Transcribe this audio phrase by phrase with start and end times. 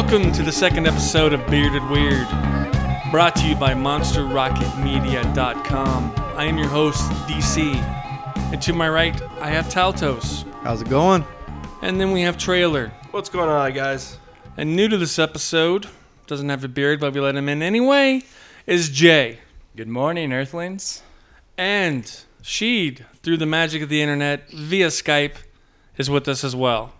[0.00, 2.28] Welcome to the second episode of Bearded Weird,
[3.10, 6.12] brought to you by MonsterRocketMedia.com.
[6.36, 7.74] I am your host, DC,
[8.52, 11.24] and to my right, I have Taltos, How's it going?
[11.82, 12.92] and then we have Trailer.
[13.10, 14.18] What's going on, guys?
[14.56, 15.88] And new to this episode,
[16.28, 18.22] doesn't have a beard, but we let him in anyway,
[18.68, 19.40] is Jay.
[19.74, 21.02] Good morning, Earthlings.
[21.58, 22.04] And
[22.40, 25.38] Sheed, through the magic of the internet, via Skype,
[25.96, 26.92] is with us as well.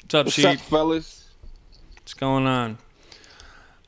[0.00, 0.54] What's up, What's Sheed?
[0.54, 1.15] up, fellas?
[2.06, 2.78] What's going on?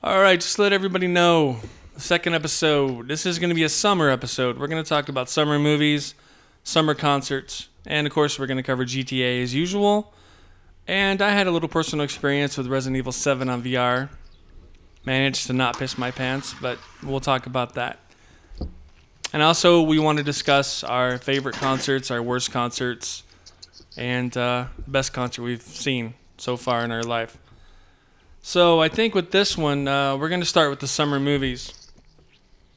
[0.02, 1.58] All right, just let everybody know.
[1.98, 3.06] Second episode.
[3.06, 4.58] This is going to be a summer episode.
[4.58, 6.16] We're going to talk about summer movies,
[6.64, 10.12] summer concerts, and of course, we're going to cover GTA as usual.
[10.88, 14.08] And I had a little personal experience with Resident Evil 7 on VR.
[15.05, 18.00] Managed to not piss my pants, but we'll talk about that.
[19.32, 23.22] And also, we want to discuss our favorite concerts, our worst concerts,
[23.96, 27.39] and uh, the best concert we've seen so far in our life.
[28.42, 31.72] So I think with this one, uh, we're going to start with the summer movies.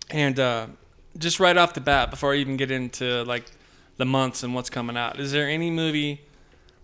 [0.09, 0.67] And uh,
[1.17, 3.45] just right off the bat, before I even get into like
[3.97, 6.21] the months and what's coming out, is there any movie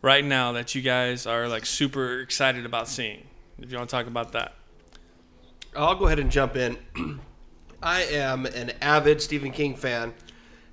[0.02, 3.28] right now that you guys are like super excited about seeing?
[3.60, 4.54] If you want to talk about that.
[5.76, 6.78] I'll go ahead and jump in.
[7.84, 10.14] I am an avid Stephen King fan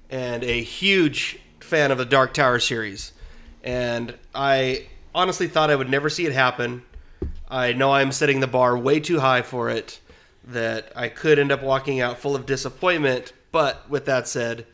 [0.08, 3.12] and a huge fan of the Dark Tower series.
[3.62, 6.82] And I honestly thought I would never see it happen.
[7.54, 10.00] I know I'm setting the bar way too high for it,
[10.42, 13.32] that I could end up walking out full of disappointment.
[13.52, 14.66] But with that said,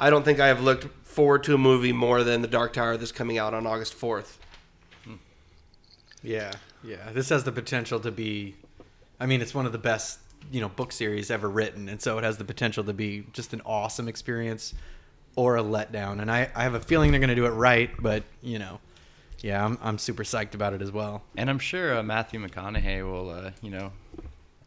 [0.00, 2.96] I don't think I have looked forward to a movie more than The Dark Tower
[2.96, 4.38] that's coming out on August 4th.
[6.24, 6.50] Yeah,
[6.82, 7.12] yeah.
[7.12, 8.56] This has the potential to be.
[9.20, 10.18] I mean, it's one of the best
[10.50, 13.52] you know book series ever written, and so it has the potential to be just
[13.52, 14.74] an awesome experience
[15.36, 16.20] or a letdown.
[16.20, 18.80] And I, I have a feeling they're going to do it right, but you know,
[19.44, 21.22] yeah, I'm I'm super psyched about it as well.
[21.36, 23.92] And I'm sure uh, Matthew McConaughey will, uh, you know,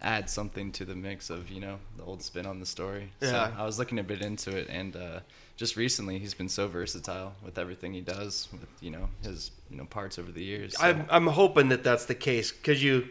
[0.04, 3.12] add something to the mix of, you know, the old spin on the story.
[3.20, 3.30] Yeah.
[3.30, 5.20] So I was looking a bit into it, and uh,
[5.56, 9.78] just recently he's been so versatile with everything he does, with, you know, his, you
[9.78, 10.78] know, parts over the years.
[10.78, 10.86] So.
[10.86, 13.10] I'm, I'm hoping that that's the case because you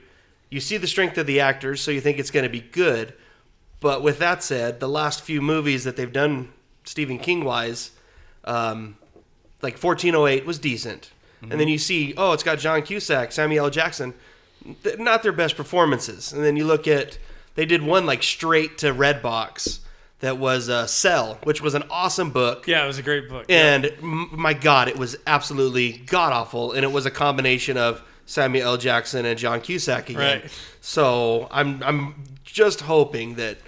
[0.48, 3.12] you see the strength of the actors, so you think it's going to be good.
[3.80, 6.52] But with that said, the last few movies that they've done
[6.84, 7.90] Stephen King wise,
[8.44, 8.96] um,
[9.62, 11.10] like 1408 was decent,
[11.50, 13.70] and then you see oh it's got John Cusack, Samuel L.
[13.70, 14.14] Jackson,
[14.82, 17.18] th- not their best performances, and then you look at
[17.54, 19.80] they did one like straight to Redbox
[20.20, 22.66] that was uh, Cell, which was an awesome book.
[22.66, 23.46] Yeah, it was a great book.
[23.48, 28.02] And m- my God, it was absolutely god awful, and it was a combination of
[28.24, 28.76] Samuel L.
[28.76, 30.40] Jackson and John Cusack again.
[30.42, 30.60] Right.
[30.80, 33.58] So I'm I'm just hoping that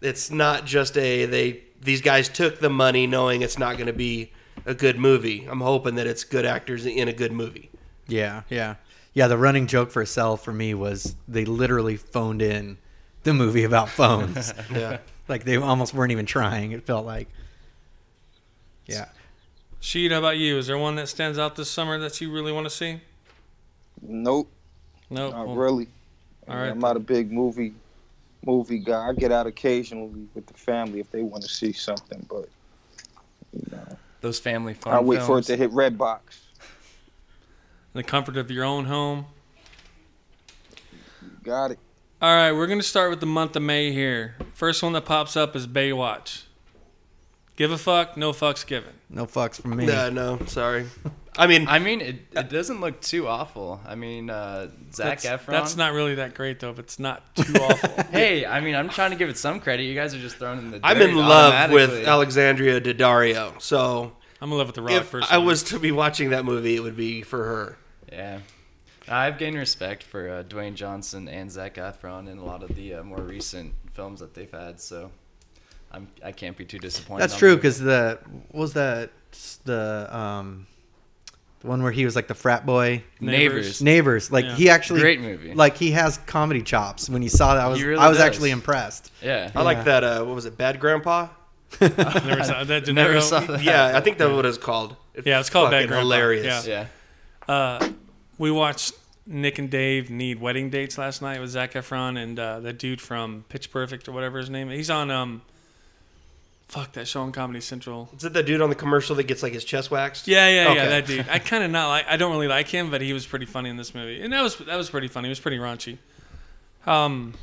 [0.00, 3.92] it's not just a they these guys took the money knowing it's not going to
[3.92, 4.30] be
[4.66, 5.46] a good movie.
[5.48, 7.70] I'm hoping that it's good actors in a good movie.
[8.06, 8.76] Yeah, yeah,
[9.12, 9.28] yeah.
[9.28, 12.78] The running joke for Cell for me was they literally phoned in
[13.22, 14.52] the movie about phones.
[14.72, 14.98] Yeah.
[15.28, 16.72] like they almost weren't even trying.
[16.72, 17.28] It felt like.
[18.86, 19.06] Yeah.
[19.80, 20.58] Sheed, how about you?
[20.58, 23.00] Is there one that stands out this summer that you really want to see?
[24.02, 24.50] Nope,
[25.10, 25.30] No.
[25.30, 25.88] not Well, really.
[26.48, 27.72] all right I'm not a big movie
[28.44, 29.08] movie guy.
[29.08, 32.46] I get out occasionally with the family if they want to see something, but
[33.54, 36.20] you know, Those family fun I wait for it to hit Redbox.
[36.58, 39.26] In the comfort of your own home.
[41.42, 41.78] Got it.
[42.22, 44.36] All right, we're going to start with the month of May here.
[44.54, 46.44] First one that pops up is Baywatch.
[47.56, 48.94] Give a fuck, no fucks given.
[49.10, 49.90] No fucks from me.
[49.90, 50.86] Uh, no, sorry.
[51.36, 53.80] I mean, I mean, it, it doesn't look too awful.
[53.86, 55.50] I mean, uh, Zach that's, Efron.
[55.50, 58.04] That's not really that great though, but it's not too awful.
[58.04, 59.84] Hey, I mean, I'm trying to give it some credit.
[59.84, 60.80] You guys are just throwing in the.
[60.82, 62.06] I'm in love with automatically.
[62.06, 63.60] Alexandria Daddario.
[63.60, 65.32] So I'm gonna live with the Rock if first.
[65.32, 67.78] I was to be watching that movie, it would be for her.
[68.12, 68.38] Yeah.
[69.08, 72.94] I've gained respect for uh, Dwayne Johnson and Zac Efron in a lot of the
[72.94, 75.10] uh, more recent films that they've had, so
[75.90, 77.22] I'm I can't be too disappointed.
[77.22, 78.18] That's true because the
[78.52, 79.10] was that
[79.64, 80.66] the um
[81.64, 83.82] the one where he was like the frat boy Neighbors.
[83.82, 84.54] neighbors like Yeah.
[84.54, 85.54] he actually Great movie.
[85.54, 88.26] like he has comedy chops when you saw that I was really I was does.
[88.26, 89.50] actually impressed Yeah.
[89.54, 90.04] I like that.
[90.04, 90.56] Uh, what was it?
[90.56, 91.28] Bad Grandpa.
[91.80, 92.84] never saw that.
[92.84, 93.62] De Never saw that.
[93.62, 94.94] Yeah, I think that's what it's called.
[95.24, 96.02] Yeah, it's called Bad fucking Grandpa.
[96.04, 96.66] hilarious.
[96.66, 96.86] Yeah.
[97.48, 97.52] Yeah.
[97.54, 97.88] Uh,
[98.38, 98.92] we watched
[99.26, 103.00] Nick and Dave need wedding dates last night with Zac Efron and uh, that dude
[103.00, 104.70] from Pitch Perfect or whatever his name.
[104.70, 104.76] is.
[104.76, 105.42] He's on um,
[106.74, 108.08] fuck that show on Comedy Central.
[108.16, 110.26] Is it the dude on the commercial that gets like his chest waxed?
[110.26, 111.28] Yeah, yeah, yeah, that dude.
[111.28, 112.06] I kind of not like.
[112.08, 114.42] I don't really like him, but he was pretty funny in this movie, and that
[114.42, 115.28] was that was pretty funny.
[115.28, 115.98] It was pretty raunchy.
[116.84, 117.34] Um,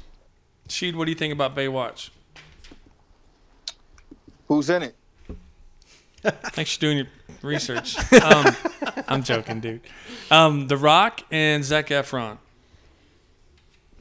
[0.67, 2.09] Sheed, what do you think about Baywatch?
[4.49, 4.95] Who's in it?
[6.23, 7.07] Thanks for doing your
[7.41, 7.97] research.
[8.13, 8.53] Um,
[9.07, 9.81] I'm joking, dude.
[10.29, 12.37] Um, the Rock and Zac Efron.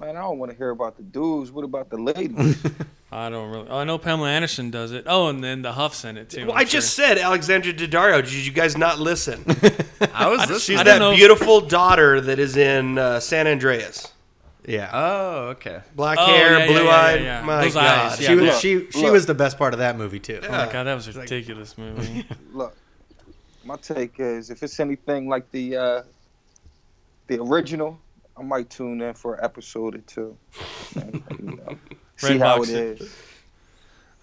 [0.00, 1.52] Man, I don't want to hear about the dudes.
[1.52, 2.56] What about the ladies?
[3.12, 3.69] I don't really.
[3.69, 5.05] Oh, I know Pamela Anderson does it.
[5.06, 6.47] Oh, and then the Hoff's in it too.
[6.47, 8.23] Well, I'm I just said Alexandra Daddario.
[8.23, 9.44] Did you guys not listen?
[10.14, 10.79] I was She's.
[10.79, 11.14] I that know.
[11.14, 14.11] beautiful daughter that is in uh, San Andreas.
[14.67, 14.91] Yeah.
[14.93, 15.81] Oh, okay.
[15.97, 17.20] Black Oh, hair, yeah, yeah, blue yeah, eyed.
[17.20, 17.44] yeah, yeah.
[17.46, 18.12] My Those God.
[18.12, 19.12] eyes, she was look, she she look.
[19.12, 20.41] was the best part of that movie too.
[20.43, 22.25] Oh my god, that was a ridiculous movie.
[22.53, 22.76] Look,
[23.64, 26.03] my take is if it's anything like the uh,
[27.26, 27.99] the original,
[28.37, 30.37] I might tune in for an episode or two.
[30.97, 31.79] And, you know,
[32.17, 33.00] see how box it it.
[33.03, 33.17] is.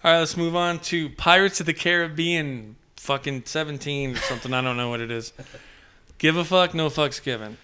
[0.04, 4.52] All right, let's move on to Pirates of the Caribbean, fucking 17 or something.
[4.54, 5.32] I don't know what it is.
[6.18, 7.58] Give a fuck, no fucks given.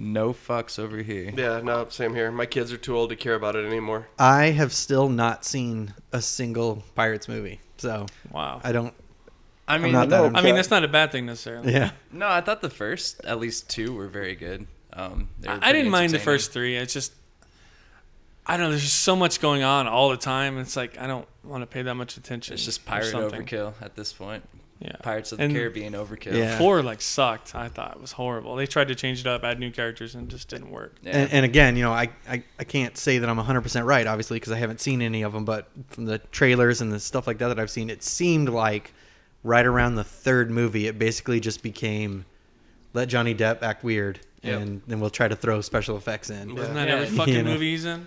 [0.00, 1.32] No fucks over here.
[1.36, 2.30] Yeah, no, same here.
[2.30, 4.06] My kids are too old to care about it anymore.
[4.18, 8.60] I have still not seen a single Pirates movie, so Wow.
[8.62, 8.94] I don't.
[9.66, 11.72] I mean, not that I mean, that's not a bad thing necessarily.
[11.72, 11.90] Yeah.
[12.12, 14.66] no, I thought the first, at least two, were very good.
[14.92, 16.76] Um, I, I didn't mind the first three.
[16.76, 17.12] It's just,
[18.46, 18.70] I don't know.
[18.70, 20.58] There's just so much going on all the time.
[20.58, 22.54] It's like I don't want to pay that much attention.
[22.54, 24.42] It's just pirate overkill at this point.
[24.80, 24.92] Yeah.
[25.02, 26.34] Pirates of the And- Caribbean overkill.
[26.36, 26.56] Yeah.
[26.56, 27.54] Four like sucked.
[27.56, 28.54] I thought it was horrible.
[28.54, 30.94] They tried to change it up, add new characters, and it just didn't work.
[31.02, 31.16] Yeah.
[31.18, 34.36] And, and again, you know, I, I, I can't say that I'm 100% right, obviously,
[34.36, 37.38] because I haven't seen any of them, but from the trailers and the stuff like
[37.38, 38.92] that that I've seen, it seemed like
[39.42, 42.24] right around the third movie, it basically just became
[42.94, 44.60] let Johnny Depp act weird, Yep.
[44.62, 46.56] and then we'll try to throw special effects in.
[46.56, 46.94] Isn't that Yeah.
[46.94, 47.50] every fucking You know.
[47.52, 48.06] movie he's in?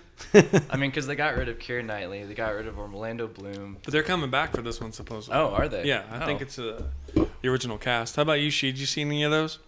[0.69, 3.77] I mean, because they got rid of Keira Knightley, they got rid of Orlando Bloom.
[3.83, 5.37] But they're coming back for this one supposedly.
[5.37, 5.83] Oh, are they?
[5.83, 6.43] Yeah, I think Oh.
[6.43, 6.83] it's uh,
[7.41, 8.15] the original cast.
[8.15, 8.71] How about you, She?
[8.71, 9.59] Did you see any of those?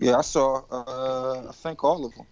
[0.00, 0.62] Yeah, I saw.
[0.70, 2.26] Uh, I think all of them.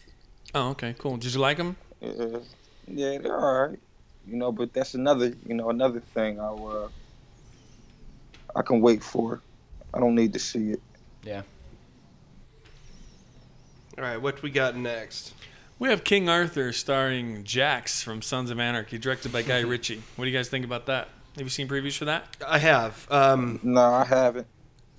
[0.54, 1.16] Oh, okay, cool.
[1.18, 1.76] Did you like them?
[2.02, 2.40] Uh,
[2.88, 3.78] yeah, they're all right.
[4.26, 5.34] You know, but that's another.
[5.46, 6.40] You know, another thing.
[6.40, 6.88] I uh,
[8.56, 9.40] I can wait for.
[9.94, 10.80] I don't need to see it.
[13.98, 15.34] All right, what we got next?
[15.78, 20.02] We have King Arthur starring Jax from Sons of Anarchy, directed by Guy Ritchie.
[20.16, 21.08] What do you guys think about that?
[21.36, 22.36] Have you seen previews for that?
[22.46, 23.06] I have.
[23.10, 24.46] Um, No, I haven't.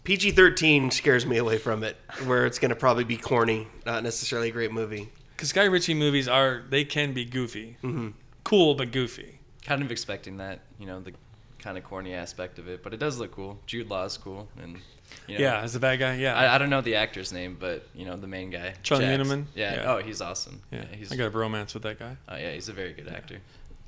[0.04, 1.96] PG 13 scares me away from it,
[2.26, 5.10] where it's going to probably be corny, not necessarily a great movie.
[5.36, 8.10] Because Guy Ritchie movies are they can be goofy, hmm
[8.44, 9.40] cool but goofy.
[9.64, 11.14] Kind of expecting that, you know, the
[11.60, 13.58] kind of corny aspect of it, but it does look cool.
[13.66, 14.78] Jude Law's cool, and
[15.28, 16.16] you know, Yeah, as the bad guy.
[16.16, 19.06] Yeah, I, I don't know the actor's name, but you know the main guy, Charlie
[19.06, 19.28] Jax.
[19.30, 19.46] Hunnam?
[19.56, 19.74] Yeah.
[19.76, 19.92] Yeah.
[19.94, 20.62] Oh, he's awesome.
[20.72, 20.86] yeah.
[20.92, 21.12] he's.
[21.12, 22.18] I got a bromance with that guy.
[22.30, 23.40] Oh yeah, he's a very good actor.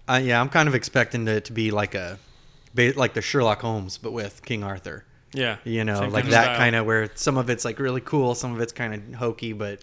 [0.07, 2.19] Uh, yeah, I'm kind of expecting it to be like a,
[2.75, 5.03] ba- like the Sherlock Holmes, but with King Arthur.
[5.33, 7.99] Yeah, You know, Same like kind that kind of where some of it's like really
[8.01, 9.81] cool, some of it's kind of hokey, but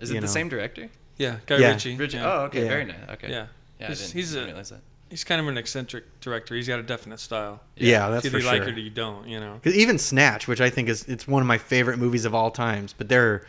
[0.00, 0.32] Is You it the know.
[0.32, 0.88] same director?
[1.16, 1.70] Yeah, Guy Yeah.
[1.72, 1.96] Ritchie.
[1.96, 2.18] Richard.
[2.18, 2.32] yeah.
[2.32, 2.68] Oh, okay, Yeah.
[2.68, 2.96] very nice.
[3.14, 3.30] Okay.
[3.30, 3.46] yeah.
[3.80, 4.80] Yeah, He's- I didn't, he's didn't a- realize that.
[5.14, 6.56] He's kind of an eccentric director.
[6.56, 7.60] He's got a definite style.
[7.76, 8.72] yeah, that's Either for you like sure.
[8.72, 9.28] it or you don't.
[9.28, 9.60] You know.
[9.62, 12.50] 'Cause even Snatch, which I think is it's one of my favorite movies of all
[12.50, 13.46] times, but there are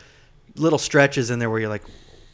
[0.56, 1.82] little stretches in there where you're like,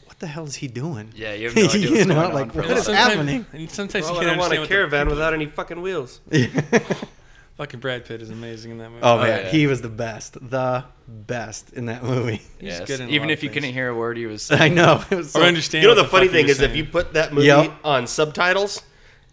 [0.04, 1.12] what the hell is he doing?
[1.16, 3.46] Yeah, you have no idea You what's know, going like, for what a happening?
[3.54, 6.20] And sometimes Well, you can't don't want understand a caravan without any fucking wheels.
[6.28, 7.06] the
[7.56, 9.00] fucking Brad Pitt is amazing in that movie.
[9.02, 9.50] Oh, Oh, man, yeah.
[9.50, 12.36] he was the best, the best in that movie.
[12.58, 12.86] He's Yes.
[12.86, 13.54] good in Even if you things.
[13.62, 14.60] couldn't hear a word he was saying.
[14.60, 15.02] I know.
[15.10, 15.82] It was or understand.
[15.84, 17.72] You know the funny fuck thing was is, if you put that movie Yep.
[17.82, 18.82] on subtitles,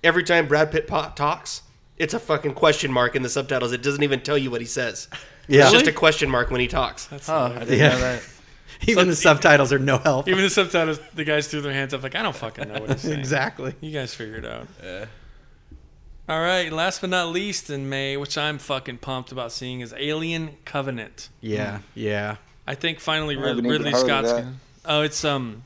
[0.03, 1.61] every time Brad Pitt po- talks,
[1.97, 3.71] it's a fucking question mark in the subtitles.
[3.73, 5.07] It doesn't even tell you what he says.
[5.47, 7.05] yeah, It's just a question mark when he talks.
[7.07, 7.89] That's Huh, I didn't Yeah.
[7.89, 8.23] know that.
[8.87, 10.27] even the subtitles are no help.
[10.29, 12.89] Even the subtitles, the guys threw their hands up like, I don't fucking know what
[12.91, 13.19] he's saying.
[13.19, 13.73] exactly.
[13.81, 14.67] You guys figure it out.
[14.83, 15.05] Yeah.
[16.29, 19.93] All right, last but not least in May, which I'm fucking pumped about seeing, is
[19.97, 21.29] Alien Covenant.
[21.41, 22.35] Yeah, yeah.
[22.67, 24.31] I think finally I Rid- Ridley Scott's.
[24.31, 24.53] Gonna,
[24.85, 25.63] oh, it's um,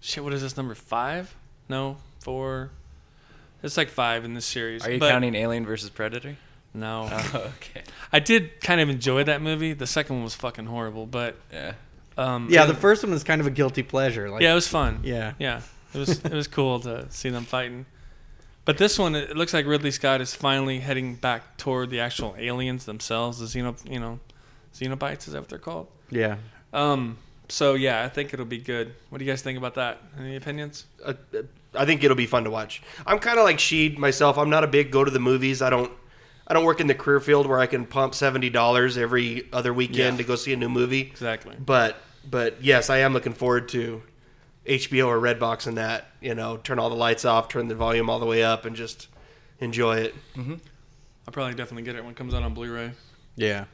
[0.00, 0.24] shit.
[0.24, 1.32] What is this number five?
[1.68, 2.70] No, four.
[3.64, 4.86] It's like five in this series.
[4.86, 6.36] Are you but counting Alien versus Predator?
[6.74, 7.82] No, Oh, okay.
[8.12, 9.72] I did kind of enjoy that movie.
[9.72, 11.72] The second one was fucking horrible, but Yeah.
[12.18, 14.28] um, Yeah, the first one was kind of a guilty pleasure.
[14.30, 15.00] Like, yeah, it was fun.
[15.02, 15.32] yeah.
[15.38, 15.62] Yeah,
[15.94, 17.86] it was it was cool to see them fighting.
[18.64, 22.34] But this one, it looks like Ridley Scott is finally heading back toward the actual
[22.38, 24.18] aliens themselves, the xeno, you know,
[24.74, 25.26] xenobites.
[25.26, 25.88] Is that what they're called?
[26.10, 26.36] yeah.
[26.72, 27.18] Um.
[27.48, 28.94] So yeah, I think it'll be good.
[29.10, 30.00] What do you guys think about that?
[30.18, 30.86] Any opinions?
[31.04, 31.42] Uh, uh,
[31.76, 32.82] I think it'll be fun to watch.
[33.06, 34.38] I'm kind of like Sheed myself.
[34.38, 35.62] I'm not a big go to the movies.
[35.62, 35.90] I don't.
[36.46, 39.72] I don't work in the career field where I can pump seventy dollars every other
[39.72, 40.22] weekend Yeah.
[40.22, 41.00] to go see a new movie.
[41.00, 41.56] Exactly.
[41.58, 41.96] But
[42.30, 44.02] but yes, I am looking forward to
[44.66, 46.06] HBO or Redbox and that.
[46.20, 48.76] You know, turn all the lights off, turn the volume all the way up, and
[48.76, 49.08] just
[49.58, 50.14] enjoy it.
[50.36, 50.54] Mm-hmm.
[51.26, 52.92] I'll probably definitely get it when it comes out on Blu-ray.
[53.36, 53.64] Yeah.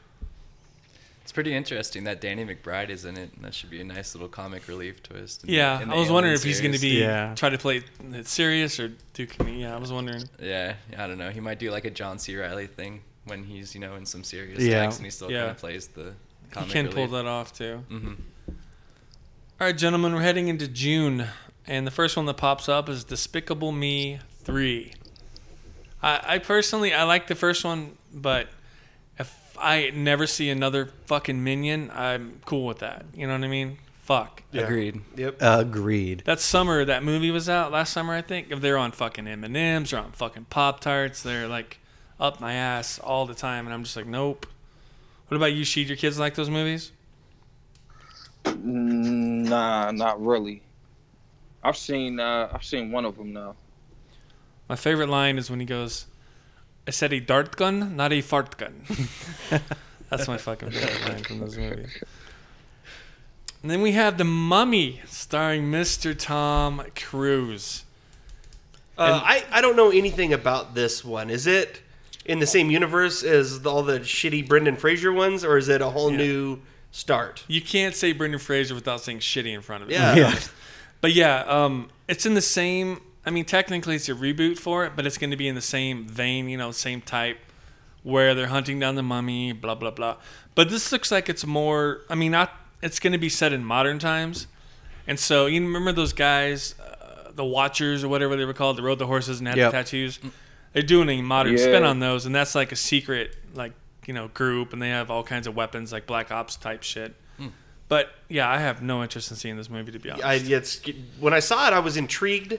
[1.23, 3.31] It's pretty interesting that Danny McBride is in it.
[3.35, 5.43] And that should be a nice little comic relief twist.
[5.43, 7.35] in- Yeah, in the I was wondering Alien if he's going to be Yeah.
[7.35, 9.57] try to play it serious or do comedy.
[9.57, 10.23] Yeah, I was wondering.
[10.41, 11.29] Yeah, I don't know.
[11.29, 12.35] He might do like a John C.
[12.35, 14.83] Reilly thing when he's you know in some serious Yeah.
[14.83, 15.39] acts and he still Yeah.
[15.41, 16.13] kind of plays the
[16.51, 17.77] comic he can pull that off too.
[17.87, 18.13] hmm
[19.59, 21.27] All right, gentlemen, we're heading into June.
[21.67, 24.93] and the first one that pops up is Despicable Me Three.
[26.01, 28.53] I, I personally I like the first one, but if
[29.61, 33.05] I never see another fucking minion, I'm cool with that.
[33.13, 33.77] You know what I mean?
[34.01, 34.43] Fuck.
[34.51, 34.63] Yeah.
[34.63, 35.01] Agreed.
[35.15, 35.37] Yep.
[35.39, 36.23] Agreed.
[36.25, 38.51] That summer, that movie was out last summer, I think.
[38.51, 41.79] If they're on fucking M and M's, they're on fucking Pop Tarts, they're like
[42.19, 44.45] up my ass all the time, and I'm just like, nope.
[45.27, 45.87] What about you, Sheed?
[45.87, 46.91] Your kids like those movies?
[48.43, 50.61] Mm, Nah, not really.
[51.63, 53.55] I've seen uh, I've seen one of them now.
[54.67, 56.05] My favorite line is when he goes,
[56.87, 58.83] "I said a dart gun, not a fart gun."
[60.09, 62.03] That's my fucking favorite line from those movies.
[63.61, 66.17] And then we have The Mummy, starring Mr.
[66.17, 67.85] Tom Cruise.
[68.97, 71.29] Uh, I, I don't know anything about this one.
[71.29, 71.81] Is it
[72.25, 75.89] in the same universe as all the shitty Brendan Fraser ones, or is it a
[75.89, 76.17] whole Yeah.
[76.17, 76.59] new
[76.91, 77.43] start?
[77.47, 79.93] You can't say Brendan Fraser without saying shitty in front of it.
[79.93, 80.15] Yeah.
[80.15, 80.39] Yeah.
[80.99, 82.99] But yeah, um, it's in the same.
[83.25, 85.61] I mean, technically, it's a reboot for it, but it's going to be in the
[85.61, 87.37] same vein, you know, same type,
[88.03, 90.17] where they're hunting down the mummy, blah blah blah.
[90.55, 92.01] But this looks like it's more.
[92.09, 92.51] I mean, not.
[92.81, 94.47] It's going to be set in modern times,
[95.07, 98.81] and so you remember those guys, uh, the Watchers or whatever they were called, that
[98.81, 99.71] rode the horses and had Yep.
[99.71, 100.19] the tattoos.
[100.73, 103.73] They're doing a modern spin on those, and that's like a secret, like
[104.07, 107.13] you know, group, and they have all kinds of weapons, like Black Ops type shit.
[107.87, 110.25] But yeah, I have no interest in seeing this movie to be honest.
[110.25, 110.81] I it's
[111.19, 112.57] when I saw it, I was intrigued,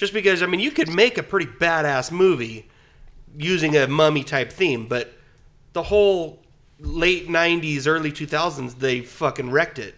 [0.00, 2.66] just because I mean you could make a pretty badass movie
[3.36, 5.12] using a mummy type theme, but
[5.74, 6.40] the whole
[6.80, 9.94] late '90s, early 2000s, they fucking wrecked it,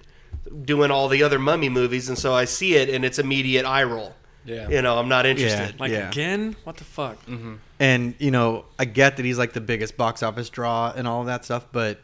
[0.64, 3.84] doing all the other mummy movies, and so I see it and it's immediate eye
[3.84, 4.14] roll.
[4.44, 4.68] Yeah.
[4.68, 5.78] You know, I'm not interested.
[5.78, 6.08] Like Yeah.
[6.08, 6.56] again?
[6.64, 7.24] What the fuck?
[7.26, 7.54] Mm-hmm.
[7.78, 11.20] And you know, I get that he's like the biggest box office draw and all
[11.20, 12.00] of that stuff, but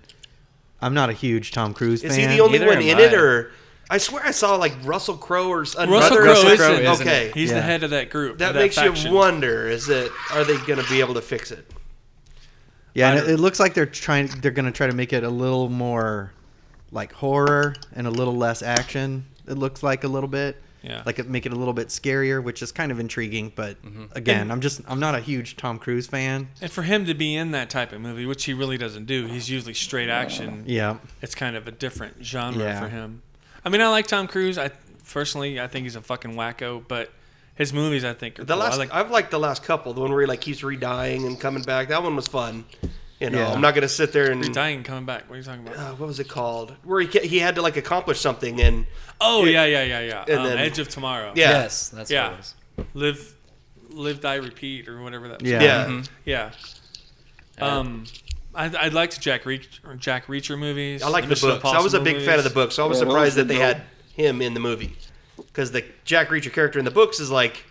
[0.81, 2.31] I'm not a huge Tom Cruise Is fan.
[2.31, 3.01] he the only Neither one in I.
[3.01, 3.51] it, or
[3.91, 6.81] I swear I saw like Russell Crowe or another Russell Crowe Russell is Crowe in
[6.85, 6.89] it.
[6.91, 7.35] is Okay, it.
[7.35, 8.39] He's the head of that group.
[8.39, 9.11] that of makes faction.
[9.11, 11.71] you wonder: is it are they going to be able to fix it?
[12.95, 14.27] Yeah, and it, it looks like they're trying.
[14.27, 16.33] They're gonna try to make it a little more
[16.91, 19.25] like horror and a little less action.
[19.47, 20.61] It looks like a little bit.
[20.83, 21.03] Yeah.
[21.05, 23.53] Like it make it a little bit scarier, which is kind of intriguing.
[23.55, 24.05] But mm-hmm.
[24.13, 26.49] again, I'm just I'm not a huge Tom Cruise fan.
[26.61, 29.27] And for him to be in that type of movie, which he really doesn't do,
[29.27, 30.65] he's usually straight action.
[30.67, 30.99] Yeah.
[31.21, 32.81] It's kind of a different genre Yeah.
[32.81, 33.23] for him.
[33.65, 34.59] I mean, I like Tom Cruise.
[34.59, 34.71] I
[35.13, 37.11] personally, I think he's a fucking wacko, but
[37.55, 38.63] his movies, I think, are The cool.
[38.63, 38.95] last I like.
[38.95, 39.93] I've liked the last couple.
[39.93, 41.89] The one where he like keeps redying and coming back.
[41.89, 42.65] That one was fun.
[43.21, 43.53] You know, Yeah.
[43.53, 45.29] I'm not going to sit there and Dying and coming back.
[45.29, 45.77] What are you talking about?
[45.77, 46.77] uh, what was it called?
[46.85, 48.87] Where he he had to like accomplish something and
[49.21, 50.25] Oh yeah, yeah, yeah, yeah.
[50.29, 51.33] and Um, then- Edge of Tomorrow.
[51.35, 51.51] Yeah.
[51.51, 52.29] Yes, that's Yeah.
[52.29, 52.55] what it was.
[52.95, 53.35] Live,
[53.91, 55.43] live, die, repeat, or whatever that.
[55.45, 55.61] Yeah.
[55.61, 55.85] yeah.
[55.87, 56.09] Mhm.
[56.25, 56.51] Yeah.
[57.61, 58.05] Um,
[58.59, 61.03] I I liked Jack Reach or Jack Reacher movies.
[61.03, 61.65] I like the Mission books.
[61.65, 62.55] I was a Impossible big fan of the movies.
[62.55, 63.77] books, so I was Yeah, surprised were that they dope.
[63.77, 63.83] had
[64.15, 64.97] him in the movie
[65.37, 67.65] because the Jack Reacher character in the books is like.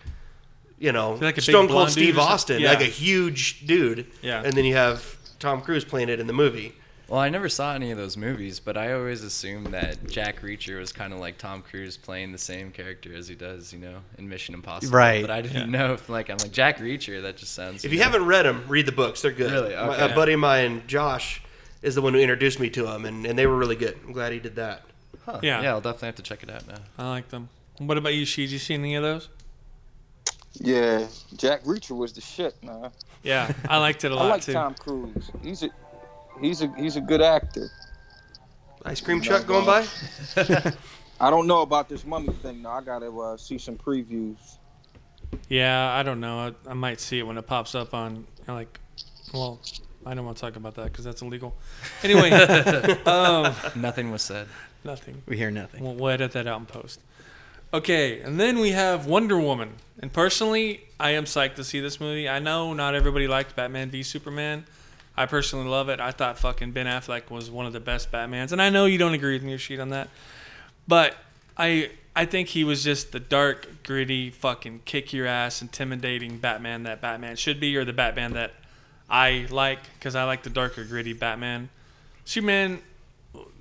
[0.80, 2.20] You know, Like a Stone Cold Steve?
[2.20, 2.70] Austin, Yeah.
[2.70, 4.06] like a huge dude.
[4.22, 4.44] Yeah.
[4.46, 6.76] And then you have Tom Cruise playing it in the movie.
[7.10, 10.78] Well, I never saw any of those movies, but I always assumed that Jack Reacher
[10.78, 14.00] was kind of like Tom Cruise playing the same character as he does, you know,
[14.18, 14.94] in Mission Impossible.
[14.98, 15.22] Right.
[15.22, 15.80] But I didn't Yeah.
[15.80, 17.22] know if, like, I'm like Jack Reacher.
[17.22, 17.86] That just sounds.
[17.86, 19.22] If you know- haven't read them, read the books.
[19.22, 19.52] They're good.
[19.52, 19.74] Really?
[19.74, 20.12] My, Okay.
[20.12, 21.42] a buddy of mine, Josh,
[21.82, 23.98] is the one who introduced me to them, and, and they were really good.
[24.06, 24.82] I'm glad he did that.
[25.26, 25.40] Huh.
[25.42, 25.62] Yeah.
[25.62, 26.80] yeah, I'll definitely have to check it out now.
[26.98, 27.48] I like them.
[27.78, 28.50] What about you, Sheed?
[28.50, 29.30] You seen any of those?
[30.60, 31.06] Yeah,
[31.38, 32.90] Jack Reacher was the shit, man.
[33.24, 34.54] Yeah, I liked it a lot I like too.
[34.54, 35.30] Tom Cruise.
[35.44, 35.70] He's a
[36.42, 37.70] he's a he's a good actor.
[38.86, 39.86] Ice cream truck going by?
[41.20, 42.70] I don't know about this mummy thing though.
[42.70, 44.38] I gotta uh, see some previews.
[45.50, 46.54] Yeah, I don't know.
[46.68, 48.80] I, I might see it when it pops up on like.
[49.34, 49.60] Well,
[50.06, 51.54] I don't want to talk about that because that's illegal.
[52.02, 52.32] Anyway,
[53.06, 54.48] um, Nothing was said.
[54.86, 55.22] nothing.
[55.26, 55.84] We hear nothing.
[55.84, 57.02] We'll, we'll edit that out and post.
[57.74, 59.74] Okay, and then we have Wonder Woman.
[60.00, 62.30] And personally, I am psyched to see this movie.
[62.30, 64.66] I know not everybody liked Batman v Superman.
[65.18, 66.00] I personally love it.
[66.00, 68.98] I thought fucking Ben Affleck was one of the best Batmans, and I know you
[68.98, 70.10] don't agree with me, your Sheed on that,
[70.88, 71.16] but
[71.58, 76.84] I I think he was just the dark, gritty, fucking kick your ass, intimidating Batman
[76.84, 78.54] that Batman should be, or the Batman that
[79.10, 81.70] I like because I like the darker, gritty Batman.
[82.26, 82.82] Superman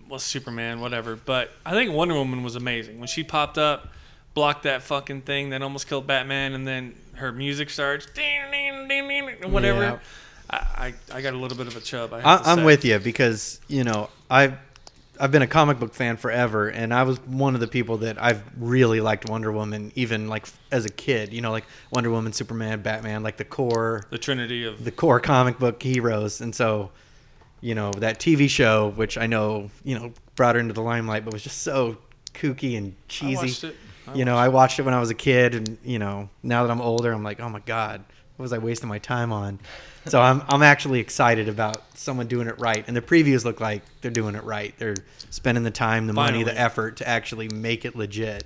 [0.08, 1.16] well, Superman, whatever.
[1.16, 3.88] But I think Wonder Woman was amazing when she popped up,
[4.34, 8.06] blocked that fucking thing that almost killed Batman, and then her music starts,
[9.44, 9.80] whatever.
[9.80, 9.98] Yeah.
[10.50, 12.12] I, I I got a little bit of a chub.
[12.12, 14.56] I I, I'm with you because you know I've
[15.18, 18.22] I've been a comic book fan forever, and I was one of the people that
[18.22, 21.32] I've really liked Wonder Woman, even like as a kid.
[21.32, 25.20] You know, like Wonder Woman, Superman, Batman, like the core the Trinity of the core
[25.20, 26.90] comic book heroes, and so
[27.60, 31.24] you know that TV show, which I know you know brought her into the limelight,
[31.24, 31.96] but was just so
[32.34, 33.36] kooky and I cheesy.
[33.36, 33.76] watched it.
[34.14, 36.70] You know, I watched it when I was a kid, and you know, now that
[36.70, 38.04] I'm older, I'm like, oh my god,
[38.36, 39.58] what was I wasting my time on?
[40.10, 43.82] So I'm I'm actually excited about someone doing it right, and the previews look like
[44.00, 44.72] they're doing it right.
[44.78, 44.94] They're
[45.30, 48.44] spending the time, the money, the effort to actually make it legit.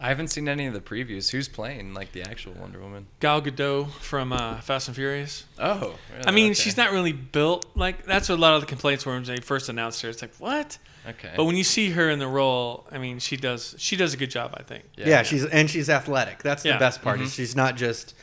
[0.00, 1.30] I haven't seen any of the previews.
[1.30, 3.06] Who's playing like the actual Wonder Woman?
[3.20, 5.44] Gal Gadot from uh, Fast and Furious.
[5.60, 6.26] Oh, really?
[6.26, 6.54] I mean, Okay.
[6.54, 9.36] she's not really built like that's what a lot of the complaints were when they
[9.36, 10.08] first announced her.
[10.08, 10.76] It's like what?
[11.08, 11.30] Okay.
[11.36, 14.16] But when you see her in the role, I mean, she does she does a
[14.16, 14.82] good job, I think.
[14.96, 16.42] Yeah, she's and she's athletic.
[16.42, 16.72] That's Yeah.
[16.72, 17.18] the best part.
[17.18, 17.26] Mm-hmm.
[17.26, 18.14] Is she's not just,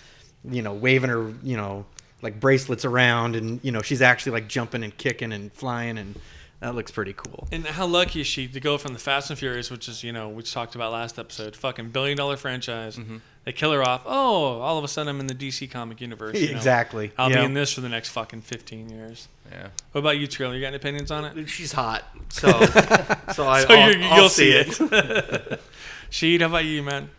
[0.44, 1.86] you know, waving her, you know,
[2.22, 6.16] like bracelets around, and you know, she's actually like jumping and kicking and flying, and
[6.60, 7.48] that looks pretty cool.
[7.52, 10.12] And how lucky is she to go from the Fast and Furious, which is you
[10.12, 12.98] know we talked about last episode, fucking billion dollar franchise.
[12.98, 13.18] Mm-hmm.
[13.46, 14.02] They kill her off.
[14.06, 16.40] Oh, all of a sudden I'm in the DC comic universe.
[16.40, 16.56] you know.
[16.58, 17.12] Exactly.
[17.18, 17.40] I'll Yeah.
[17.40, 19.28] be in this for the next fucking 15 years.
[19.50, 19.70] Yeah.
[19.94, 20.54] What about you, Trailer?
[20.54, 21.50] You got any opinions on it?
[21.50, 24.92] She's hot, so so I So I'll, you're, I'll you'll see see it.
[24.92, 25.62] it.
[26.12, 27.10] Sheed, how about you, man?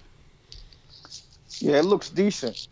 [1.59, 2.69] Yeah, it looks decent.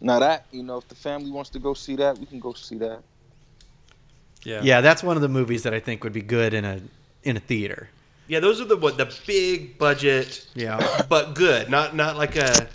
[0.00, 2.52] Now that you know, if the family wants to go see that, we can go
[2.52, 3.00] see that.
[4.44, 4.60] Yeah.
[4.62, 6.80] Yeah, that's one of the movies that I think would be good in a
[7.24, 7.88] in a theater.
[8.28, 11.02] Yeah, those are the what the big budget, Yeah.
[11.08, 11.68] but good.
[11.70, 12.68] Not not like a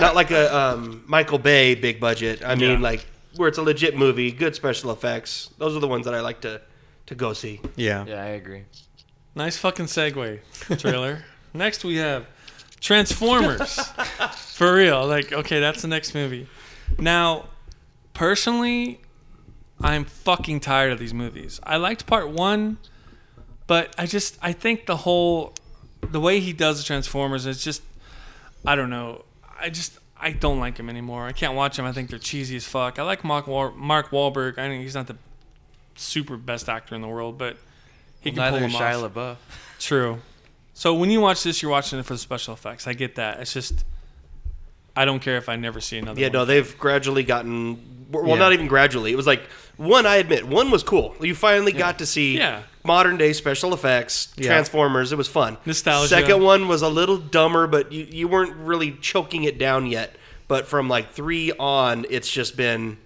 [0.00, 2.42] not like a um, Michael Bay big budget.
[2.44, 2.78] I mean, Yeah.
[2.78, 5.50] like where it's a legit movie, good special effects.
[5.58, 6.60] Those are the ones that I like to
[7.06, 7.60] to go see.
[7.76, 8.04] Yeah.
[8.06, 8.62] Yeah, I agree.
[9.34, 10.40] Nice fucking segue,
[10.78, 11.24] trailer.
[11.54, 12.26] next we have
[12.80, 13.78] Transformers.
[14.56, 15.06] For real.
[15.06, 16.46] Like, okay, that's the next movie.
[16.98, 17.46] Now,
[18.14, 19.00] personally,
[19.80, 21.60] I'm fucking tired of these movies.
[21.64, 22.78] I liked part one,
[23.66, 25.54] but I just I think the whole
[26.02, 27.82] the way he does the Transformers is just
[28.66, 29.24] I don't know.
[29.60, 31.26] I just I don't like him anymore.
[31.26, 31.84] I can't watch him.
[31.84, 32.98] I think they're cheesy as fuck.
[32.98, 34.52] I like Mark Wal- Mark Wahlberg.
[34.58, 35.16] I think he's not the
[35.96, 37.56] super best actor in the world, but
[38.20, 38.82] he Well, can pull them is off.
[38.82, 39.36] Shia LaBeouf.
[39.80, 40.20] True.
[40.74, 42.86] So when you watch this, you're watching it for the special effects.
[42.86, 43.40] I get that.
[43.40, 43.84] It's just
[44.96, 46.20] I don't care if I never see another.
[46.20, 46.32] Yeah, one.
[46.32, 48.34] no, they've gradually gotten well, Yeah.
[48.34, 49.10] not even gradually.
[49.12, 49.42] It was like
[49.78, 50.04] one.
[50.04, 51.14] I admit, one was cool.
[51.20, 52.62] You finally got to see Yeah.
[52.84, 54.48] modern day special effects, Yeah.
[54.48, 55.12] Transformers.
[55.12, 55.56] It was fun.
[55.64, 56.08] Nostalgia.
[56.08, 60.14] Second one was a little dumber, but you you weren't really choking it down yet.
[60.48, 62.98] But from like three on, it's just been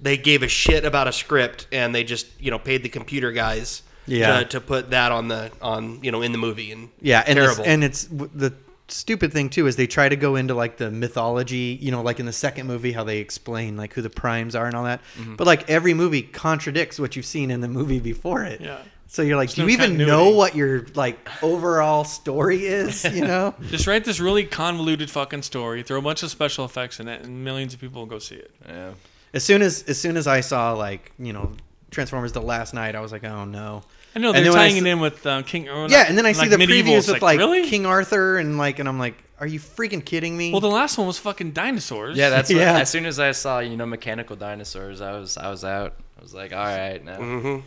[0.00, 3.30] they gave a shit about a script and they just you know paid the computer
[3.30, 4.40] guys Yeah.
[4.40, 7.36] to, to put that on the on you know in the movie and Yeah, and
[7.36, 7.60] terrible.
[7.60, 8.52] It's, and it's the
[8.92, 12.20] stupid thing too is they try to go into like the mythology, you know, like
[12.20, 15.00] in the second movie how they explain like who the primes are and all that.
[15.18, 15.36] Mm-hmm.
[15.36, 18.60] But like every movie contradicts what you've seen in the movie before it.
[18.60, 18.78] Yeah.
[19.06, 20.10] So you're like, There's do no you even continuity.
[20.10, 23.04] know what your like overall story is?
[23.12, 23.54] You know?
[23.68, 27.22] Just write this really convoluted fucking story, throw a bunch of special effects in it,
[27.22, 28.52] and millions of people will go see it.
[28.68, 28.92] Yeah.
[29.34, 31.52] as soon as as soon as I saw like you know
[31.90, 33.82] Transformers the last Knight, I was like, oh no.
[34.14, 35.68] I know they're then tying it in with uh, King.
[35.68, 36.92] Or Yeah, and then I see like the medieval.
[36.94, 37.68] previews It's of like really.
[37.68, 40.50] King Arthur and like, and I'm like, are you freaking kidding me?
[40.52, 42.16] well, the last one was fucking dinosaurs.
[42.16, 42.78] Yeah, that's what, Yeah.
[42.78, 45.94] as soon as I saw, you know, mechanical dinosaurs, I was I was out.
[46.18, 47.16] I was like, all right, now.
[47.16, 47.58] hmm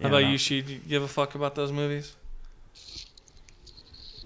[0.00, 0.30] How about Yeah.
[0.30, 0.62] you, She?
[0.62, 2.14] Do you give a fuck about those movies?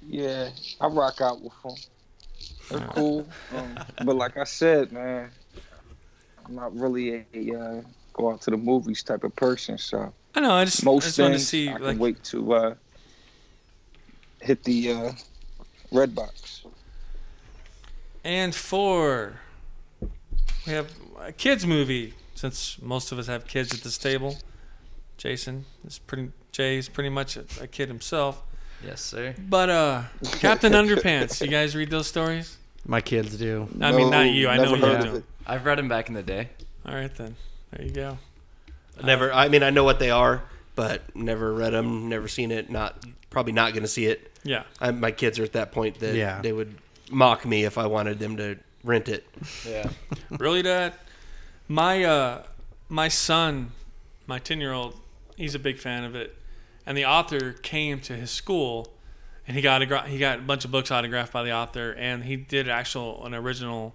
[0.06, 1.74] Yeah, I rock out with them.
[2.70, 5.30] They're cool, um, but like I said, man,
[6.46, 7.80] I'm not really a uh,
[8.12, 9.76] go out to the movies type of person.
[9.78, 10.52] So I know.
[10.52, 12.74] I just, I most just want to things see I can like wait to uh,
[14.40, 15.12] hit the uh,
[15.92, 16.64] Redbox.
[18.24, 19.40] And four,
[20.66, 22.14] we have a kids movie.
[22.34, 24.36] Since most of us have kids at this table,
[25.16, 26.30] Jason is pretty.
[26.52, 28.42] Jay's pretty much a, a kid himself.
[28.84, 29.34] Yes, sir.
[29.48, 30.02] But uh,
[30.40, 31.40] Captain Underpants.
[31.40, 32.56] You guys read those stories?
[32.86, 33.68] My kids do.
[33.80, 34.48] I mean, not you.
[34.48, 35.22] I know you do.
[35.46, 36.48] I've read them back in the day.
[36.86, 37.36] All right then.
[37.72, 38.18] There you go.
[39.04, 39.32] Never.
[39.32, 40.42] I mean, I know what they are,
[40.74, 42.08] but never read them.
[42.08, 42.70] Never seen it.
[42.70, 44.30] Not probably not going to see it.
[44.44, 44.62] Yeah.
[44.80, 46.40] I, my kids are at that point that Yeah.
[46.40, 46.76] they would
[47.10, 49.26] mock me if I wanted them to rent it.
[49.68, 49.90] Yeah.
[50.30, 50.94] really, Dad?
[51.68, 52.42] My uh,
[52.88, 53.72] my son,
[54.26, 54.98] my ten year old,
[55.36, 56.34] he's a big fan of it,
[56.86, 58.88] and the author came to his school,
[59.46, 62.24] and he got a he got a bunch of books autographed by the author, and
[62.24, 63.94] he did actual an original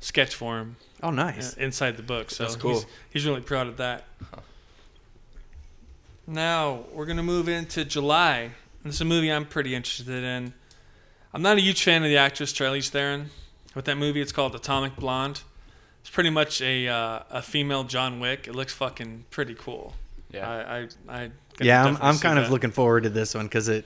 [0.00, 1.54] sketch for him Oh, uh, nice.
[1.54, 2.30] inside the book.
[2.30, 2.74] So That's cool.
[2.74, 4.04] he's, he's really proud of that.
[6.26, 8.50] Now we're gonna move into July.
[8.84, 10.52] This is a movie I'm pretty interested in.
[11.34, 13.30] I'm not a huge fan of the actress Charlize Theron.
[13.74, 15.42] With that movie, it's called Atomic Blonde.
[16.00, 18.48] It's pretty much a uh, a female John Wick.
[18.48, 19.94] It looks fucking pretty cool.
[20.30, 20.48] Yeah.
[20.48, 20.88] I I,
[21.22, 22.50] I Yeah, I'm, I'm see kind of that.
[22.52, 23.84] looking forward to this one because it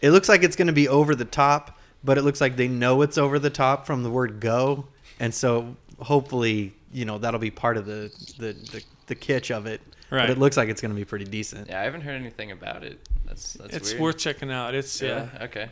[0.00, 2.68] it looks like it's going to be over the top, but it looks like they
[2.68, 4.86] know it's over the top from the word go,
[5.18, 9.66] and so hopefully you know that'll be part of the the the, the kitsch of
[9.66, 9.80] it.
[10.10, 10.22] Right.
[10.22, 11.68] But it looks like it's going to be pretty decent.
[11.68, 12.98] Yeah, I haven't heard anything about it.
[13.26, 14.02] That's that's It's weird.
[14.02, 14.74] worth checking out.
[14.74, 15.28] It's yeah.
[15.34, 15.44] Yeah.
[15.44, 15.68] Okay.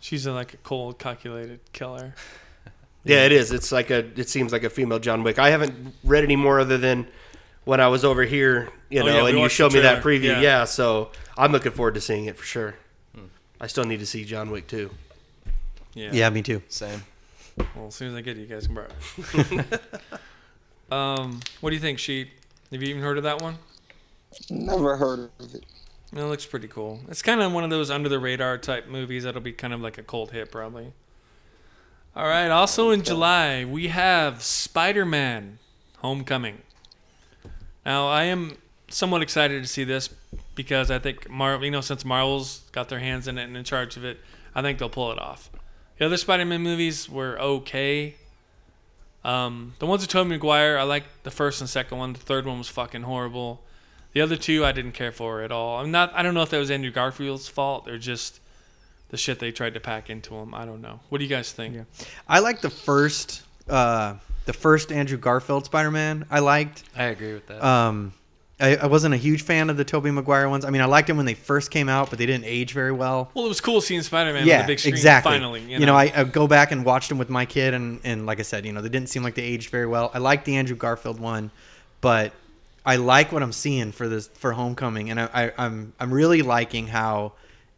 [0.00, 2.14] She's a, like a cold, calculated killer.
[3.02, 3.50] Yeah, it is.
[3.50, 4.00] It's like a.
[4.20, 5.38] It seems like a female John Wick.
[5.38, 7.06] I haven't read any more other than
[7.64, 10.24] when I was over here, you Oh, know, yeah, and you showed me that preview.
[10.24, 10.40] Yeah.
[10.42, 10.64] Yeah.
[10.66, 12.74] so I'm looking forward to seeing it for sure.
[13.14, 13.24] Hmm.
[13.58, 14.90] I still need to see John Wick too.
[15.94, 16.10] Yeah.
[16.12, 16.60] Yeah, me too.
[16.68, 17.02] Same.
[17.74, 18.88] Well, as soon as I get it, you guys can borrow.
[19.18, 19.82] it.
[20.92, 22.28] um, what do you think, Sheed?
[22.72, 23.56] Have you even heard of that one?
[24.48, 25.64] Never heard of it.
[26.12, 27.00] It looks pretty cool.
[27.08, 29.80] It's kind of one of those under the radar type movies that'll be kind of
[29.80, 30.92] like a cold hit, probably.
[32.16, 32.48] All right.
[32.48, 35.58] Also in July, we have Spider Man
[35.98, 36.58] Homecoming.
[37.86, 38.56] Now, I am
[38.88, 40.10] somewhat excited to see this
[40.56, 43.64] because I think Marvel, you know, since Marvel's got their hands in it and in
[43.64, 44.18] charge of it,
[44.54, 45.50] I think they'll pull it off.
[46.00, 48.14] The other Spider Man movies were okay.
[49.22, 52.14] Um, the ones with Tobey Maguire, I liked the first and second one.
[52.14, 53.60] The third one was fucking horrible.
[54.14, 55.78] The other two I didn't care for at all.
[55.78, 56.10] I'm not.
[56.14, 58.40] I don't know if that was Andrew Garfield's fault or just
[59.10, 60.54] the shit they tried to pack into him.
[60.54, 61.00] I don't know.
[61.10, 61.74] What do you guys think?
[61.74, 61.82] Yeah.
[62.26, 64.14] I like the first, uh,
[64.46, 66.24] the first Andrew Garfield Spider-Man.
[66.30, 66.82] I liked.
[66.96, 67.62] I agree with that.
[67.62, 68.14] Um,
[68.60, 70.64] I, I wasn't a huge fan of the Tobey Maguire ones.
[70.64, 72.92] I mean, I liked them when they first came out, but they didn't age very
[72.92, 73.30] well.
[73.34, 75.32] Well, it was cool seeing Spider-Man yeah, on the big screen exactly.
[75.32, 75.60] finally.
[75.62, 78.00] You You know, know, I, I go back and watched them with my kid, and,
[78.04, 80.10] and like I said, you know, they didn't seem like they aged very well.
[80.14, 81.50] I like the Andrew Garfield one,
[82.00, 82.32] but
[82.84, 86.42] I like what I'm seeing for this for Homecoming, and I, I, I'm I'm really
[86.42, 87.32] liking how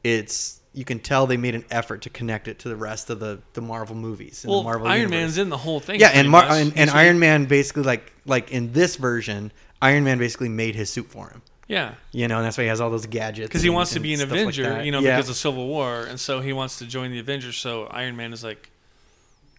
[0.05, 3.21] it's you can tell they made an effort to connect it to the rest of
[3.21, 4.45] the the Marvel movies.
[4.49, 5.17] well, Marvel Iron universe.
[5.19, 6.01] Man's in the whole thing.
[6.01, 10.19] yeah, and Mar- and, and Iron Man basically like like in this version, Iron Man
[10.19, 11.43] basically made his suit for him.
[11.69, 13.49] Yeah, You know, and that's why he has all those gadgets.
[13.49, 14.83] because he wants to be an stuff like Avenger.
[14.85, 15.17] you know, Yeah.
[15.17, 17.57] because of Civil War, and so he wants to join the Avengers.
[17.57, 18.69] So Iron Man is like,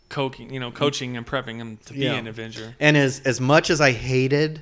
[0.10, 2.14] coaching, you know, coaching and prepping him to be Yeah.
[2.16, 2.76] an Avenger.
[2.80, 4.62] And as as much as I hated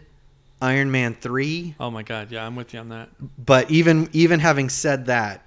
[0.61, 3.09] Iron Man three, Oh my God, yeah, I'm with you on that.
[3.43, 5.43] but even even having said that,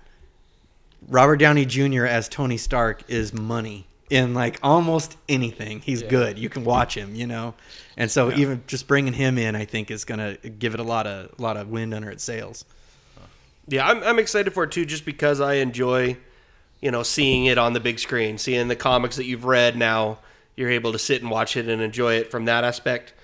[1.09, 2.05] Robert Downey Jr.
[2.05, 5.81] as Tony Stark is money in like almost anything.
[5.81, 6.09] He's Yeah.
[6.09, 6.39] good.
[6.39, 7.55] You can watch him, you know.
[7.97, 8.37] And so Yeah.
[8.39, 11.43] even just bringing him in, I think is gonna give it a lot of a
[11.43, 12.65] lot of wind under its sails.
[13.67, 16.19] Yeah, I'm, I'm excited for it too, just because I enjoy,
[16.83, 19.75] you know, seeing it on the big screen, seeing the comics that you've read.
[19.77, 20.19] Now
[20.55, 23.15] you're able to sit and watch it and enjoy it from that aspect.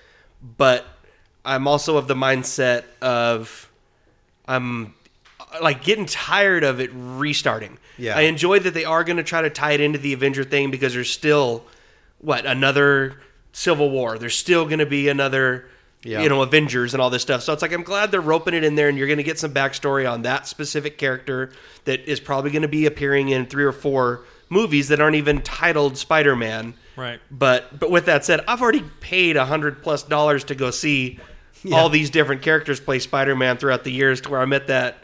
[0.57, 0.85] But
[1.45, 3.69] I'm also of the mindset of
[4.47, 4.95] I'm
[5.61, 7.77] like getting tired of it restarting.
[7.97, 8.17] Yeah.
[8.17, 10.71] I enjoy that they are going to try to tie it into the Avenger thing
[10.71, 11.65] because there's still
[12.19, 13.19] what another
[13.51, 14.17] Civil War.
[14.17, 15.67] There's still going to be another
[16.03, 16.21] Yeah.
[16.21, 17.41] you know Avengers and all this stuff.
[17.43, 19.37] So it's like I'm glad they're roping it in there, and you're going to get
[19.39, 21.51] some backstory on that specific character
[21.85, 25.41] that is probably going to be appearing in three or four movies that aren't even
[25.41, 26.73] titled Spider-Man.
[26.95, 27.19] Right.
[27.29, 31.19] But but with that said, I've already paid a hundred plus dollars to go see
[31.71, 34.97] all these different characters play Spider-Man throughout the years, to where I'm at that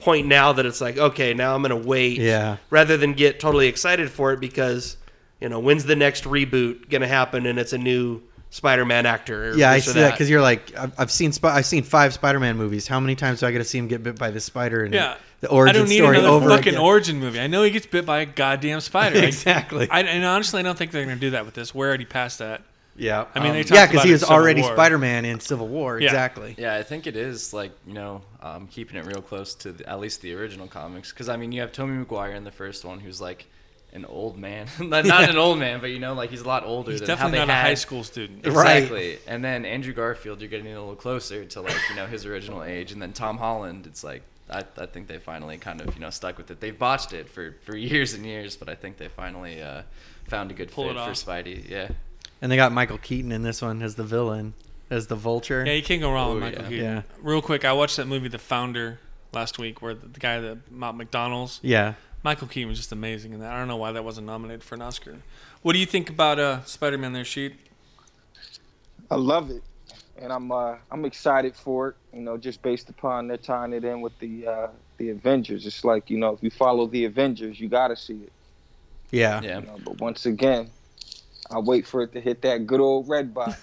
[0.00, 2.56] point now that it's like, okay, now I'm going to wait, Yeah.
[2.70, 4.96] rather than get totally excited for it because
[5.40, 9.50] you know when's the next reboot going to happen and it's a new Spider-Man actor.
[9.50, 12.12] Or Yeah, I see that because you're like I've, I've seen Sp- I've seen five
[12.12, 12.86] Spider-Man movies.
[12.88, 14.82] How many times do I get to see him get bit by the spider?
[14.84, 15.14] And Yeah.
[15.40, 16.80] the origin I don't need story another over fucking again.
[16.80, 17.38] origin movie.
[17.40, 19.18] I know he gets bit by a goddamn spider.
[19.20, 19.88] I- Exactly.
[19.88, 21.72] I, and honestly, I don't think they're going to do that with this.
[21.74, 22.62] We're already past that.
[23.00, 24.72] Yeah, I mean, they Um, talked yeah, about he it in was Civil already War.
[24.74, 25.98] Spider-Man in Civil War.
[25.98, 26.08] Yeah.
[26.08, 26.54] Exactly.
[26.58, 29.88] Yeah, I think it is like you know um, keeping it real close to the,
[29.88, 32.84] at least the original comics because I mean you have Tommy Maguire in the first
[32.84, 33.46] one who's like
[33.92, 36.62] an old man, not, not an old man, but you know like he's a lot
[36.64, 37.64] older He's than how definitely they not a had.
[37.66, 38.46] high school student.
[38.46, 38.76] Right.
[38.82, 42.24] Exactly, and then Andrew Garfield, you're getting a little closer to like you know his
[42.26, 45.94] original age, and then Tom Holland, it's like I, I think they finally kind of
[45.94, 46.60] you know stuck with it.
[46.60, 49.82] They've botched it for for years and years, but I think they finally uh,
[50.28, 51.08] found a good Pull fit for off.
[51.10, 51.68] Spidey.
[51.68, 51.88] Yeah,
[52.42, 54.54] And they got Michael Keaton in this one as the villain,
[54.88, 55.64] as the Vulture.
[55.66, 56.68] Yeah, you can't go wrong with Michael yeah.
[56.68, 56.84] Keaton.
[56.84, 57.02] Yeah.
[57.20, 58.98] Real quick, I watched that movie, The Founder,
[59.32, 61.94] last week, where the, the guy that Mount McDonald's, Yeah.
[62.22, 63.52] Michael Keaton was just amazing in that.
[63.52, 65.16] I don't know why that wasn't nominated for an Oscar.
[65.62, 67.14] What do you think about uh, Spider-Man?
[67.14, 67.54] There, Sheed.
[69.10, 69.62] I love it,
[70.18, 71.96] and I'm uh, I'm excited for it.
[72.12, 75.66] You know, just based upon they're tying it in with the uh, the Avengers.
[75.66, 78.32] It's like you know, if you follow the Avengers, you got to see it.
[79.10, 79.40] Yeah.
[79.42, 79.60] yeah.
[79.60, 80.70] You know, but once again,
[81.52, 83.56] I wait for it to hit that good old Redbox.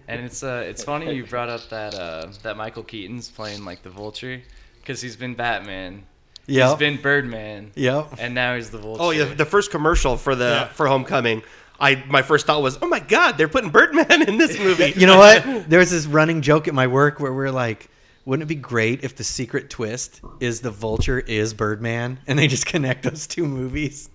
[0.08, 3.82] And it's uh, it's funny you brought up that uh, that Michael Keaton's playing like
[3.82, 4.40] the Vulture,
[4.80, 6.04] because he's been Batman,
[6.46, 6.68] Yeah.
[6.70, 8.14] He's been Birdman, Yep.
[8.18, 9.02] and now he's the Vulture.
[9.02, 10.66] Oh yeah, the first commercial for the Yeah.
[10.68, 11.42] for Homecoming.
[11.78, 14.92] I my first thought was, oh my god, they're putting Birdman in this movie.
[14.96, 15.44] You know what?
[15.68, 17.90] There's this running joke at my work where we're like,
[18.24, 22.46] wouldn't it be great if the secret twist is the Vulture is Birdman, and they
[22.46, 24.08] just connect those two movies?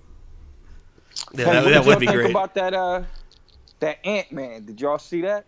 [1.34, 2.29] Yeah, Hey, that, what that would be think great.
[2.31, 3.03] about that uh
[3.79, 4.65] that Ant Man?
[4.65, 5.45] Did y'all see that?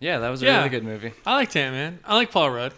[0.00, 0.58] yeah, that was a Yeah.
[0.58, 1.12] really good movie.
[1.26, 1.98] I like Ant Man.
[2.04, 2.72] I like Paul Rudd.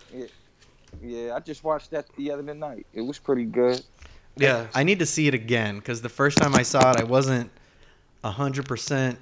[1.02, 2.86] Yeah, I just watched that the other night.
[2.92, 3.82] It was pretty good.
[4.36, 4.66] Yeah.
[4.74, 7.50] I need to see it again because the first time I saw it, I wasn't
[8.24, 9.18] hundred percent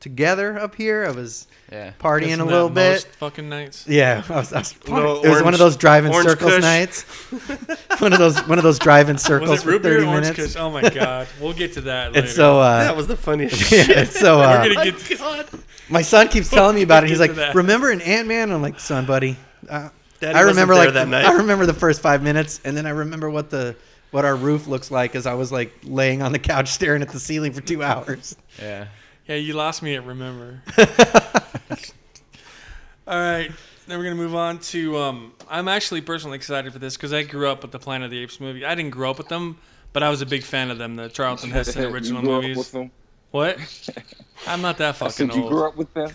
[0.00, 1.04] together up here.
[1.06, 1.92] I was Yeah.
[1.98, 2.92] partying Isn't a that little bit.
[2.92, 3.84] most fucking nights.
[3.88, 6.52] Yeah, I was, I was Little it was one orange- of those drive-in orange circles
[6.52, 6.62] kush.
[6.62, 7.02] nights.
[8.00, 10.08] one of those one of those drive-in circles Was it for root beer thirty or
[10.08, 10.54] orange minutes.
[10.54, 10.60] kush?
[10.62, 12.20] Oh my god, we'll get to that later.
[12.26, 14.08] And so uh, that was the funniest yeah, shit.
[14.08, 15.46] so we're uh, gonna get to God.
[15.88, 17.10] my son keeps telling me about it.
[17.10, 17.54] He's get like, that.
[17.54, 19.36] "Remember in Ant Man?" I'm like, "Son, buddy."
[19.68, 19.88] Uh,
[20.20, 21.24] Daddy I wasn't remember there like that night.
[21.26, 23.76] I remember the first five minutes, and then I remember what the
[24.10, 27.10] what our roof looks like as I was like laying on the couch staring at
[27.10, 28.34] the ceiling for two hours.
[28.60, 28.86] Yeah.
[29.28, 30.62] Yeah, you lost me at remember.
[33.06, 33.50] All right,
[33.86, 34.98] then we're gonna move on to.
[34.98, 38.10] Um, I'm actually personally excited for this because I grew up with the Planet of
[38.10, 38.64] the Apes movie.
[38.64, 39.58] I didn't grow up with them,
[39.92, 40.96] but I was a big fan of them.
[40.96, 42.56] The Charlton Heston You original grew up movies.
[42.58, 42.90] with them?
[43.30, 43.58] What?
[44.46, 45.52] I'm not that I fucking said you old.
[45.52, 46.10] grew up with them.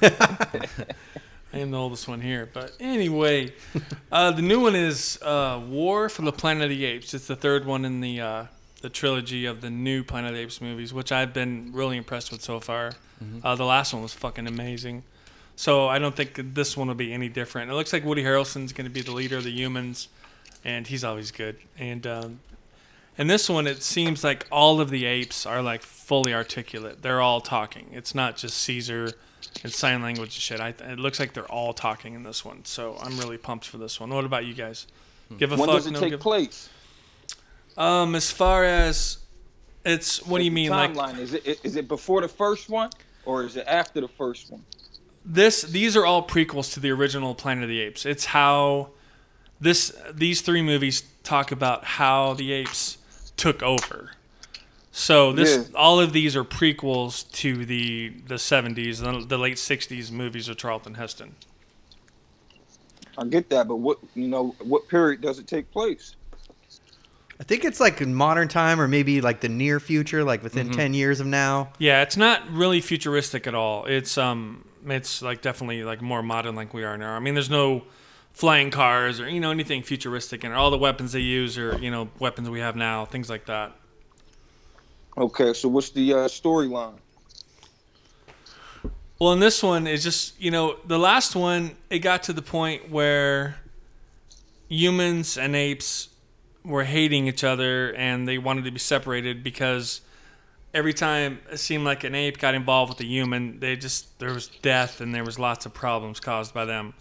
[1.52, 2.50] I am the oldest one here.
[2.52, 3.54] But anyway,
[4.12, 7.14] uh, the new one is uh, War for the Planet of the Apes.
[7.14, 8.46] It's the third one in the uh,
[8.84, 12.32] the trilogy of the new Planet of the Apes movies, which I've been really impressed
[12.34, 12.92] with so far.
[13.42, 15.04] Uh, the last one was fucking amazing.
[15.56, 17.72] So I don't think this one will be any different.
[17.72, 20.10] It looks like Woody Harrelson's going to be the leader of the humans,
[20.66, 21.56] and he's always good.
[21.80, 22.40] And um,
[23.18, 27.02] in this one, it seems like all of the apes are like fully articulate.
[27.04, 27.88] They're all talking.
[27.94, 29.12] It's not just Caesar
[29.64, 30.60] and sign language and shit.
[30.60, 32.66] I, it looks like they're all talking in this one.
[32.66, 34.10] So I'm really pumped for this one.
[34.10, 34.88] What about you guys?
[35.38, 35.78] Give a when fuck.
[35.78, 36.68] does it no take give- place?
[37.78, 39.18] Um, as far as
[39.86, 40.70] it's, what do you mean?
[40.70, 41.20] Like timeline?
[41.20, 42.90] is it is it before the first one
[43.26, 44.64] or is it after the first one?
[45.26, 48.06] this these are all prequels to the original Planet of the Apes.
[48.06, 48.90] It's how
[49.60, 52.98] this these three movies talk about how the apes
[53.38, 54.12] took over.
[54.92, 55.78] So this Yeah.
[55.78, 60.58] all of these are prequels to the the 70s the, the late 60s movies of
[60.58, 61.36] Charlton Heston.
[63.18, 66.16] I get that, but what you know, what period does it take place?
[67.44, 70.72] I think it's like in modern time or maybe like the near future, like within
[70.72, 71.74] ten years of now.
[71.78, 73.84] Yeah, it's not really futuristic at all.
[73.84, 77.12] It's um it's like definitely like more modern like we are now.
[77.12, 77.84] I mean there's no
[78.32, 81.92] flying cars or you know anything futuristic and all the weapons they use are, you
[81.92, 83.74] know, weapons we have now, things like that.
[85.18, 86.94] Okay, so what's the uh, storyline?
[89.20, 91.76] Well, in this one, it's just you know the last one.
[91.90, 93.58] It got to the point where
[94.70, 96.08] humans and apes
[96.66, 100.02] were hating each other, and they wanted to be separated because
[100.74, 104.34] every time it seemed like an ape got involved with a human, they just there
[104.34, 106.94] was death and there was lots of problems caused by them.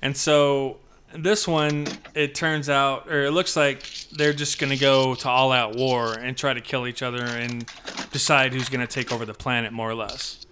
[0.00, 0.78] And so
[1.14, 5.52] this one, it turns out, or it looks like they're just to go to all
[5.52, 7.66] out war and try to kill each other and
[8.10, 10.43] decide who's to take over the planet, more or less.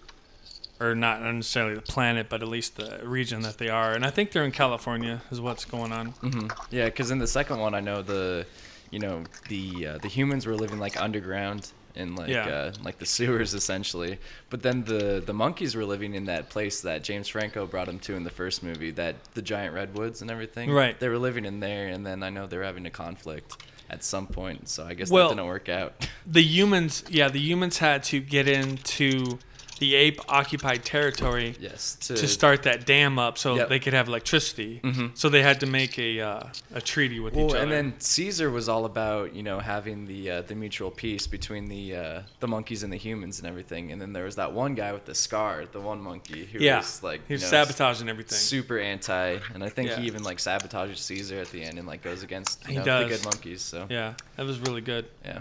[0.82, 3.92] Or not necessarily the planet, but at least the region that they are.
[3.92, 6.06] And I think they're in California, is what's going on.
[6.08, 8.46] hmm Yeah, because in the second one, I know the,
[8.90, 12.46] you know, the uh, the humans were living like underground in like Yeah.
[12.48, 14.18] uh, like the sewers essentially.
[14.50, 17.98] But then the the monkeys were living in that place that James Franco brought them
[18.00, 20.70] to in the first movie, that the giant redwoods and everything.
[20.70, 20.98] Right.
[20.98, 23.56] They were living in there, and then I know they were having a conflict
[23.90, 24.68] at some point.
[24.68, 25.92] So I guess Well- that didn't work out.
[26.26, 29.38] The humans, yeah, the humans had to get into
[29.84, 31.96] the ape occupied territory yes.
[32.06, 33.68] To, to start that dam up so Yep.
[33.72, 34.72] they could have electricity.
[34.84, 35.06] Mhm.
[35.20, 36.42] So they had to make a uh,
[36.72, 37.62] a treaty with Well, each other.
[37.62, 41.64] and then Caesar was all about you know having the uh, the mutual peace between
[41.74, 43.90] the uh, the monkeys and the humans and everything.
[43.92, 46.78] And then there was that one guy with the scar, the one monkey who yeah,
[46.78, 48.38] was like he was know, sabotaging everything.
[48.38, 49.98] super anti, and I think Yeah.
[50.00, 53.08] he even like sabotages Caesar at the end and like goes against you know, the
[53.14, 53.62] good monkeys.
[53.62, 53.96] So yeah.
[54.02, 55.04] Yeah, that was really good.
[55.24, 55.40] Yeah.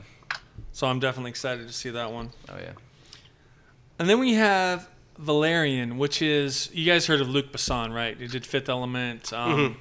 [0.72, 2.28] So I'm definitely excited to see that one.
[2.50, 2.74] oh yeah,
[4.02, 8.18] And then we have Valerian, which is you guys heard of Luc Besson, right?
[8.20, 9.32] He did Fifth Element.
[9.32, 9.78] Um,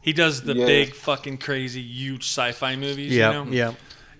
[0.00, 0.64] He does the Yeah.
[0.64, 3.12] big fucking crazy huge sci-fi movies.
[3.14, 3.50] Yeah, you know?
[3.52, 3.72] yeah.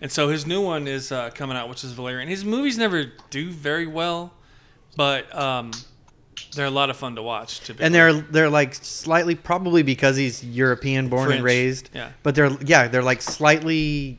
[0.02, 2.28] And so his new one is uh, coming out, which is Valerian.
[2.28, 4.34] His movies never do very well,
[4.96, 5.70] but um,
[6.54, 7.60] they're a lot of fun to watch.
[7.60, 7.86] Typically.
[7.86, 11.88] And they're they're like slightly probably because he's European born French, and raised.
[11.94, 12.10] yeah.
[12.22, 14.18] But they're yeah, they're like slightly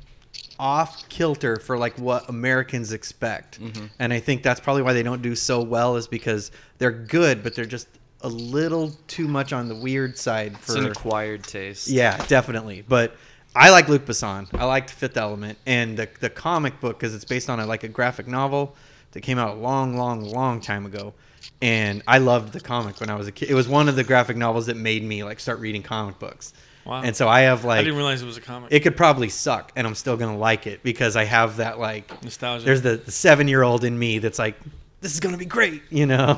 [0.59, 3.61] off kilter for like what Americans expect.
[3.61, 3.85] Mm-hmm.
[3.99, 7.41] And I think that's probably why they don't do so well is because they're good,
[7.41, 7.87] but they're just
[8.21, 11.87] a little too much on the weird side it's an acquired taste.
[11.87, 12.83] Yeah, definitely.
[12.87, 13.15] But
[13.55, 14.47] I like Luc Besson.
[14.53, 17.83] I liked Fifth Element and the the comic book because it's based on a, like
[17.83, 18.75] a graphic novel
[19.11, 21.13] that came out a long, long, long time ago.
[21.61, 23.49] And I loved the comic when I was a kid.
[23.49, 26.53] It was one of the graphic novels that made me like start reading comic books.
[26.85, 27.01] Wow.
[27.03, 28.71] And so I have like I didn't realize it was a comic.
[28.71, 32.23] it could probably suck, and I'm still gonna like it because I have that like
[32.23, 32.65] Nostalgia.
[32.65, 34.55] there's the, the seven year old in me that's like
[35.01, 36.37] this is gonna be great, you know.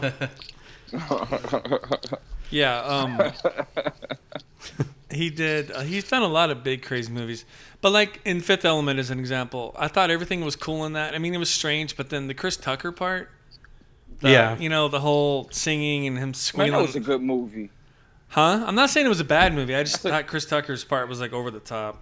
[2.50, 2.82] Yeah.
[2.82, 3.32] Um,
[5.10, 5.72] He did.
[5.72, 7.44] Uh, he's done a lot of big, crazy movies.
[7.82, 11.14] But like in Fifth Element, as an example, I thought everything was cool in that.
[11.14, 13.30] I mean, it was strange, but then the Chris Tucker part,
[14.22, 14.58] the- Yeah.
[14.58, 16.72] you know, the whole singing and him Man, squealing.
[16.72, 17.70] that was a good movie.
[18.32, 18.64] Huh?
[18.66, 19.76] I'm not saying it was a bad movie.
[19.76, 22.02] I just That's a- thought Chris Tucker's part was like over the top.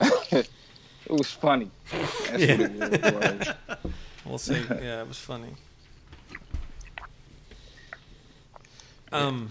[0.00, 0.48] it
[1.08, 1.70] was funny.
[1.90, 2.56] That's Yeah.
[2.56, 3.54] what it was.
[4.26, 4.54] We'll see.
[4.70, 5.48] Yeah, it was funny.
[9.10, 9.50] Um,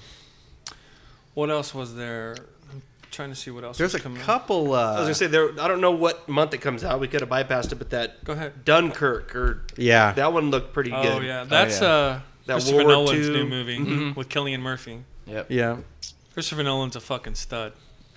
[1.33, 2.38] what else was there?
[2.71, 2.81] I'm
[3.12, 3.77] trying to see what else.
[3.77, 4.73] There's a coming couple.
[4.73, 5.51] Uh, I was gonna say there.
[5.59, 6.99] I don't know what month it comes out.
[7.01, 8.63] We could have bypassed it, but that Go ahead.
[8.63, 10.13] Dunkirk or yeah.
[10.13, 11.12] that one looked pretty Oh good.
[11.12, 11.88] Oh yeah, that's yeah.
[11.88, 14.15] uh That Christopher World War Nolan's II new movie Mhm.
[14.15, 15.03] with Cillian Murphy.
[15.30, 15.46] Yep.
[15.50, 15.78] yeah.
[16.34, 17.74] Christopher Nolan's a fucking stud.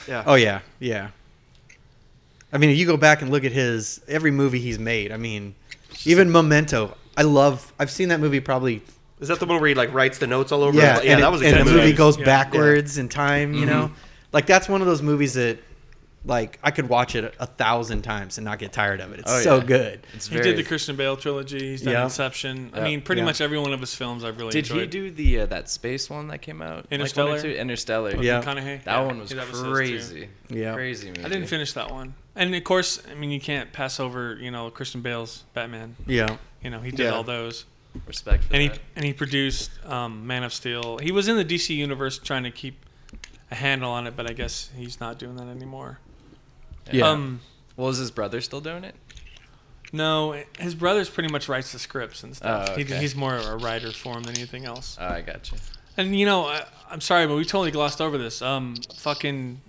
[0.08, 0.22] yeah.
[0.26, 1.10] Oh yeah, yeah.
[2.52, 5.10] I mean, if you go back and look at his every movie he's made.
[5.12, 5.54] I mean,
[6.04, 6.96] even Memento.
[7.16, 7.72] I love.
[7.78, 8.82] I've seen that movie probably.
[9.20, 10.76] Is that the one where he like writes the notes all over?
[10.76, 11.04] Yeah, it?
[11.04, 11.84] yeah, and, that it- was a and good the movie.
[11.84, 12.24] movie goes Yeah.
[12.24, 13.54] backwards in time.
[13.54, 13.68] You Mhm.
[13.68, 13.90] know,
[14.32, 15.58] like that's one of those movies that,
[16.24, 19.20] like, I could watch it a, a thousand times and not get tired of it.
[19.20, 19.64] It's Oh, so yeah.
[19.64, 20.06] good.
[20.14, 20.44] It's He very.
[20.50, 21.58] did the Christian Bale trilogy.
[21.70, 22.04] He's done Yeah.
[22.04, 22.70] Inception.
[22.74, 23.26] I mean, pretty Yeah.
[23.26, 26.08] much every one of his films I've really Did he do the uh, that space
[26.08, 26.76] one that came out?
[26.76, 27.40] like, one Interstellar?
[27.40, 27.50] two?
[27.50, 28.16] Interstellar.
[28.16, 28.40] With Yeah.
[28.42, 28.84] McConaughey?
[28.84, 29.72] That Yeah, one was that his too.
[29.72, 30.28] crazy.
[30.48, 30.74] Yeah.
[30.74, 31.24] Crazy movie.
[31.24, 32.14] I didn't finish that one.
[32.36, 35.96] And of course, I mean, you can't pass over, you know, Christian Bale's Batman.
[36.06, 36.36] Yeah.
[36.62, 37.10] You know, he did Yeah.
[37.10, 37.64] all those.
[38.06, 40.96] Respect for And he and he produced um, Man of Steel.
[40.98, 42.86] He was in the DC universe trying to keep
[43.50, 45.98] a handle on it, but I guess he's not doing that anymore.
[46.90, 47.08] Yeah.
[47.08, 47.40] Um,
[47.76, 48.94] well, is his brother still doing it?
[49.92, 52.70] no, his brother's pretty much writes the scripts and stuff.
[52.70, 54.96] Oh, he, he's more a writer for him than anything else.
[54.98, 55.58] Oh, I got you.
[55.96, 58.40] And you know, I, I'm sorry, but we totally glossed over this.
[58.40, 59.60] Um, fucking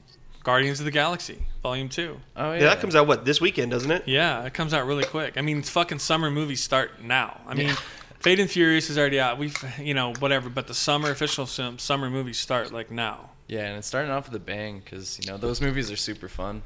[0.43, 2.19] Guardians of the Galaxy, Volume Two.
[2.37, 2.59] Oh yeah.
[2.59, 4.03] Yeah, that comes out what this weekend, doesn't it?
[4.07, 5.37] Yeah, it comes out really quick.
[5.37, 7.41] I mean, fucking summer movies start now.
[7.45, 7.73] I mean,
[8.19, 9.37] Fate and Furious is already out.
[9.37, 10.49] We've, you know, whatever.
[10.49, 13.31] But the summer official sim, summer movies start like now.
[13.47, 16.29] Yeah, and it's starting off with a bang because you know those movies are super
[16.29, 16.61] fun.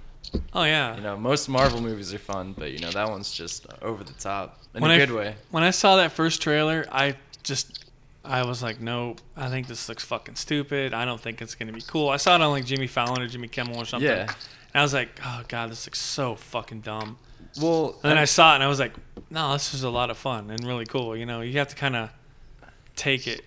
[0.54, 0.96] Oh yeah.
[0.96, 4.14] You know, most Marvel movies are fun, but you know that one's just over the
[4.14, 5.36] top in When a I good f- way.
[5.52, 7.86] When I saw that first trailer, I just,
[8.26, 9.20] I was like, nope.
[9.36, 10.94] I think this looks fucking stupid.
[10.94, 12.10] I don't think it's gonna be cool.
[12.10, 14.10] I saw it on like Jimmy Fallon or Jimmy Kimmel or something.
[14.10, 14.24] Yeah.
[14.74, 17.18] And I was like, oh god, this looks so fucking dumb.
[17.62, 18.94] Well, And then I saw it and I was like,
[19.30, 21.16] no, this is a lot of fun and really cool.
[21.18, 22.10] You know, you have to kind of
[22.96, 23.42] take it.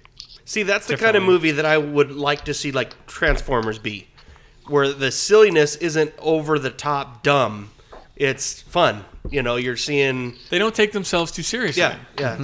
[0.44, 4.08] See, that's the kind of movie that I would like to see like Transformers be,
[4.70, 7.70] where the silliness isn't over the top dumb.
[8.16, 9.04] It's fun.
[9.30, 11.82] You know, you're seeing They don't take themselves too seriously.
[11.82, 12.40] Yeah, yeah.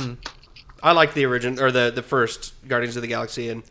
[0.82, 3.62] I like the origin or the the first Guardians of the Galaxy, and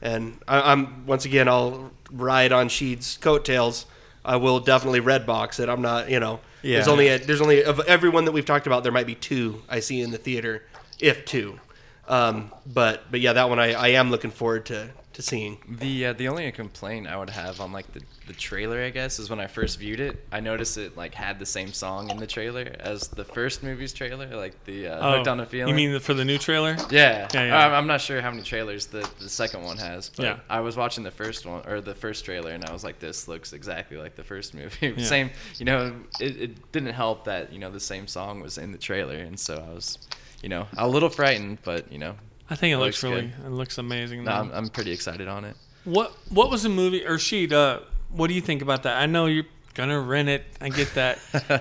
[0.00, 3.86] and I, I'm once again I'll ride on Sheed's coattails.
[4.24, 5.68] I will definitely Redbox it.
[5.68, 6.40] I'm not, you know.
[6.62, 6.76] yeah.
[6.76, 8.82] There's only a, there's only of everyone that we've talked about.
[8.82, 10.62] There might be two I see in the theater,
[10.98, 11.60] if two.
[12.08, 15.58] Um, but but yeah, that one I, I am looking forward to to seeing.
[15.68, 19.18] The uh, the only complaint I would have on like the, the trailer, I guess,
[19.18, 22.18] is when I first viewed it, I noticed it like had the same song in
[22.18, 25.72] the trailer as the first movie's trailer, like the uh, Hooked on a Feeling.
[25.74, 26.76] Oh, You mean for the new trailer?
[26.90, 27.66] Yeah, Yeah, yeah.
[27.66, 30.38] I'm, I'm not sure how many trailers the, the second one has, but Yeah.
[30.50, 33.28] I was watching the first one or the first trailer, and I was like, "This
[33.28, 35.04] looks exactly like the first movie." Yeah.
[35.04, 35.94] Same, you know.
[36.20, 39.38] It, it didn't help that you know the same song was in the trailer, and
[39.38, 39.98] so I was,
[40.42, 42.14] you know, a little frightened, but you know,
[42.50, 43.46] I think it, It looks, looks really, good.
[43.46, 44.24] it looks amazing.
[44.24, 44.30] no.
[44.32, 45.56] I'm, I'm pretty excited on it.
[45.84, 47.52] What What was the movie or she?
[47.52, 47.80] Uh,
[48.10, 48.96] what do you think about that?
[48.98, 50.44] I know you're gonna rent it.
[50.60, 51.18] I get that,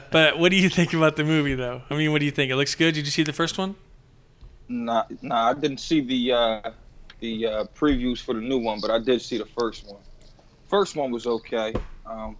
[0.12, 1.82] but what do you think about the movie though?
[1.90, 2.52] I mean, what do you think?
[2.52, 2.94] It looks good.
[2.94, 3.76] Did you see the first one?
[4.70, 6.72] Nah, nah, I didn't see the uh,
[7.20, 10.02] the uh, previews for the new one, but I did see the first one.
[10.70, 11.74] First one was okay.
[12.06, 12.38] Um,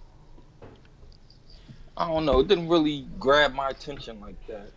[1.98, 2.40] I don't know.
[2.40, 4.72] It didn't really grab my attention like that.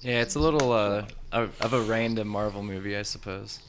[0.00, 3.60] Yeah, it's a little uh, of of a random Marvel movie, I suppose.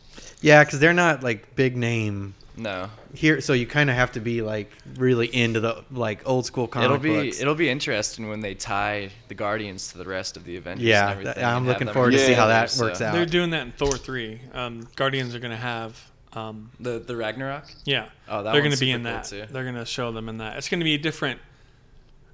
[0.41, 4.19] Yeah, because they're not like big name No, here, so you kind of have to
[4.19, 7.39] be like really into the like old school comic it'll be books.
[7.41, 10.85] it'll be interesting when they tie the Guardians to the rest of the Avengers.
[10.85, 13.13] Yeah, and everything I'm and looking forward to see how that together, works so- out.
[13.13, 14.41] They're doing that in Thor three.
[14.53, 15.99] Um, Guardians are gonna have.
[16.33, 17.65] Um, The the Ragnarok.
[17.85, 19.23] yeah, Oh, that they're gonna one's be in cool, that.
[19.25, 19.45] too.
[19.49, 20.57] They're gonna show them in that.
[20.57, 21.39] It's gonna be a different.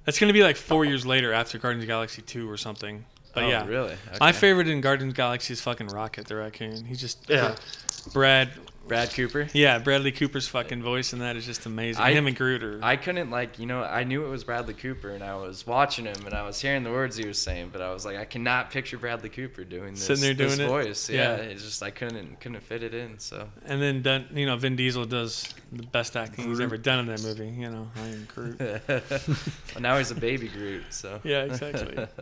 [0.06, 3.04] It's gonna be like four years later after Guardians of the Galaxy two or something.
[3.36, 3.94] But oh, yeah, really?
[4.18, 6.86] my favorite in Guardians Galaxy is fucking Rocket the raccoon.
[6.86, 7.44] He just Yeah.
[7.44, 7.56] Uh,
[8.14, 8.50] Brad.
[8.88, 9.48] Brad Cooper.
[9.52, 12.00] Yeah, Bradley Cooper's fucking voice in that is just amazing.
[12.02, 12.78] I- Him and Groot are.
[12.84, 16.04] I couldn't like you know I knew it was Bradley Cooper and I was watching
[16.06, 18.24] him and I was hearing the words he was saying but I was like I
[18.24, 20.68] cannot picture Bradley Cooper doing this, Sitting there doing it?
[20.68, 21.42] voice yeah, Yeah.
[21.42, 24.76] it's just I couldn't couldn't fit it in so and then done, you know Vin
[24.76, 27.48] Diesel does the best acting he's ever done in that movie.
[27.48, 28.60] You know, I am Groot.
[28.88, 32.06] well, now he's a baby Groot so Yeah, exactly.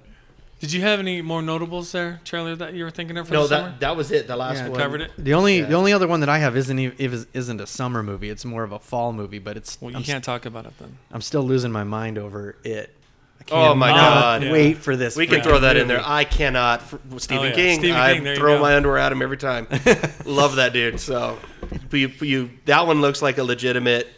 [0.65, 3.35] Did Did you have any more notables there, Charlie, that you were thinking of for
[3.35, 3.69] No, the summer?
[3.73, 4.27] that that was it.
[4.27, 5.11] The last Yeah, one covered it.
[5.19, 5.67] The only Yeah.
[5.67, 8.31] the only other one that I have isn't even, isn't a summer movie.
[8.31, 10.73] It's more of a fall movie, but it's Well, you I'm, can't talk about it
[10.79, 10.97] then.
[11.13, 12.97] I'm still losing my mind over it.
[13.53, 14.43] Oh my cannot God.
[14.45, 14.53] Yeah.
[14.53, 15.17] Wait for this.
[15.17, 16.01] We can throw that in there.
[16.03, 16.83] I cannot.
[17.19, 17.55] Stephen Oh, yeah.
[17.55, 17.79] King.
[17.81, 19.67] Stephen I King, there you throw my underwear at him every time.
[20.25, 20.99] Love that dude.
[20.99, 21.39] So,
[21.93, 24.09] you, you, that one looks like a legitimate,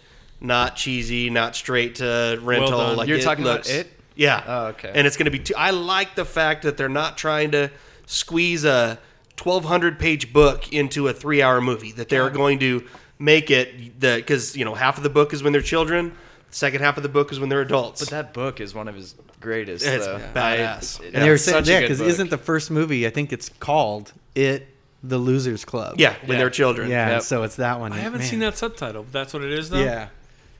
[0.40, 2.70] not cheesy, not straight to rental.
[2.78, 2.96] done.
[2.98, 3.88] like You're it talking about it?
[4.16, 4.42] Yeah.
[4.46, 4.90] Oh, okay.
[4.94, 5.38] And it's going to be.
[5.38, 7.70] Too, I like the fact that they're not trying to
[8.06, 8.98] squeeze a
[9.42, 11.92] 1,200 page book into a three hour movie.
[11.92, 12.84] That they're going to
[13.18, 16.12] make it the because you know half of the book is when they're children,
[16.50, 18.00] the second half of the book is when they're adults.
[18.00, 19.84] But that book is one of his greatest.
[19.86, 20.18] It's though.
[20.34, 21.00] badass.
[21.00, 23.06] I- it- And they were it's saying, yeah, because isn't the first movie?
[23.06, 24.66] I think it's called "It
[25.02, 26.38] the Losers Club." yeah, when Yeah.
[26.38, 26.90] they're children.
[26.90, 27.10] yeah.
[27.10, 27.22] Yep.
[27.22, 27.92] So it's that one.
[27.92, 28.28] I haven't Man.
[28.28, 29.02] seen that subtitle.
[29.02, 29.78] But that's what it is, though.
[29.84, 30.08] Yeah,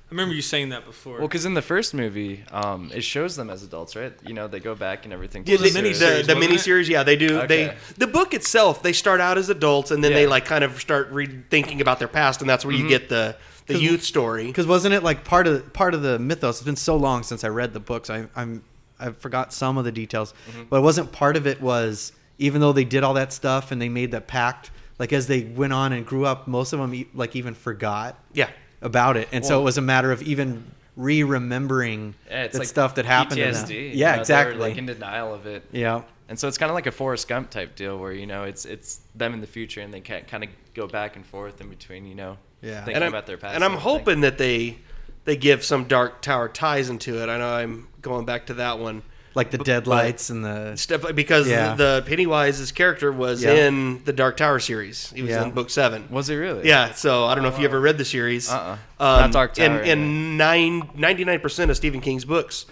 [0.09, 1.19] I remember you saying that before.
[1.19, 4.13] Well, because in the first movie, um, it shows them as adults, right?
[4.25, 5.43] You know, they go back and everything.
[5.47, 7.45] Yeah, was the, a the, miniseries, the, wasn't miniseries, yeah, they do.
[7.49, 10.81] They the book itself, they start out as adults, and then they like kind of
[10.81, 12.85] start re- thinking about their past, and that's where Mm-hmm.
[12.85, 13.37] you get the
[13.67, 14.47] the 'Cause- youth story.
[14.47, 16.59] because wasn't it like part of part of the mythos?
[16.59, 18.09] It's been so long since I read the books.
[18.09, 18.63] I, I'm
[19.01, 20.63] I forgot some of the details, Mm-hmm.
[20.71, 23.89] but wasn't part of it was even though they did all that stuff and they
[23.89, 27.09] made that pact, like as they went on and grew up, most of them e-
[27.13, 28.51] like even forgot Yeah,
[28.83, 30.64] about it, and so it was a matter of even
[30.97, 33.61] re-remembering Yeah, it's that like stuff that happened PTSD.
[33.66, 33.77] to them.
[33.77, 34.57] you Yeah, know, exactly.
[34.59, 35.64] like in denial of it.
[35.72, 38.45] yeah, And so it's kind of like a Forrest Gump type deal where you know
[38.45, 41.61] it's it's them in the future and they can't kind of go back and forth
[41.61, 42.77] in between you know Yeah.
[42.85, 43.55] thinking and I'm, about their past.
[43.55, 43.91] and I'm everything.
[43.99, 44.79] hoping that they
[45.24, 47.29] they give some Dark Tower ties into it.
[47.29, 49.03] I know I'm going back to that one.
[49.37, 51.74] Like the But- deadlights and the Step because Yeah.
[51.74, 53.53] the Pennywise's character was Yeah.
[53.66, 55.12] in the Dark Tower series.
[55.14, 55.45] He was Yeah.
[55.45, 56.07] in book seven.
[56.11, 56.66] was it really?
[56.66, 58.51] Yeah, so I don't know if you ever read the series.
[58.51, 58.72] Uh-uh.
[58.99, 62.64] Um, Not Dark Tower, And, and nine, 99% of Stephen King's books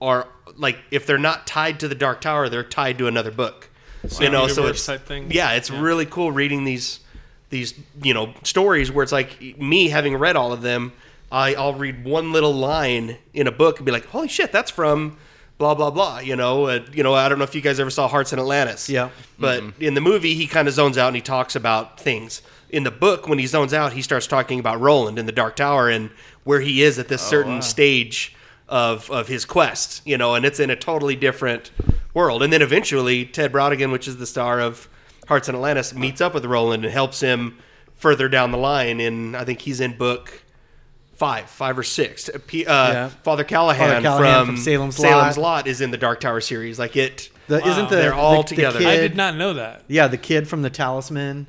[0.00, 3.68] are like if they're not tied to the Dark Tower, they're tied to another book.
[4.20, 5.26] you know, so universe it's type thing?
[5.30, 5.80] yeah, it's Yeah.
[5.80, 7.00] really cool reading these
[7.50, 10.92] these you know stories where it's like me having read all of them.
[11.32, 14.70] I, I'll read one little line in a book and be like, "Holy shit, that's
[14.70, 15.16] from
[15.58, 17.14] blah blah blah." You know, uh, you know.
[17.14, 18.88] I don't know if you guys ever saw Hearts in Atlantis.
[18.88, 19.10] Yeah.
[19.38, 22.42] But in the movie, he kind of zones out and he talks about things.
[22.70, 25.56] In the book, when he zones out, he starts talking about Roland in the Dark
[25.56, 26.10] Tower and
[26.44, 27.60] where he is at this certain wow.
[27.60, 28.34] stage
[28.68, 30.02] of of his quest.
[30.04, 31.70] You know, and it's in a totally different
[32.14, 32.42] world.
[32.42, 34.88] And then eventually, Ted Brautigan, which is the star of
[35.28, 37.58] Hearts in Atlantis, meets up with Roland and helps him
[37.94, 39.00] further down the line.
[39.00, 40.43] And I think he's in book
[41.24, 42.28] five, five or six.
[42.28, 43.08] Uh, uh, Yeah.
[43.22, 45.64] Father Callahan, Father Callahan from, from Salem's Salem's Lot.
[45.64, 46.78] Lot is in the Dark Tower series.
[46.78, 47.30] Like it.
[47.46, 47.68] The, Wow.
[47.70, 48.78] isn't the They're all the, the together.
[48.78, 49.84] kid, I did not know that.
[49.88, 51.46] Yeah, the kid from the Talisman.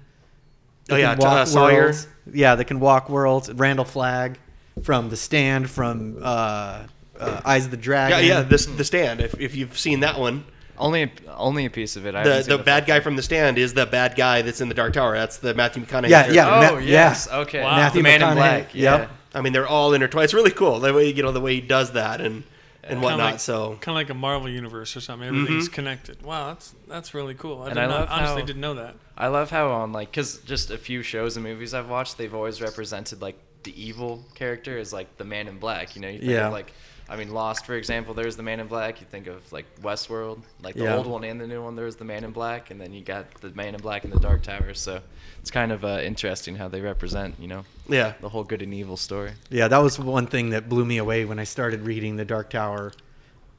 [0.90, 1.84] Oh yeah, can walk uh, Sawyer.
[1.84, 2.08] worlds.
[2.34, 3.52] Yeah, that can walk worlds.
[3.52, 4.38] Randall Flagg
[4.84, 6.84] from The Stand, from uh,
[7.20, 8.26] uh, Eyes of the Dragon.
[8.26, 8.42] yeah.
[8.42, 9.22] The, the stand.
[9.22, 10.44] If, if you've seen that one,
[10.78, 12.14] only a, only a piece of it.
[12.14, 14.68] I the haven't the bad guy from the stand is the bad guy that's in
[14.68, 15.16] the Dark Tower.
[15.18, 16.10] That's the Matthew McConaughey.
[16.10, 16.70] Yeah, yeah.
[16.70, 17.38] Oh Ma- yes, yeah.
[17.40, 17.64] okay.
[17.64, 17.78] Wow.
[17.78, 18.76] Matthew the Man in McConaughey, Black.
[18.76, 19.10] yep.
[19.36, 19.40] Yeah.
[19.40, 20.24] I mean, they're all intertwined.
[20.26, 22.44] It's really cool the way you know the way he does that and
[22.84, 23.32] and Kinda whatnot.
[23.32, 25.28] like- so Kind of like a Marvel universe or something.
[25.28, 25.74] Everything's mm-hmm.
[25.74, 26.22] connected.
[26.22, 27.64] Wow, that's that's really cool.
[27.64, 28.96] I, And did I not, honestly how- didn't know that.
[29.18, 32.34] I love how on like because just a few shows and movies I've watched, they've
[32.34, 35.96] always represented like the evil character as like the Man in Black.
[35.96, 36.48] You know, you think Yeah.
[36.48, 36.74] of like
[37.08, 38.14] I mean Lost for example.
[38.14, 39.00] There's the Man in Black.
[39.00, 40.96] You think of like Westworld, like the Yeah.
[40.98, 41.76] old one and the new one.
[41.76, 44.20] There's the Man in Black, and then you got the Man in Black in the
[44.20, 44.74] Dark Tower.
[44.74, 45.00] So
[45.40, 48.74] it's kind of uh, interesting how they represent you know yeah, the whole good and
[48.74, 49.32] evil story.
[49.50, 52.50] Yeah, that was one thing that blew me away when I started reading The Dark
[52.50, 52.92] Tower.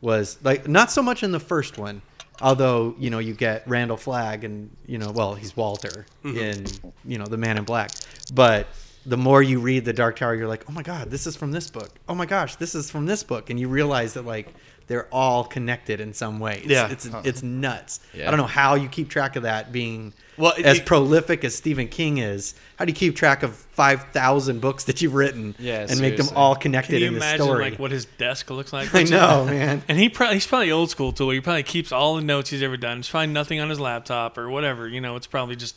[0.01, 2.03] Was like not so much in the first one,
[2.43, 6.67] although you know you get Randall Flagg and you know well he's Walter in
[7.05, 7.93] you know The Man in Black,
[8.35, 8.67] but
[9.07, 11.53] the more you read The Dark Tower, you're like, oh my god, this is from
[11.53, 11.91] this book.
[12.09, 14.53] Oh my gosh, this is from this book, and you realize that like
[14.89, 16.59] they're all connected in some way.
[16.59, 16.89] It's, Yeah.
[16.91, 17.99] it's it's nuts.
[18.15, 18.29] Yeah.
[18.29, 21.45] I don't know how you keep track of that being Well, it- as it- prolific
[21.45, 22.55] as Stephen King is.
[22.77, 26.17] How do you keep track of five thousand books that you've written Yeah, and make
[26.17, 26.37] them seriously.
[26.37, 27.71] all Can connected you in the imagine story?
[27.71, 28.95] like what his desk looks like?
[28.95, 29.83] I know, man.
[29.89, 31.31] And he probably he's probably old school too.
[31.31, 32.99] He probably keeps all the notes he's ever done.
[32.99, 34.87] There's probably nothing on his laptop or whatever.
[34.89, 35.75] You know, it's probably just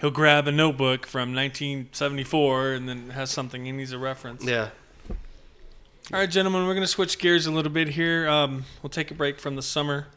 [0.00, 4.44] he'll grab a notebook from 1974 and then has something he needs a reference.
[4.44, 4.70] yeah.
[6.12, 8.28] All right, gentlemen, we're gonna switch gears a little bit here.
[8.28, 10.08] Um, we'll take a break from the summer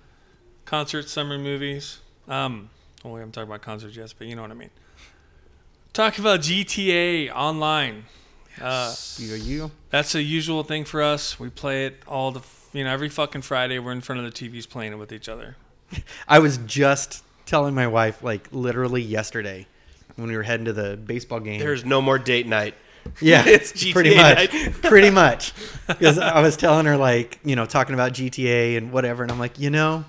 [0.65, 1.99] concerts, summer movies.
[2.27, 2.71] Um,
[3.05, 4.71] oh, we haven't talked about concerts yet, but you know what I mean.
[5.93, 8.05] Talk about GTA Online.
[8.59, 9.71] Uh, You, you.
[9.91, 11.39] that's a usual thing for us.
[11.39, 13.77] We play it all the, you know, every fucking Friday.
[13.77, 15.57] We're in front of the TVs playing it with each other.
[16.27, 19.67] I was just telling my wife, like literally yesterday,
[20.15, 21.59] when we were heading to the baseball game.
[21.59, 22.75] There's no more date night.
[23.21, 25.53] yeah, it's GTA pretty much, pretty much.
[25.87, 29.39] Because I was telling her, like, you know, talking about GTA and whatever, and I'm
[29.39, 30.05] like, you know,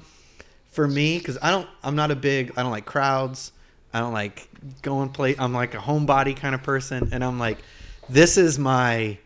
[0.70, 1.68] for me because I don't.
[1.82, 2.52] I'm not a big.
[2.56, 3.52] I don't like crowds.
[3.92, 4.48] I don't like
[4.82, 5.36] going play.
[5.38, 7.58] I'm like a homebody kind of person, and I'm like,
[8.08, 9.18] this is my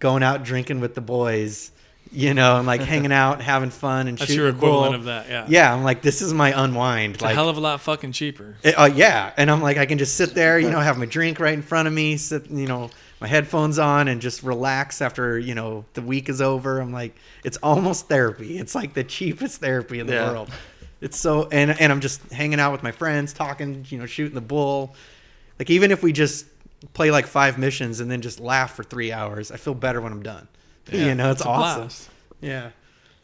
[0.00, 1.70] going out drinking with the boys.
[2.12, 4.68] You know, and like hanging out, having fun, and That's shooting your the bull.
[4.84, 5.46] equivalent of that, yeah.
[5.48, 7.14] Yeah, I'm like, this is my unwind.
[7.14, 8.56] It's like, a hell of a lot fucking cheaper.
[8.64, 11.06] it- uh, yeah, and I'm like, I can just sit there, you know, have my
[11.06, 12.90] drink right in front of me, sit, you know,
[13.20, 16.80] my headphones on, and just relax after you know the week is over.
[16.80, 18.58] I'm like, it's almost therapy.
[18.58, 20.32] It's like the cheapest therapy in the Yeah.
[20.32, 20.50] world.
[21.00, 24.34] It's so, and and I'm just hanging out with my friends, talking, you know, shooting
[24.34, 24.96] the bull.
[25.60, 26.46] Like even if we just
[26.92, 30.10] play like five missions and then just laugh for three hours, I feel better when
[30.12, 30.48] I'm done.
[30.92, 31.80] Yeah, you know, it's, a awesome.
[31.82, 32.10] blast.
[32.40, 32.70] Yeah.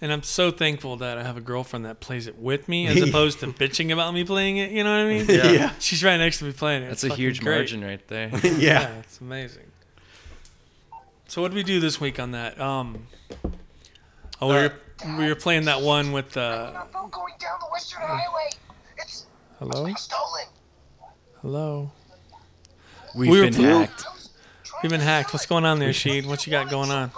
[0.00, 3.00] And I'm so thankful that I have a girlfriend that plays it with me as
[3.08, 4.70] opposed to bitching about me playing it.
[4.70, 5.26] You know what I mean?
[5.28, 5.50] Yeah.
[5.50, 5.70] Yeah.
[5.80, 6.88] She's right next to me playing it.
[6.88, 7.54] That's It's a huge great.
[7.56, 8.28] margin right there.
[8.58, 8.98] yeah.
[8.98, 9.64] it's amazing.
[11.28, 12.60] So what did we do this week on that?
[12.60, 13.06] Um,
[14.40, 14.72] oh, we were,
[15.18, 16.40] we were playing that one with uh,
[16.74, 18.50] a boat going down the Western Highway.
[18.98, 19.26] It's
[19.58, 20.44] hello, stolen.
[21.42, 21.90] hello.
[23.16, 24.04] We've We been pl- hacked.
[24.82, 25.32] We've been hacked.
[25.32, 26.26] What's going on there, Sheed?
[26.26, 27.10] What you got going on?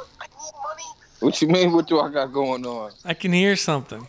[1.20, 1.32] I need money.
[1.32, 1.72] What you mean?
[1.72, 2.92] What do I got going on?
[3.04, 4.06] I can hear something.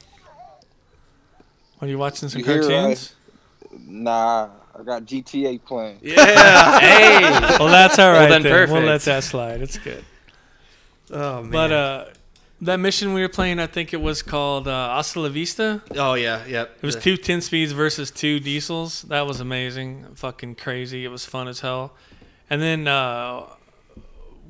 [1.81, 2.29] Are you watching?
[2.29, 3.15] Some You hear, cartoons?
[3.87, 5.99] Nah, I got GTA playing.
[6.01, 6.79] Yeah.
[6.79, 7.21] hey,
[7.59, 8.27] Well, that's all right.
[8.29, 8.85] then then We'll perfect.
[8.85, 9.61] let that slide.
[9.61, 10.03] It's good.
[11.11, 11.51] Oh man.
[11.51, 12.05] But uh,
[12.61, 15.81] that mission we were playing, I think it was called uh, Hasta La Vista.
[15.95, 16.45] oh yeah.
[16.45, 16.77] Yep.
[16.81, 19.03] It was two 10 speeds versus two diesels.
[19.03, 20.05] That was amazing.
[20.15, 21.05] Fucking crazy.
[21.05, 21.93] It was fun as hell.
[22.49, 23.45] And then, uh,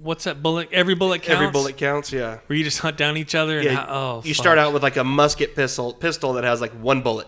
[0.01, 0.69] what's that bullet?
[0.71, 1.41] Every bullet counts.
[1.41, 2.11] Every bullet counts.
[2.11, 2.39] Yeah.
[2.47, 3.57] Where you just hunt down each other.
[3.59, 4.43] And Yeah, ho- oh, you fuck.
[4.43, 7.27] start out with like a musket pistol pistol that has like one bullet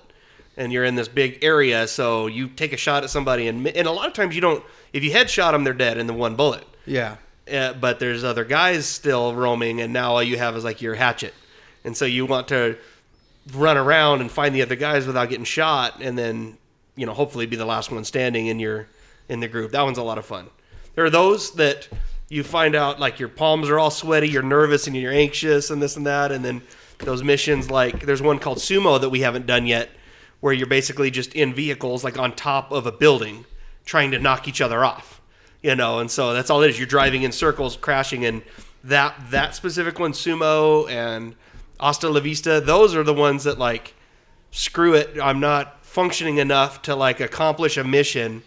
[0.58, 3.88] and you're in this big area so you take a shot at somebody and and
[3.88, 4.64] a lot of times you don't
[4.94, 7.16] if you headshot them they're dead in the one bullet yeah.
[7.52, 10.96] uh, but there's other guys still roaming and now all you have is like your
[10.96, 11.34] hatchet
[11.84, 12.78] and so you want to
[13.54, 16.58] run around and find the other guys without getting shot and then
[16.96, 18.88] you know hopefully be the last one standing in your
[19.30, 20.50] in the group that one's a lot of fun
[20.96, 21.88] there are those that
[22.32, 25.82] you find out like your palms are all sweaty you're nervous and you're anxious and
[25.82, 26.62] this and that and then
[27.00, 29.90] those missions like there's one called sumo that we haven't done yet
[30.40, 33.46] where you're basically just in vehicles like on top of a building
[33.86, 35.22] trying to knock each other off
[35.62, 36.00] you know?
[36.00, 36.80] And so that's all it is.
[36.80, 38.42] You're driving in circles crashing and
[38.84, 41.36] that that specific one sumo and
[41.80, 43.94] hasta la vista those are the ones that like
[44.50, 48.42] screw it i'm not functioning enough to like accomplish a mission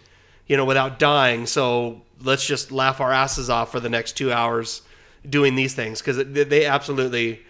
[0.47, 1.45] you know without dying.
[1.45, 4.81] So let's just laugh our asses off for the next two hours
[5.27, 7.41] doing these things because they absolutely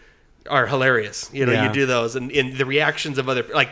[0.49, 1.67] are hilarious you know Yeah.
[1.67, 3.69] you do those and, and the reactions of other like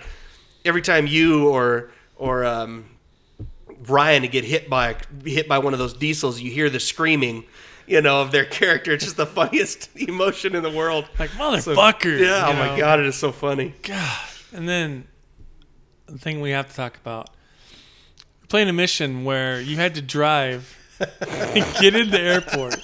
[0.65, 2.85] every time you or or um,
[3.87, 7.43] Ryan get hit by hit by one of those diesels, you hear the screaming,
[7.85, 8.93] you know, of their character.
[8.93, 11.09] It's just the funniest emotion in the world.
[11.19, 12.17] Like, motherfucker.
[12.19, 13.73] Yeah, you oh my god, it is so funny.
[13.81, 14.19] God.
[14.53, 15.05] And then
[16.05, 17.29] the thing we have to talk about
[18.47, 20.82] playing a mission where you had to drive and
[21.81, 22.75] get in the airport.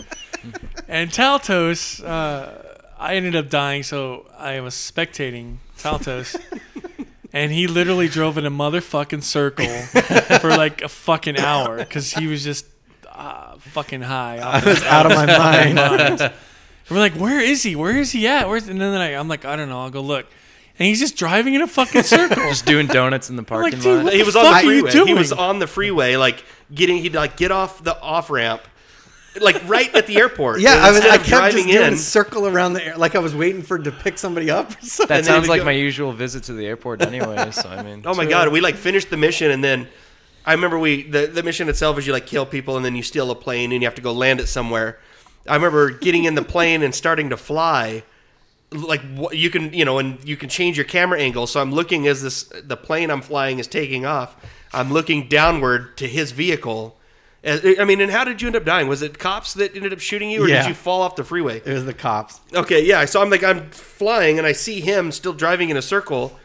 [0.88, 2.64] And Taltos, uh,
[2.98, 6.36] I ended up dying, so I was spectating Taltos.
[7.32, 9.68] And he literally drove in a motherfucking circle
[10.40, 12.66] for like a fucking hour because he was just
[13.08, 14.38] uh, fucking high.
[14.38, 15.78] I was out of my mind.
[15.80, 16.34] And
[16.90, 17.76] we're like, where is he?
[17.76, 18.48] Where is he at?
[18.48, 19.82] Where's and then I, I'm like, I don't know.
[19.82, 20.26] I'll go look.
[20.80, 22.38] And he's just driving in a fucking circle.
[22.50, 24.14] just doing donuts in the parking like, dude, lot.
[24.14, 25.08] He was on the fuck are you freeway.
[25.08, 26.44] He was on the freeway, like
[26.74, 28.62] getting he'd like get off the off ramp,
[29.40, 30.60] like right at the airport.
[30.62, 31.02] Yeah, I was.
[31.02, 31.94] I of kept just doing in.
[31.94, 34.72] a circle around the air, like I was waiting for to pick somebody up.
[34.72, 35.16] Or something.
[35.16, 37.52] that sounds like go- my usual visit to the airport anyway.
[37.52, 39.88] So I mean, Oh my god, we like finished the mission and then
[40.46, 43.04] I remember we the, the mission itself is you like kill people and then you
[43.04, 45.00] steal a plane and you have to go land it somewhere.
[45.48, 48.04] I remember getting in the plane and starting to fly
[48.72, 49.02] like
[49.32, 52.22] you can you know and you can change your camera angle so i'm looking as
[52.22, 54.36] this the plane i'm flying is taking off
[54.74, 56.96] i'm looking downward to his vehicle
[57.44, 59.76] uh, As- i mean and how did you end up dying was it cops that
[59.76, 60.62] ended up shooting you or Yeah.
[60.64, 62.40] did you fall off the freeway It was the cops.
[62.54, 63.06] Okay, yeah.
[63.06, 66.38] So I'm like, I'm flying, and I see him still driving in a circle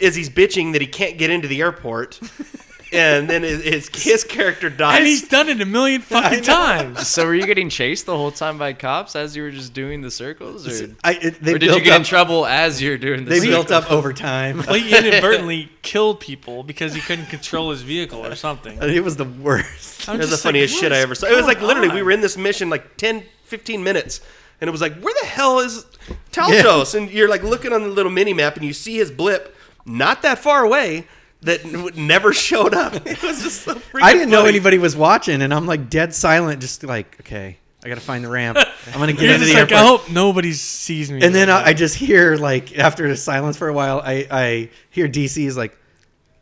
[0.00, 2.18] as he's bitching that he can't get into the airport,
[2.94, 4.98] and then his his, his character dies.
[4.98, 7.06] and he's done it a million fucking times.
[7.06, 10.00] so were you getting chased the whole time by cops as you were just doing
[10.00, 12.98] the circles, or, I, it, they or did you get up, in trouble as you're
[12.98, 13.66] doing the They circles?
[13.66, 14.58] built up over time.
[14.66, 18.78] Well, he inadvertently killed people because he couldn't control his vehicle or something.
[18.82, 20.08] it was the worst.
[20.08, 21.26] I'm it was the just like, funniest shit I ever saw.
[21.26, 24.20] It was like going literally, we were in this mission like 10, 15 minutes,
[24.60, 25.84] and it was like, where the hell is
[26.32, 26.94] Taltos?
[26.94, 29.54] And you're like looking on the little mini map, and you see his blip
[29.86, 31.06] not that far away
[31.44, 32.94] that never showed up.
[33.06, 34.50] It was just so freaking I didn't know funny.
[34.50, 37.58] anybody was watching, and I'm like dead silent, just like okay.
[37.84, 38.56] I gotta find the ramp.
[38.92, 39.80] I'm gonna get into the like, airport.
[39.80, 41.22] I hope nobody sees me.
[41.22, 44.70] and then I, I just hear like after the silence for a while, I I
[44.90, 45.76] hear DC is like,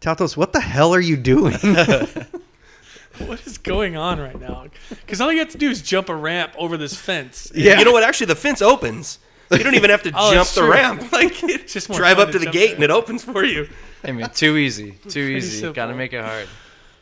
[0.01, 1.55] Taltos, what the hell are you doing?
[3.19, 4.67] what is going on right now?
[4.89, 7.51] Because all you have to do is jump a ramp over this fence.
[7.55, 8.05] yeah, You know what?
[8.05, 9.19] Actually, the fence opens.
[9.51, 11.13] You don't even have to Oh, jump the ramp.
[11.13, 12.75] Like, It's just more drive up to to the gate there.
[12.77, 13.69] and it opens for you.
[14.05, 15.59] I mean, too easy, too easy.
[15.59, 15.75] simple.
[15.75, 16.49] Gotta make it hard.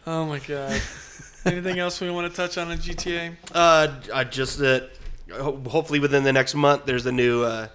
[0.06, 0.80] Oh my god.
[1.46, 3.34] Anything else we want to touch on in GTA?
[3.54, 4.90] Uh, I just that
[5.32, 7.68] ho- hopefully within the next month there's a new uh,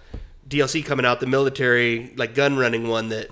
[0.47, 3.31] DLC coming out, the military like gun running one that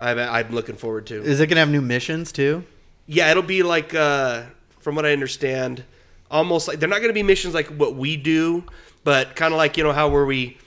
[0.00, 1.22] I'm, I'm looking forward to.
[1.22, 2.64] is it gonna have new missions too?
[3.06, 4.42] Yeah, it'll be like uh,
[4.78, 5.84] from what I understand,
[6.30, 8.64] almost like they're not going to be missions like what we do,
[9.04, 10.58] but kind of like you know how where we.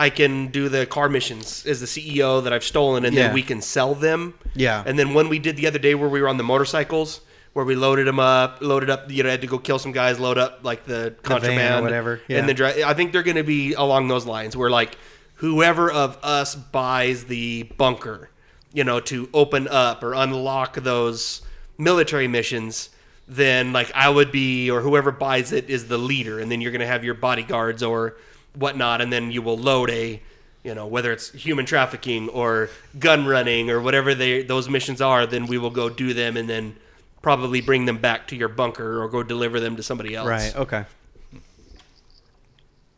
[0.00, 3.24] I can do the car missions as the CEO that I've stolen, and Yeah.
[3.26, 4.34] then we can sell them.
[4.54, 4.82] Yeah.
[4.86, 7.20] And then when we did the other day, where we were on the motorcycles,
[7.52, 9.92] where we loaded them up, loaded up, you know, I had to go kill some
[9.92, 12.38] guys, load up like the contraband whatever, yeah.
[12.38, 14.96] and then dri- I think they're going to be along those lines, where like
[15.34, 18.30] whoever of us buys the bunker,
[18.72, 21.42] you know, to open up or unlock those
[21.76, 22.88] military missions,
[23.28, 26.72] then like I would be, or whoever buys it is the leader, and then you're
[26.72, 28.16] going to have your bodyguards or
[28.54, 30.20] whatnot, and then you will load a,
[30.64, 35.26] you know, whether it's human trafficking or gun running or whatever they those missions are,
[35.26, 36.76] then we will go do them, and then
[37.22, 40.28] probably bring them back to your bunker or go deliver them to somebody else.
[40.28, 40.56] Right.
[40.56, 40.84] Okay.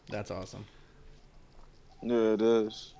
[0.09, 0.65] That's awesome.
[2.03, 2.93] Yeah, it is.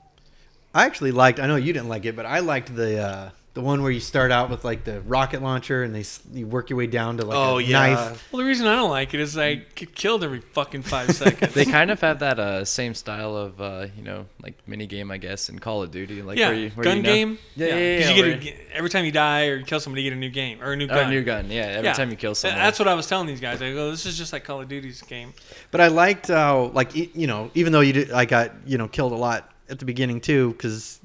[0.75, 1.39] I actually liked.
[1.39, 4.01] I know you didn't like it, but I liked the uh, the one where you
[4.01, 7.27] start out with like the rocket launcher and they you work your way down to
[7.27, 7.95] like Oh a yeah.
[7.95, 8.29] knife.
[8.33, 11.53] Well, the reason I don't like it is I get killed every fucking five seconds.
[11.53, 15.11] They kind of have that uh, same style of uh, you know like mini game,
[15.11, 16.23] I guess, in Call of Duty.
[16.23, 17.39] Like yeah, where you, where gun you know- game.
[17.55, 19.65] Yeah, yeah, 'Cause yeah, you get where- a g every time you die or you
[19.67, 21.11] kill somebody, you get a new game or a new Oh, gun.
[21.11, 21.51] new gun.
[21.51, 21.93] Yeah, every Yeah.
[21.93, 22.59] time you kill Th- someone.
[22.59, 23.61] That's what I was telling these guys.
[23.61, 25.35] I go, this is just like Call of Duty's game.
[25.71, 28.79] But I liked how like e- you know even though you did, I got you
[28.79, 31.01] know killed a lot at the beginning too because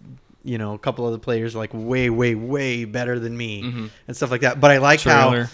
[0.47, 3.63] you know a couple of the players are like way way way better than me
[3.63, 3.89] Mhm.
[4.07, 4.59] and stuff like that.
[4.59, 5.45] But I like how.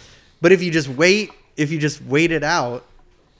[0.42, 2.86] But if you just wait, if you just wait it out,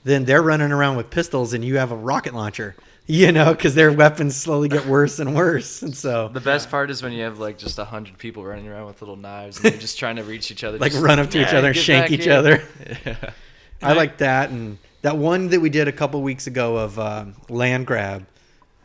[0.04, 2.74] then they're running around with pistols and you have a rocket launcher.
[3.06, 6.90] You know, because their weapons slowly get worse and worse, and so The best part
[6.90, 9.70] is when you have like just a hundred people running around with little knives and
[9.70, 10.78] they're just trying to reach each other.
[10.84, 12.62] like just, run up to each other and shank each here." other.
[13.04, 13.30] Yeah.
[13.82, 17.34] I like that, and that one that we did a couple weeks ago of um,
[17.50, 18.24] land grab.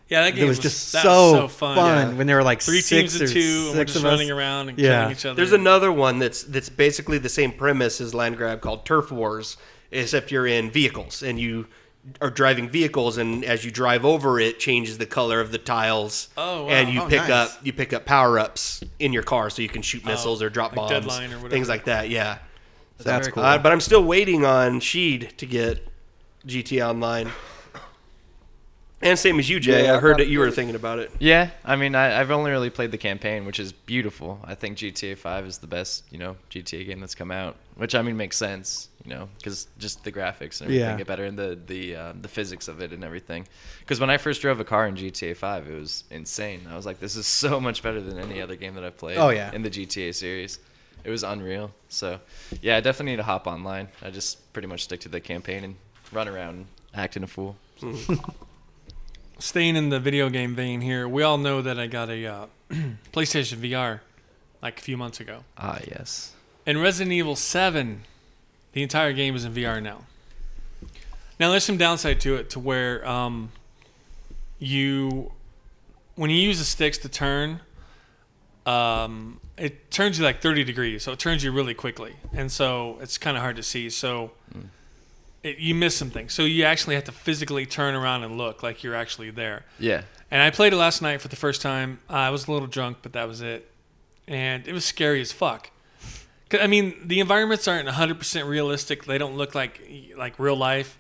[0.10, 1.76] Yeah, that game It was just that so, was so fun.
[1.76, 2.18] fun Yeah.
[2.18, 4.06] when there were like Three six teams or of two, and we're six just of
[4.06, 4.12] us.
[4.12, 5.02] running around and Yeah.
[5.02, 5.36] killing each other.
[5.36, 9.56] There's another one that's that's basically the same premise as Land Grab called Turf Wars,
[9.92, 11.68] except you're in vehicles and you
[12.22, 16.30] are driving vehicles, and as you drive over it, changes the color of the tiles.
[16.38, 16.70] Oh, wow.
[16.70, 17.30] And you Oh, pick nice.
[17.30, 20.50] up you pick up power ups in your car, so you can shoot missiles or
[20.50, 22.10] drop Oh, like bombs, or things like that.
[22.10, 22.38] Yeah,
[22.98, 23.44] That's very cool.
[23.44, 25.86] uh, but I'm still waiting on Sheed to get
[26.48, 27.32] gt Online.
[29.02, 29.86] And same as you, Jay.
[29.86, 31.10] Yeah, I I heard that you were thinking about it.
[31.20, 34.40] Yeah, I mean, I, I've only really played the campaign, which is beautiful.
[34.44, 37.96] I think GTA 5 is the best, you know, GTA game that's come out, which
[37.96, 40.98] I mean makes sense, you know, because just the graphics and everything Yeah.
[40.98, 43.48] get better and the the uh, the physics of it and everything.
[43.80, 46.68] Because when I first drove a car in GTA 5, it was insane.
[46.70, 49.18] I was like, this is so much better than any other game that I've played.
[49.18, 49.54] Oh, yeah.
[49.54, 50.60] in the GTA series,
[51.06, 51.72] it was unreal.
[51.88, 52.20] So,
[52.62, 53.88] yeah, I definitely need to hop online.
[54.02, 55.76] I just pretty much stick to the campaign and
[56.12, 57.56] run around acting a fool.
[59.40, 62.46] Staying in the video game vein here, we all know that I got a uh,
[63.14, 64.02] PlayStation VR
[64.62, 65.46] like a few months ago.
[65.58, 66.34] Ah, yes.
[66.66, 68.02] In Resident Evil 7,
[68.74, 70.02] the entire game is in VR now.
[71.40, 73.54] Now, there's some downside to it to where um,
[74.60, 75.32] you,
[76.16, 77.62] when you use the sticks to turn,
[78.66, 81.04] um, it turns you like 30 degrees.
[81.04, 82.18] So it turns you really quickly.
[82.34, 83.90] And so it's kind of hard to see.
[83.90, 84.32] So
[85.44, 86.34] it, you miss some things.
[86.34, 89.66] So you actually have to physically turn around and look like you're actually there.
[89.80, 90.02] Yeah.
[90.32, 92.00] And I played it last night for the first time.
[92.10, 93.72] Uh, I was a little drunk, but that was it.
[94.28, 95.72] And it was scary as fuck.
[96.50, 99.06] 'Cause, I mean, the environments aren't 100% realistic.
[99.06, 99.82] They don't look like
[100.18, 100.98] like real life,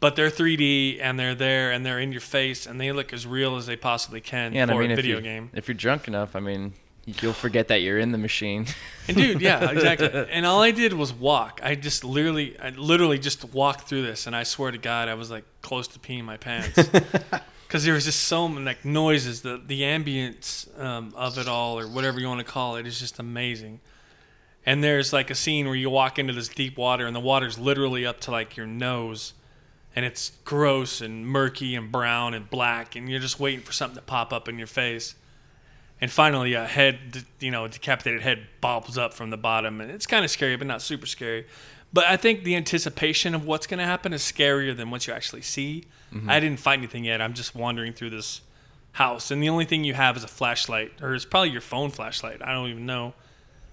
[0.00, 3.26] but they're 3D and they're there and they're in your face and they look as
[3.26, 5.50] real as they possibly can Yeah, for I mean, a video you, game.
[5.54, 6.74] if you're drunk enough, I mean,
[7.20, 8.66] you'll forget that you're in the machine.
[9.08, 10.08] And dude, yeah, exactly.
[10.30, 11.60] And all I did was walk.
[11.62, 15.14] I just literally, I literally just walked through this, and I swear to God, I
[15.14, 16.88] was like close to peeing my pants
[17.66, 19.42] because there was just so many like noises.
[19.42, 22.98] The the ambience um, of it all, or whatever you want to call it, is
[22.98, 23.80] just amazing.
[24.66, 27.58] And there's like a scene where you walk into this deep water, and the water's
[27.58, 29.32] literally up to like your nose,
[29.96, 33.96] and it's gross and murky and brown and black, and you're just waiting for something
[33.96, 35.14] to pop up in your face
[36.00, 40.06] and finally a head you know decapitated head bobs up from the bottom and it's
[40.06, 41.46] kind of scary but not super scary
[41.92, 45.12] But I think the anticipation of what's going to happen is scarier than what you
[45.12, 45.84] actually see.
[46.14, 46.30] Mm-hmm.
[46.30, 47.20] I didn't find anything yet.
[47.20, 48.42] I'm just wandering through this
[48.92, 51.90] house, and the only thing you have is a flashlight, or it's probably your phone
[51.90, 52.42] flashlight.
[52.42, 53.14] I don't even know.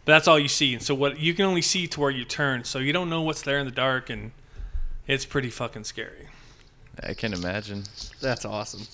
[0.05, 0.73] But that's all you see.
[0.73, 3.21] And so what you can only see to where you turn, so you don't know
[3.21, 4.31] what's there in the dark, and
[5.05, 6.29] it's pretty fucking scary.
[7.03, 7.83] I can imagine.
[8.21, 8.87] That's awesome.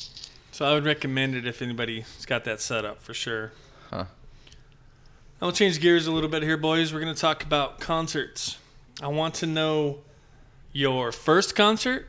[0.54, 3.54] So I would recommend it if anybody's got that set up for sure.
[3.90, 4.06] Huh.
[5.42, 6.94] I'll change gears a little bit here, boys.
[6.94, 8.60] We're going to talk about concerts.
[9.02, 10.02] I want to know
[10.72, 12.08] your first concert,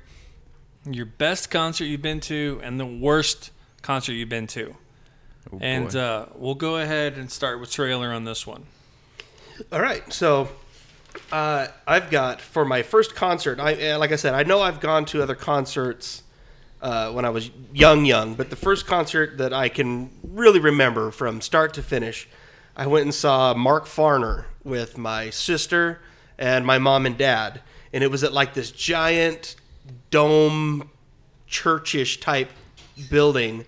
[0.85, 4.77] your best concert you've been to, and the worst concert you've been to.
[5.51, 8.67] Oh, and uh, we'll go ahead and start with trailer on this one.
[9.73, 10.51] All right, so
[11.33, 13.59] uh, I've got for my first concert.
[13.59, 16.25] I uh, like I said, I know I've gone to other concerts
[16.85, 21.11] uh, when I was young, young, but the first concert that I can really remember
[21.11, 22.29] from start to finish,
[22.77, 26.01] I went and saw Mark Farner with my sister
[26.39, 27.63] and my mom and dad,
[27.95, 29.57] and it was at like this giant
[30.11, 30.91] dome
[31.47, 32.51] churchish type
[33.11, 33.65] building,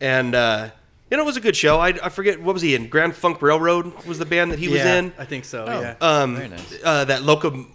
[0.00, 0.34] and.
[0.34, 0.70] Uh,
[1.10, 1.78] you know, it was a good show.
[1.78, 2.88] I, I forget what was he in.
[2.88, 5.12] Grand Funk Railroad was the band that he was in.
[5.18, 5.66] I think so.
[5.68, 5.80] Oh.
[5.82, 5.94] Yeah.
[6.00, 6.78] Um, Very nice.
[6.82, 7.66] uh, that loco,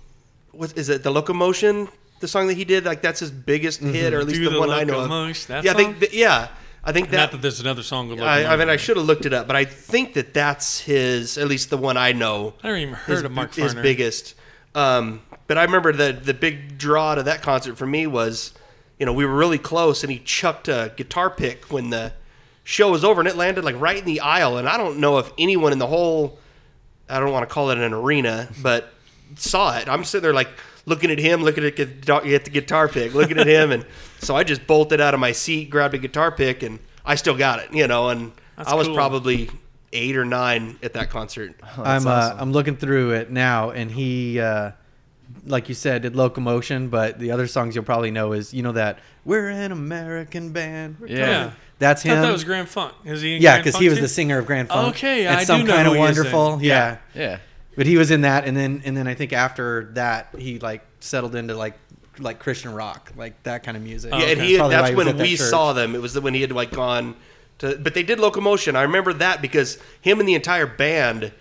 [0.54, 1.04] what is it?
[1.04, 1.88] The locomotion,
[2.20, 4.60] the song that he did, like that's his biggest hit, or at least the, the
[4.60, 5.10] one I know of.
[5.10, 6.00] Locomotion, that yeah, I think song?
[6.02, 6.48] th- yeah,
[6.84, 7.32] I think Not that.
[7.32, 9.56] that there's another song with I, I mean, I should have looked it up, but
[9.56, 12.54] I think that that's his, at least the one I know.
[12.64, 13.82] I never even heard his, of Mark his Farner.
[13.84, 14.36] biggest.
[14.74, 18.54] Um, but I remember the the big draw to that concert for me was,
[19.00, 22.14] you know, we were really close, and he chucked a guitar pick when the
[22.64, 24.58] show was over, and it landed like right in the aisle.
[24.58, 26.38] And I don't know if anyone in the whole,
[27.10, 28.94] I don't want to call it an arena, but
[29.36, 29.88] saw it.
[29.90, 30.50] I'm sitting there like
[30.88, 33.86] looking at him, looking at, the guitar pick, looking at him, and
[34.20, 37.38] so I just bolted out of my seat, grabbed a guitar pick, and I still
[37.38, 38.10] got it, you know.
[38.10, 38.96] And That's I was cool.
[38.96, 39.52] probably
[39.94, 41.54] eight or nine at that concert.
[41.78, 42.36] I'm uh.
[42.40, 44.72] I'm looking through it now, and he, uh,
[45.46, 46.88] like you said, did locomotion.
[46.90, 50.98] But the other songs you'll probably know is you know that we're an American band.
[51.00, 51.26] We're Yeah.
[51.44, 52.22] coming." that's I thought him.
[52.24, 52.94] that was Grand Funk.
[53.06, 53.36] Is he?
[53.36, 54.02] In yeah, Grand because he was too?
[54.04, 54.96] the singer of Grand Funk.
[54.96, 56.26] Okay, and I some do know kind of who he is then.
[56.34, 56.64] wonderful.
[56.66, 56.98] Yeah.
[57.14, 57.38] Yeah.
[57.78, 60.84] But he was in that, and then and then I think after that he like
[61.00, 61.76] settled into like
[62.20, 64.12] like Christian rock, like that kind of music.
[64.12, 65.48] Yeah, and he Probably that's when that we church.
[65.48, 65.96] saw them.
[65.96, 67.16] It was the, when he had like gone
[67.60, 68.76] to, but they did locomotion.
[68.76, 71.32] I remember that because him and the entire band,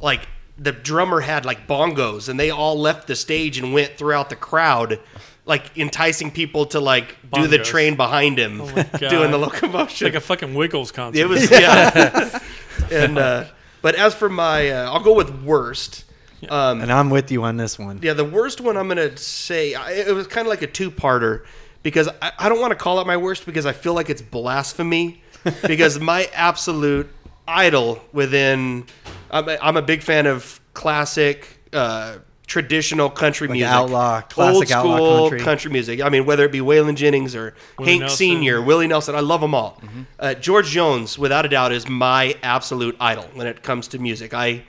[0.00, 0.28] like
[0.58, 4.36] the drummer had like bongos, and they all left the stage and went throughout the
[4.36, 4.98] crowd,
[5.44, 8.66] like enticing people to like do the train behind him, Oh
[8.98, 10.06] doing the locomotion.
[10.06, 11.20] like a fucking Wiggles concert.
[11.20, 12.40] It was yeah.
[12.90, 13.44] and uh,
[13.82, 16.04] but as for my, uh, I'll go with worst.
[16.48, 17.98] Um, and I'm with you on this one.
[18.02, 21.44] yeah, the worst one I'm gonna say I- it was kind of like a two-parter
[21.82, 24.20] because I, I don't want to call it my worst because I feel like it's
[24.22, 25.22] blasphemy
[25.66, 27.08] because my absolute
[27.48, 28.84] idol within
[29.30, 34.28] I'm a, I'm a big fan of classic uh, traditional country Like music, outlaw- old
[34.30, 35.70] classic school outlaw country.
[35.70, 36.00] music.
[36.00, 38.16] I mean, whether it be Waylon Jennings or Willie Hank Nelson.
[38.16, 39.80] Senior, Willie Nelson, I love them all.
[40.20, 44.32] Uh, George Jones, without a doubt, is my absolute idol when it comes to music.
[44.34, 44.62] I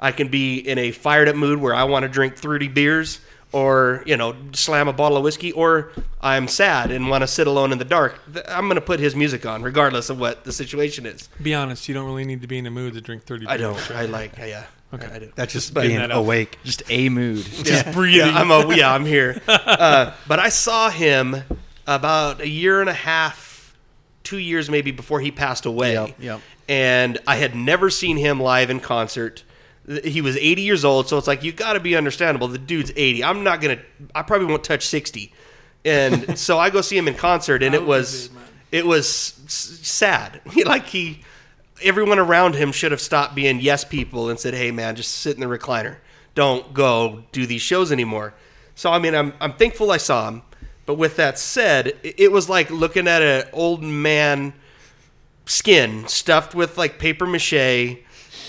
[0.00, 3.20] I can be in a fired up mood where I want to drink 30 beers
[3.50, 7.46] or, you know, slam a bottle of whiskey, or I'm sad and want to sit
[7.46, 8.20] alone in the dark.
[8.46, 11.28] I'm going to put his music on, regardless of what the situation is.
[11.42, 13.56] Be honest, you don't really need to be in a mood to drink 30 I
[13.56, 13.90] beers, I don't.
[13.90, 13.98] right?
[13.98, 14.64] I like, yeah.
[14.94, 15.06] Okay.
[15.06, 15.32] I do.
[15.34, 16.58] That's just But- being that awake.
[16.64, 17.46] Just a mood.
[17.64, 18.28] yeah, breathing.
[18.28, 19.40] Yeah, I'm a, yeah, I'm here.
[19.48, 21.36] Uh, but I saw him
[21.86, 23.76] about a year and a half,
[24.24, 25.92] two years maybe before he passed away.
[25.92, 26.40] Yep, yep.
[26.68, 29.44] And I had never seen him live in concert.
[30.04, 32.48] He was 80 years old, so it's like you got to be understandable.
[32.48, 33.24] The dude's 80.
[33.24, 33.78] I'm not gonna.
[34.14, 35.32] I probably won't touch 60.
[35.84, 38.28] And so I go see him in concert, and I it was
[38.72, 39.08] it was
[39.46, 40.40] sad.
[40.66, 41.22] like he,
[41.82, 45.34] everyone around him should have stopped being yes people and said, "Hey, man, just sit
[45.34, 45.96] in the recliner.
[46.34, 48.34] Don't go do these shows anymore."
[48.74, 50.42] So I mean, I'm I'm thankful I saw him.
[50.88, 54.54] But with that said, it, was like looking at an old man
[55.44, 57.98] skin stuffed with like paper mache.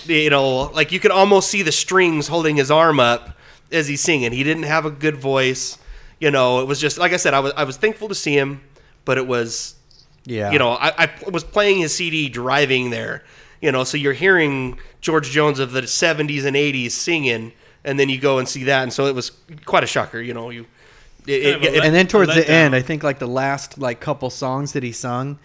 [0.06, 3.32] You know, like you could almost see the strings holding his arm up
[3.74, 4.32] as he's singing.
[4.32, 5.78] He didn't have a good voice.
[6.22, 7.34] You know, it was just like I said.
[7.34, 8.62] I was I was thankful to see him,
[9.04, 9.76] but it was
[10.26, 10.52] Yeah.
[10.52, 10.94] you know, I,
[11.26, 13.24] I was playing his CD driving there,
[13.62, 17.52] you know, so you're hearing George Jones of the 70s and 80s singing,
[17.84, 19.32] and then you go and see that, and so it was
[19.66, 20.50] quite a shocker, you know.
[20.50, 20.66] You,
[21.26, 22.50] it, Kind of it- let- and then towards the letdown.
[22.50, 25.40] end, I think like the last like couple songs that he sung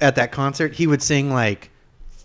[0.00, 1.70] at that concert, he would sing like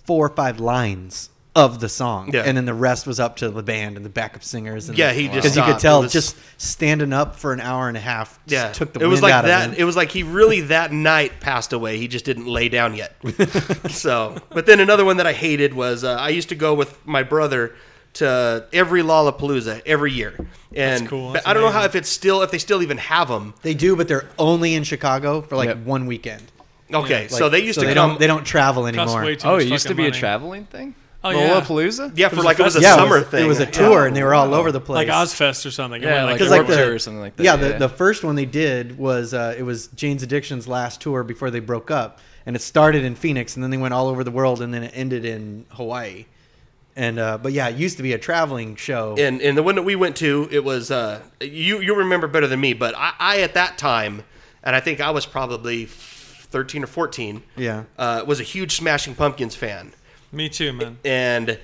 [0.06, 2.44] four or five lines of the song, Yeah.
[2.46, 4.88] and then the rest was up to the band and the backup singers.
[4.88, 7.90] And Yeah, he just because you could tell was- just standing up for an hour
[7.90, 9.78] and a half just yeah, took the it was like out that.
[9.78, 11.98] It was like he really that night passed away.
[11.98, 13.16] He just didn't lay down yet.
[13.90, 17.06] so, but then another one that I hated was uh, I used to go with
[17.06, 17.76] my brother
[18.14, 20.34] to every Lollapalooza every year.
[20.74, 21.34] And cool.
[21.34, 23.54] That's I don't know how if it's still if they still even have them.
[23.62, 25.78] They do, but they're only in Chicago for like Yep.
[25.80, 26.44] one weekend.
[26.94, 28.12] Okay, Like, so they used so to they come.
[28.12, 29.24] Don't, they don't travel anymore.
[29.46, 30.94] Oh, it used to fucking be a traveling thing.
[31.24, 31.60] Oh, yeah.
[31.62, 32.18] Lollapalooza.
[32.18, 33.46] yeah, for like it was a yeah, summer it was, thing.
[33.46, 35.10] It was a tour, and they were all over the place, Like.
[35.10, 36.02] Ozzfest or something.
[36.02, 37.74] It Yeah, went like like, Because like the, or something like that, Yeah, yeah.
[37.74, 41.52] the, the first one they did was uh, it was Jane's Addiction's last tour before
[41.52, 44.32] they broke up, and it started in Phoenix, and then they went all over the
[44.32, 46.26] world, and then it ended in Hawaii.
[46.96, 49.16] And uh, but yeah, it used to be a traveling show.
[49.18, 52.48] and and the one that we went to, it was uh, you you remember better
[52.48, 54.24] than me, but I, I at that time,
[54.64, 57.44] and I think I was probably thirteen or fourteen.
[57.56, 57.84] Yeah.
[57.98, 59.94] uh, was a huge Smashing Pumpkins fan,
[60.32, 60.98] me too, man.
[61.06, 61.60] and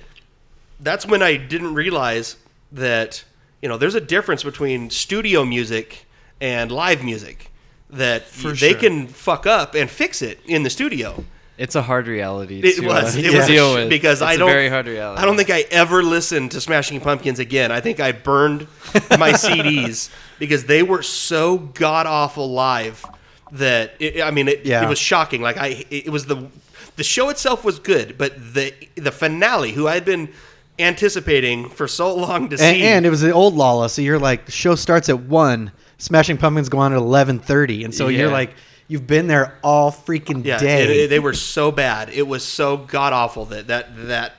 [0.80, 2.36] that's when I didn't realize
[2.72, 3.24] that
[3.62, 6.06] you know there's a difference between studio music
[6.40, 7.50] and live music
[7.90, 8.78] that For they sure.
[8.80, 11.24] can fuck up and fix it in the studio.
[11.56, 12.60] It's a hard reality.
[12.62, 13.16] It to, was.
[13.16, 14.48] uh, It to was a deal with because it's I a don't.
[14.48, 15.20] very hard reality.
[15.20, 17.72] I don't think I ever listened to Smashing Pumpkins again.
[17.72, 18.68] I think I burned
[19.18, 20.08] my CDs
[20.38, 23.04] because they were so god awful live
[23.50, 24.84] that it, I mean it, Yeah.
[24.84, 25.42] it was shocking.
[25.42, 26.46] Like I, it was the
[26.98, 30.28] the show itself was good, but the the finale, who I had been
[30.78, 34.18] anticipating for so long to and, see, and it was the old Lala, so you're
[34.18, 38.08] like the show starts at one, Smashing Pumpkins go on at eleven thirty, and so
[38.08, 38.54] you're like
[38.86, 40.84] you've been there all freaking yeah, day.
[40.84, 42.08] it- it- they were so bad.
[42.10, 44.34] It was so god awful that that that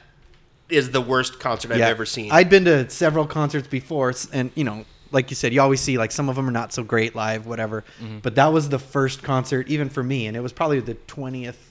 [0.69, 1.87] is the worst concert I've Yeah.
[1.87, 2.31] ever seen.
[2.31, 5.97] I'd been to several concerts before, and you know, like you said, you always see
[5.97, 7.83] like some of them are not so great live, whatever.
[8.01, 8.19] Mm-hmm.
[8.19, 11.68] But that was the first concert, even for me, and it was probably the twentieth,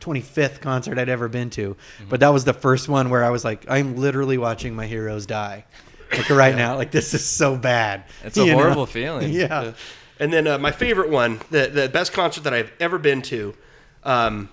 [0.00, 1.74] twenty fifth concert I'd ever been to.
[1.74, 2.08] Mm-hmm.
[2.08, 5.26] But that was the first one where I was like, I'm literally watching my heroes
[5.26, 5.64] die.
[6.12, 8.04] Like right now, like this is so bad.
[8.24, 8.58] It's a You know?
[8.58, 9.32] horrible feeling.
[9.32, 9.72] Yeah.
[10.18, 13.54] And then uh, my favorite one, the the best concert that I've ever been to,
[14.04, 14.48] um,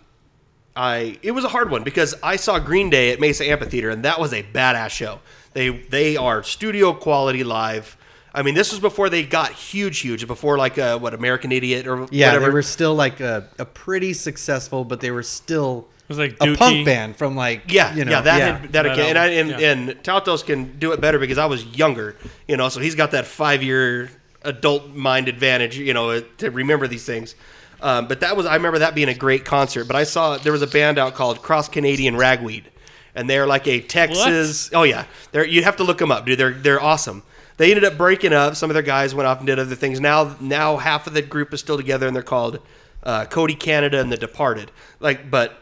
[0.75, 4.03] I it was a hard one because I saw Green Day at Mesa Amphitheater, and
[4.03, 5.19] that was a badass show.
[5.53, 7.95] They they are studio quality live.
[8.33, 10.25] I mean, this was before they got huge, huge.
[10.25, 12.45] Before like uh, what American Idiot or Yeah, whatever.
[12.45, 16.37] they were still like a, a pretty successful, but they were still It was like
[16.41, 18.45] a punk band from like Yeah, you know yeah, that yeah.
[18.57, 19.71] Had, that That again, and, I, and, yeah.
[19.71, 22.15] and Taltos can do it better because I was younger,
[22.47, 24.09] you know, so he's got that five year
[24.41, 27.35] adult mind advantage, you know, to remember these things.
[27.81, 29.85] Um, but that was I remember that being a great concert.
[29.85, 32.71] But I saw there was a band out called Cross Canadian Ragweed,
[33.13, 34.71] and they're like a Texas.
[34.73, 36.39] Oh yeah, they're you'd have to look them up, dude.
[36.39, 37.23] They're they're awesome.
[37.57, 38.55] They ended up breaking up.
[38.55, 39.99] Some of their guys went off and did other things.
[39.99, 42.59] Now now half of the group is still together, and they're called
[43.03, 44.71] uh, Cody Canada and the Departed.
[44.99, 45.59] Like, but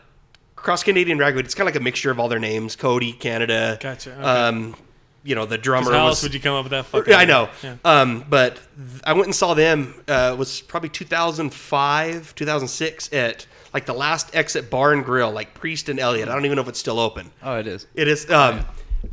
[0.56, 2.76] Cross Canadian Ragweed, it's kind of like a mixture of all their names.
[2.76, 3.78] Cody, Canada.
[3.82, 4.22] Gotcha, okay.
[4.22, 4.76] Um,
[5.24, 6.18] you know, the drummer How was.
[6.18, 7.14] else would you come up with that fucking?
[7.14, 7.50] I know.
[7.62, 7.76] Yeah.
[7.86, 9.94] Um, but th- I went and saw them.
[10.08, 15.54] Uh, it was probably 2005, 2006 at like the last exit bar and grill, like
[15.54, 16.28] Priest and Elliot.
[16.30, 17.32] I don't even know if it's still open.
[17.44, 17.88] Oh, it is.
[17.96, 18.30] It is.
[18.30, 18.66] Um,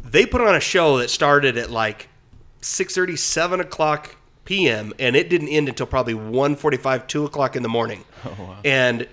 [0.05, 2.09] They put on a show that started at like
[2.61, 4.95] 6:30, 7 o'clock p.m.
[4.99, 8.05] and it didn't end until probably 1:45, 2 o'clock in the morning.
[8.25, 8.57] Oh, wow.
[8.65, 9.07] And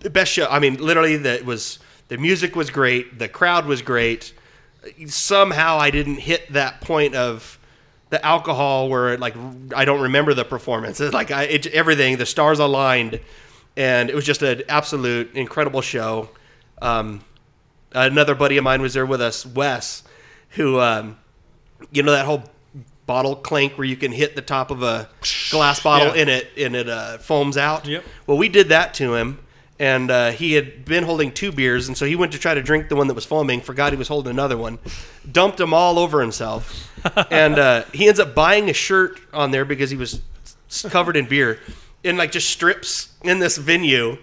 [0.00, 0.46] the best show.
[0.48, 1.78] I mean, literally, that was
[2.08, 4.32] the music was great, the crowd was great.
[5.06, 7.58] Somehow, I didn't hit that point of
[8.10, 9.34] the alcohol where like
[9.74, 11.00] I don't remember the performance.
[11.00, 13.20] It's like I, it, everything, the stars aligned,
[13.76, 16.30] and it was just an absolute incredible show.
[16.82, 17.24] Um,
[17.92, 20.02] another buddy of mine was there with us, Wes,
[20.50, 21.18] who um,
[21.92, 22.44] you know that whole
[23.10, 25.08] bottle clink where you can hit the top of a
[25.50, 26.20] glass bottle Yeah.
[26.20, 27.84] and it and it uh, foams out.
[27.84, 28.04] Yep.
[28.28, 29.40] Well, we did that to him,
[29.80, 32.62] and uh, he had been holding two beers, and so he went to try to
[32.62, 33.60] drink the one that was foaming.
[33.62, 34.78] Forgot he was holding another one,
[35.30, 36.88] dumped them all over himself,
[37.32, 40.20] and uh, he ends up buying a shirt on there because he was
[40.88, 41.58] covered in beer,
[42.04, 44.18] and like just strips in this venue,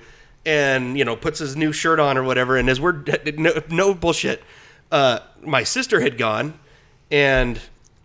[0.45, 2.55] and you know puts his new shirt on or whatever.
[2.55, 3.03] And as we're
[3.38, 4.41] no, no bullshit,
[4.93, 6.57] uh, my sister had gone,
[7.11, 7.59] and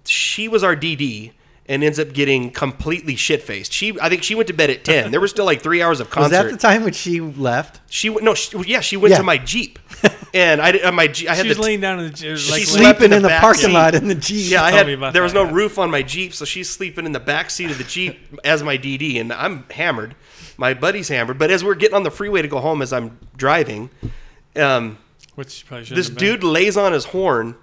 [0.07, 1.33] she was our DD.
[1.67, 3.73] And ends up getting completely shit faced.
[3.73, 5.13] She, I think she went to bed at ten.
[5.13, 6.31] There were still like three hours of concert.
[6.31, 6.51] Was concert.
[6.51, 7.81] that the time when she left?
[7.89, 9.19] She went no, she, yeah, she went Yeah.
[9.19, 9.79] to my Jeep,
[10.35, 12.69] and I uh, my Jeep, I had She's the laying down in the like She's
[12.73, 13.73] Sleeping in in the the, parking seat.
[13.73, 14.51] lot in the Jeep.
[14.51, 15.53] yeah, I had about there was no yeah.
[15.53, 18.65] roof on my Jeep, so she's sleeping in the back seat of the Jeep as
[18.65, 20.17] my DD, and I'm hammered.
[20.59, 23.19] My buddy's hammered, but as we're getting on the freeway to go home, as I'm
[23.37, 23.89] driving,
[24.57, 24.99] um,
[25.37, 27.55] which probably this dude lays on his horn,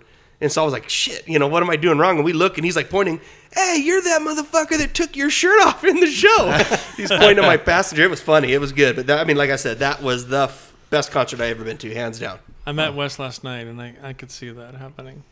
[0.42, 2.34] and so I was like, "Shit, you know what am I doing wrong?" And we
[2.34, 3.20] look, and he's like pointing,
[3.54, 6.52] "Hey, you're that motherfucker that took your shirt off in the show."
[6.98, 8.04] he's pointing to my passenger.
[8.04, 8.54] It was funny.
[8.54, 11.12] It was good, but that, I mean, like I said, that was the f- best
[11.12, 12.40] concert I ever been to, hands down.
[12.66, 15.24] I met Wes last night, and I, I could see that happening.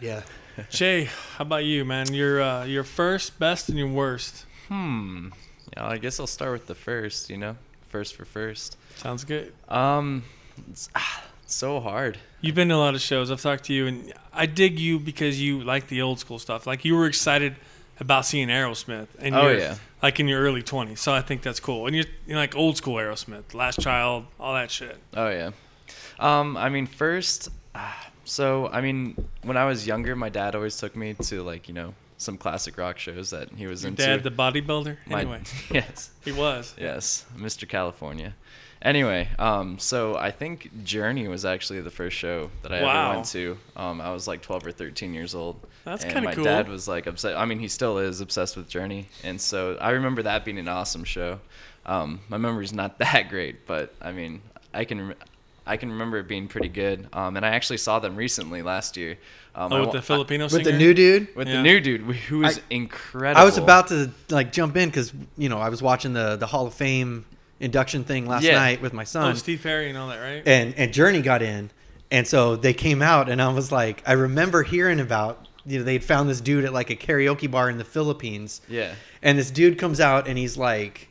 [0.00, 0.22] Yeah.
[0.70, 2.12] Jay, how about you, man?
[2.12, 4.44] Your uh, your first, best, and your worst.
[4.68, 5.28] Hmm.
[5.76, 7.30] Yeah, I guess I'll start with the first.
[7.30, 7.56] You know,
[7.88, 8.76] first for first.
[8.96, 9.52] Sounds good.
[9.68, 10.24] Um,
[10.58, 12.18] it's- ah, so hard.
[12.40, 13.30] You've been to a lot of shows.
[13.30, 16.66] I've talked to you, and I dig you because you like the old school stuff.
[16.66, 17.56] Like you were excited
[17.98, 19.76] about seeing Aerosmith, and Oh, yeah.
[20.02, 21.00] like in your early twenties.
[21.00, 21.86] So I think that's cool.
[21.86, 24.98] And you're, you're like old school Aerosmith, Last Child, all that shit.
[25.14, 25.50] Oh yeah.
[26.18, 27.48] Um, I mean, first,
[28.24, 31.74] so I mean, when I was younger, my dad always took me to like you
[31.74, 34.02] know some classic rock shows that he was Your into.
[34.04, 34.96] dad, the bodybuilder.
[35.06, 36.74] My- Anyway, yes, he was.
[36.78, 37.68] yes, Mr.
[37.68, 38.34] California.
[38.86, 43.06] Anyway, um, so I think Journey was actually the first show that I Wow.
[43.08, 43.58] ever went to.
[43.76, 45.58] Um, I was like 12 or 13 years old.
[45.84, 46.30] That's and kinda cool.
[46.30, 46.44] my cool.
[46.44, 47.36] dad was like obsessed.
[47.36, 50.68] I mean, he still is obsessed with Journey, and so I remember that being an
[50.68, 51.40] awesome show.
[51.84, 54.40] Um, my memory's not that great, but I mean,
[54.72, 55.08] I can.
[55.08, 55.18] rem-
[55.68, 58.96] I can remember it being pretty good, um, and I actually saw them recently last
[58.96, 59.18] year.
[59.56, 60.70] Um, I Oh, with wa- the Filipino With singer.
[60.70, 61.34] the new dude.
[61.34, 61.56] with Yeah.
[61.56, 63.42] the new dude wh- who was I- incredible.
[63.42, 66.46] I was about to like jump in because you know I was watching the the
[66.46, 67.24] Hall of Fame
[67.60, 68.54] induction thing last Yeah.
[68.56, 69.22] night with my son.
[69.22, 70.42] Oh, son, Steve Perry and all that, right?
[70.46, 71.70] and and Journey got in,
[72.10, 75.84] and so they came out, and I was like, I remember hearing about you know
[75.84, 78.94] they'd found this dude at like a karaoke bar in the Philippines, Yeah.
[79.22, 81.08] and this dude comes out and he's like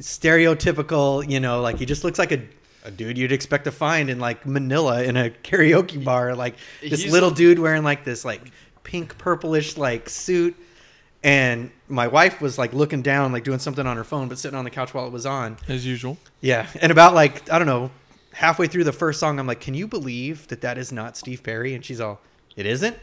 [0.00, 2.42] stereotypical, you know, like he just looks like a
[2.82, 7.00] a dude you'd expect to find in like Manila in a karaoke bar, like this
[7.02, 8.40] He's- little dude wearing like this like
[8.82, 10.56] pink purplish like suit.
[11.22, 14.58] And my wife was like looking down, like doing something on her phone, but sitting
[14.58, 15.58] on the couch while it was on.
[15.68, 16.16] As usual.
[16.40, 17.90] Yeah, and about like I don't know,
[18.32, 21.42] halfway through the first song, I'm like, "Can you believe that that is not Steve
[21.42, 22.20] Perry?" And she's all,
[22.56, 22.96] "It isn't."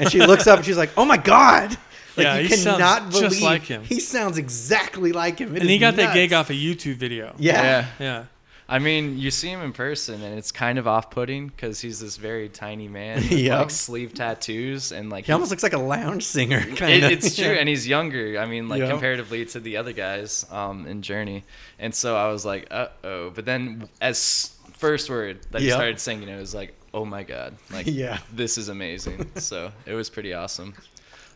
[0.00, 1.76] And she looks up and she's like, "Oh my god!"
[2.16, 3.84] Like Yeah, you he sounds cannot just believe like him.
[3.84, 5.54] He sounds exactly like him.
[5.54, 7.34] It and he is got that gig off a YouTube video.
[7.38, 7.62] Yeah.
[7.62, 7.86] Yeah.
[8.00, 8.24] Yeah.
[8.72, 12.16] I mean, you see him in person, and it's kind of off-putting because he's this
[12.16, 13.58] very tiny man with Yeah.
[13.58, 16.58] like sleeve tattoos and like He almost looks like a lounge singer.
[16.58, 17.10] It, Kind of.
[17.10, 18.38] it's true, and he's younger.
[18.38, 18.90] I mean, like Yeah.
[18.90, 21.42] comparatively to the other guys um, in Journey,
[21.80, 23.30] and so I was like, uh oh.
[23.30, 25.74] But then, as first word that he Yeah.
[25.74, 28.18] started singing, it was like, oh my god, like Yeah.
[28.32, 29.30] this is amazing.
[29.36, 30.74] so it was pretty awesome.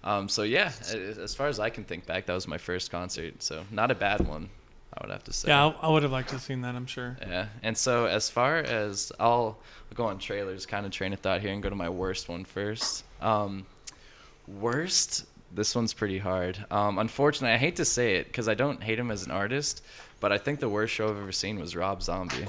[0.05, 0.71] Um, so yeah,
[1.21, 3.43] as far as I can think back, that was my first concert.
[3.43, 4.51] So not a bad one,
[4.97, 5.49] I would have to say.
[5.49, 6.75] Yeah, I, I would have liked to have seen that.
[6.75, 7.17] I'm sure.
[7.21, 9.59] Yeah, and so as far as I'll
[9.95, 12.45] go on trailers, kind of train of thought here, and go to my worst one
[12.45, 13.05] first.
[13.21, 13.67] Um,
[14.47, 16.65] worst, this one's pretty hard.
[16.71, 19.83] Um, unfortunately, I hate to say it because I don't hate him as an artist,
[20.21, 22.47] but I think the worst show I've ever seen was Rob Zombie.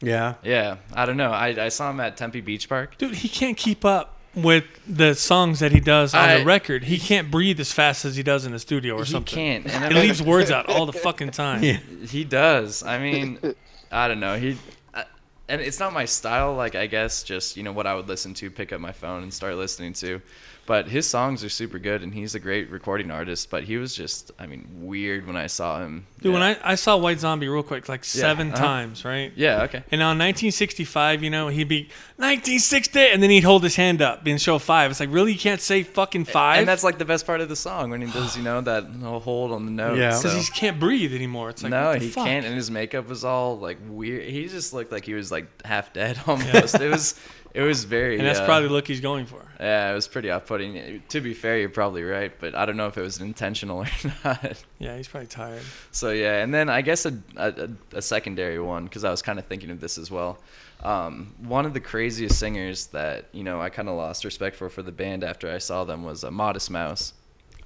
[0.00, 0.34] yeah.
[0.42, 1.30] Yeah, I don't know.
[1.32, 2.98] I, I saw him at Tempe Beach Park.
[2.98, 6.84] Dude, he can't keep up with the songs that he does on I- the record.
[6.84, 9.34] He can't breathe as fast as he does in the studio or He something.
[9.34, 9.66] can't.
[9.66, 11.62] And I He mean- leaves words out all the fucking time.
[11.62, 11.78] Yeah.
[12.06, 12.82] He does.
[12.82, 13.38] I mean,
[13.90, 14.38] I don't know.
[14.38, 14.56] He,
[14.94, 15.04] I,
[15.48, 16.54] and it's not my style.
[16.54, 19.22] Like I guess just you know what I would listen to, pick up my phone
[19.24, 20.20] and start listening to.
[20.70, 23.50] But his songs are super good, and he's a great recording artist.
[23.50, 26.06] But he was just, I mean, weird when I saw him.
[26.22, 26.42] Dude, when.
[26.42, 28.64] I, I saw White Zombie real quick, like seven uh-huh.
[28.64, 29.32] times, right?
[29.34, 29.82] yeah, okay.
[29.90, 34.28] And on 1965, you know, he'd be 1960, and then he'd hold his hand up
[34.28, 34.92] in show five.
[34.92, 36.60] It's like, really, you can't say fucking five?
[36.60, 38.92] And that's like the best part of the song when he does, you know, that
[38.92, 39.98] little hold on the note.
[39.98, 40.10] Yeah.
[40.10, 41.50] because so- he can't breathe anymore.
[41.50, 42.26] It's like, no, he fuck?
[42.26, 44.28] can't, and his makeup was all like weird.
[44.28, 46.76] He just looked like he was like half dead almost.
[46.76, 47.20] it was,
[47.54, 48.18] it was very.
[48.18, 49.44] And that's uh, probably the look he's going for.
[49.58, 51.02] Yeah, it was pretty off-putting.
[51.08, 53.86] To be fair, you're probably right, but I don't know if it was intentional or
[54.24, 54.62] not.
[54.78, 55.62] Yeah, he's probably tired.
[55.90, 59.38] So yeah, and then I guess a a, a secondary one because I was kind
[59.38, 60.38] of thinking of this as well.
[60.82, 64.68] Um, one of the craziest singers that you know I kind of lost respect for
[64.70, 67.12] for the band after I saw them was a Modest Mouse.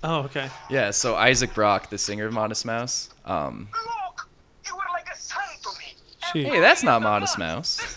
[0.03, 0.51] Oh, okay.
[0.69, 3.09] Yeah, so Isaac Brock, the singer of Modest Mouse.
[3.25, 4.29] Um, Look,
[4.67, 6.45] you were like a son to me.
[6.45, 7.97] Hey, that's not Modest Mouse.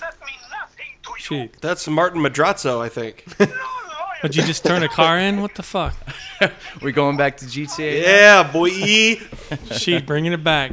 [1.28, 1.62] Shit.
[1.62, 3.26] That's Martin Madrazo, I think.
[3.40, 4.20] No loyalty.
[4.24, 5.42] Would you just turn a car in?
[5.42, 5.96] What the fuck?
[6.82, 8.02] We're going back to GTA?
[8.02, 8.70] yeah, boy.
[9.78, 10.72] She bringing it back.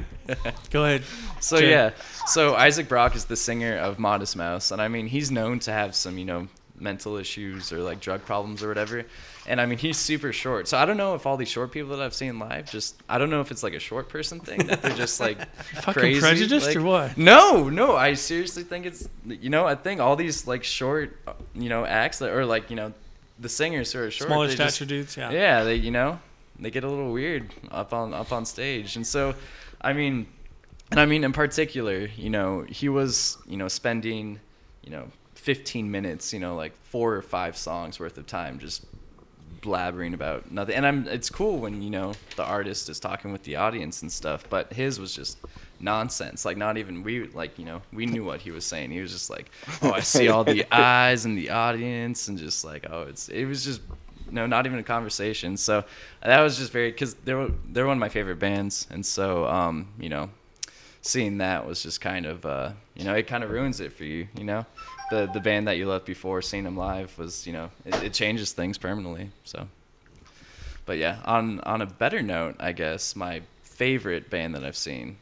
[0.70, 1.02] Go ahead.
[1.40, 1.70] So Jay.
[1.70, 1.90] yeah,
[2.26, 5.72] so Isaac Brock is the singer of Modest Mouse, and I mean he's known to
[5.72, 6.48] have some you know
[6.78, 9.05] mental issues or like drug problems or whatever.
[9.47, 11.90] And I mean he's super short, so I don't know if all these short people
[11.97, 14.66] that I've seen live just I don't know if it's like a short person thing
[14.68, 15.38] that they're just like
[15.82, 16.20] crazy.
[16.20, 17.18] prejudiced like- or what?
[17.18, 21.16] No, no, I seriously think it's you know I think all these like short
[21.55, 22.92] you know acts that or like you know
[23.38, 25.16] the singers who are short Smaller they just- stature dudes.
[25.16, 25.30] Yeah.
[25.30, 26.18] yeah they you know
[26.59, 29.34] they get a little weird up on up on stage and so
[29.80, 30.24] i mean
[30.92, 34.38] and i mean in particular you know he was you know spending
[34.84, 38.86] you know 15 minutes you know like four or five songs worth of time just
[39.64, 40.76] blabbering about nothing.
[40.76, 44.12] And i'm it's cool when you know the artist is talking with the audience and
[44.12, 45.38] stuff but his was just
[45.80, 46.44] nonsense.
[46.44, 48.90] Like not even we like you know we knew what he was saying.
[48.90, 49.50] He was just like
[49.82, 53.46] oh i see all the eyes in the audience and just like oh it's it
[53.46, 53.80] was just
[54.30, 55.56] no not even a conversation.
[55.56, 55.84] So
[56.22, 58.86] that was just very because they were they're one of my favorite bands.
[58.90, 60.30] And so um you know
[61.07, 64.05] seeing that was just kind of uh, you know it kind of ruins it for
[64.05, 64.26] you.
[64.36, 64.66] You know,
[65.11, 68.12] the the band that you loved before seeing them live was you know it, it
[68.14, 69.30] changes things permanently.
[69.44, 69.68] So,
[70.86, 75.16] but yeah, on on a better note, I guess my favorite band that I've seen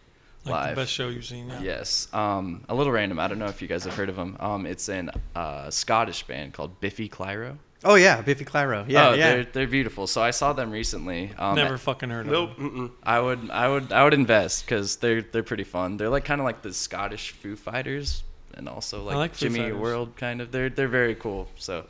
[0.44, 0.76] Like live.
[0.76, 1.48] the best show you've seen.
[1.48, 1.60] Yeah.
[1.62, 2.08] Yes.
[2.12, 3.18] Um, a little random.
[3.18, 4.36] I don't know if you guys have heard of them.
[4.40, 7.56] Um, it's an uh, Scottish band called Biffy Clyro.
[7.84, 8.84] Oh yeah, Biffy Clyro.
[8.88, 9.34] Yeah, oh, yeah.
[9.34, 10.06] They're, they're beautiful.
[10.06, 11.32] So I saw them recently.
[11.36, 12.56] Um, Never fucking heard of Nope.
[12.56, 12.70] them.
[12.70, 12.90] Mm-mm.
[13.02, 15.96] I would, I would, I would invest because they're they're pretty fun.
[15.96, 18.22] They're like kind of like the Scottish Foo Fighters,
[18.54, 20.52] and also like, like Jimmy World kind of.
[20.52, 21.48] They're they're very cool.
[21.56, 21.84] So,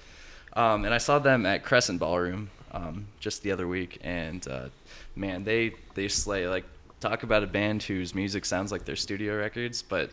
[0.54, 4.68] um, and I saw them at Crescent Ballroom um, just the other week, and uh,
[5.14, 6.48] man, they they slay.
[6.48, 6.64] Like
[7.00, 10.10] talk about a band whose music sounds like their studio records, but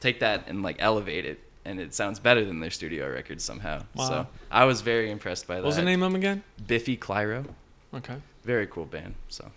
[0.00, 3.82] take that and like elevate it, and it sounds better than their studio records somehow.
[3.94, 4.08] Wow.
[4.08, 5.62] So I was very impressed by that.
[5.62, 6.42] What was the name of them again?
[6.66, 7.46] Biffy Clyro.
[7.94, 8.16] Okay.
[8.44, 9.14] Very cool band.
[9.28, 9.50] So.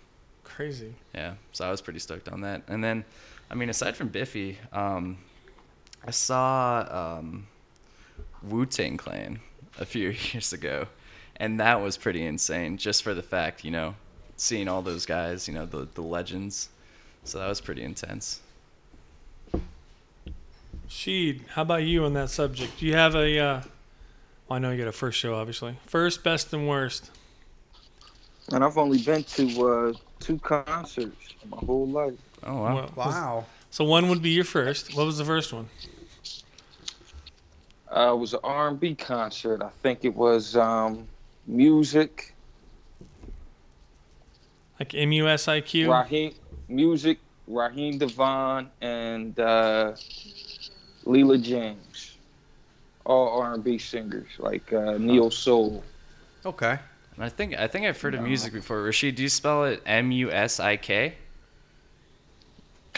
[0.44, 0.94] Crazy.
[1.14, 2.62] Yeah, so I was pretty stoked on that.
[2.68, 3.04] And then,
[3.50, 5.18] I mean, aside from Biffy, um,
[6.06, 7.46] I saw um,
[8.42, 9.40] Wu Tang Clan
[9.78, 10.86] a few years ago,
[11.36, 12.78] and that was pretty insane.
[12.78, 13.96] Just for the fact, you know,
[14.36, 16.70] seeing all those guys, you know, the the legends.
[17.24, 18.40] So that was pretty intense.
[20.88, 22.78] Sheed, how about you on that subject?
[22.78, 23.38] Do you have a?
[23.38, 23.62] Uh,
[24.48, 25.76] well, I know you got a first show, obviously.
[25.86, 27.10] First, best, and worst.
[28.52, 32.14] And I've only been to uh, two concerts my whole life.
[32.44, 32.74] Oh wow.
[32.74, 33.44] Well, wow.
[33.70, 34.94] So one would be your first.
[34.96, 35.68] What was the first one?
[37.90, 39.62] Uh, it was an R&B concert.
[39.62, 41.06] I think it was um,
[41.50, 42.30] Musiq,
[44.78, 45.90] Like M U S I Q.
[45.90, 46.34] Raheem,
[46.70, 49.92] Musiq, Raheem DeVaughn, and uh,
[51.06, 52.16] Leela James.
[53.04, 55.84] All R&B singers like uh, neo soul.
[56.44, 56.78] Okay.
[57.14, 58.82] And I think I think I've heard of Musiq before.
[58.82, 61.14] Rashid, do you spell it M U S I K?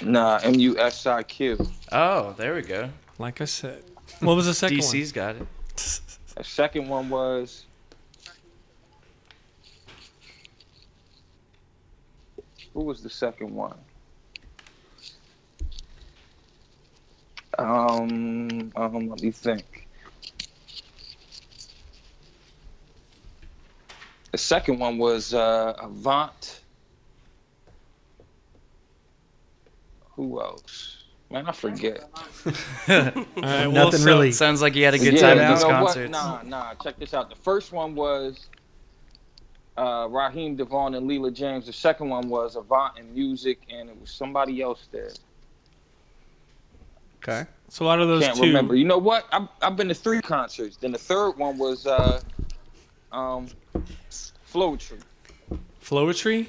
[0.02, 1.58] Nah, M U S I Q.
[1.92, 2.90] Oh, there we go.
[3.18, 3.84] Like I said.
[4.20, 4.86] What was the second one?
[4.86, 5.46] DC's got it.
[6.38, 7.64] The second one was
[12.72, 13.76] who was the second one?
[17.58, 19.86] Um, um, let me think.
[24.32, 26.60] The second one was uh, Avant.
[30.12, 31.04] Who else?
[31.30, 32.04] Man, I forget.
[32.44, 32.54] one?
[32.88, 34.32] All right, well, Nothing so- really.
[34.32, 36.10] Sounds like you had a good Yeah, time you at those know what?
[36.10, 36.74] Nah, nah.
[36.74, 37.28] Check this out.
[37.30, 38.46] The first one was
[39.76, 41.66] uh, Raheem DeVaughn and Leela James.
[41.66, 45.10] The second one was Avant and Musiq, and it was somebody else there.
[47.22, 47.46] Okay.
[47.68, 48.74] So out of those Can't two, remember.
[48.74, 49.26] You know what?
[49.32, 50.76] I've, I've been to three concerts.
[50.76, 52.20] Then the third one was uh,
[53.12, 53.48] um,
[54.50, 55.00] Floetry.
[55.82, 56.48] Floetry,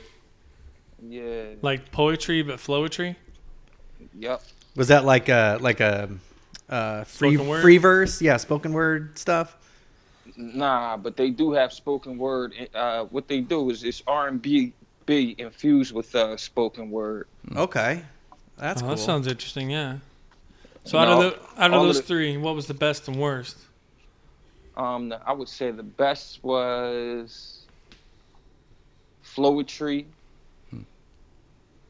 [1.01, 1.43] Yeah.
[1.61, 3.15] like poetry but Floetry.
[4.17, 4.43] Yep.
[4.75, 6.09] Was that like a like a
[6.69, 7.61] uh, free word?
[7.61, 8.21] free verse?
[8.21, 9.57] Yeah, spoken word stuff.
[10.37, 12.53] Nah, but they do have spoken word.
[12.73, 14.73] Uh, what they do is it's R and B
[15.05, 17.27] B infused with uh, spoken word.
[17.55, 18.03] Okay.
[18.57, 18.95] That's oh, cool.
[18.95, 19.69] that sounds interesting.
[19.69, 19.97] Yeah.
[20.85, 22.67] So You out know, of the, out of all of those the- three, what was
[22.67, 23.57] the best and worst?
[24.77, 27.65] Um, I would say the best was
[29.25, 30.05] Floetry.
[30.69, 30.81] Hmm.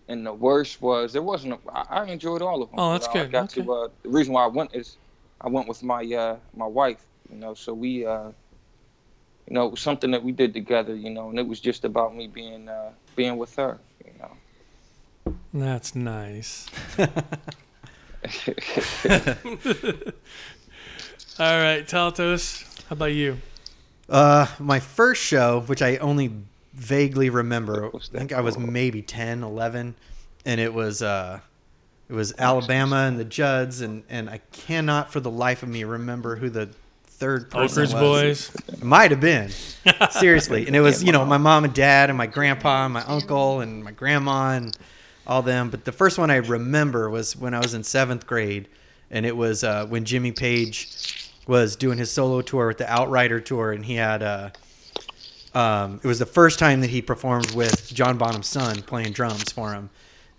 [0.08, 1.54] And the worst was there wasn't.
[1.54, 2.80] A, I, I enjoyed all of them.
[2.80, 3.32] Oh, that's you know, I good.
[3.32, 3.74] got to.
[3.74, 4.98] Uh, the reason why I went is
[5.40, 7.04] I went with my uh, my wife.
[7.32, 8.30] You know, so we uh,
[9.48, 10.96] you know it was something that we did together.
[10.96, 13.78] You know, and it was just about me being uh, being with her.
[14.04, 15.36] You know.
[15.54, 16.66] That's nice.
[21.40, 23.38] All right, Taltos, how about you?
[24.10, 26.34] Uh, my first show, which I only
[26.74, 29.96] vaguely remember, I think I was maybe 10, 11,
[30.46, 31.40] and it was uh,
[32.10, 35.84] it was Alabama and the Judds, and and I cannot for the life of me
[35.86, 36.70] remember who the
[37.06, 38.02] third person Oak Ridge was.
[38.02, 38.52] Boys.
[38.68, 39.50] It might have been
[40.12, 43.04] seriously, and it was you know my mom and dad and my grandpa and my
[43.04, 44.76] uncle and my grandma and
[45.30, 45.70] all them.
[45.70, 48.68] But the first one I remember was when I was in seventh grade,
[49.12, 53.40] and it was uh, when Jimmy Page was doing his solo tour with the Outrider
[53.40, 54.50] tour, and he had uh,
[55.54, 59.52] um, it was the first time that he performed with John Bonham's son playing drums
[59.52, 59.92] for him,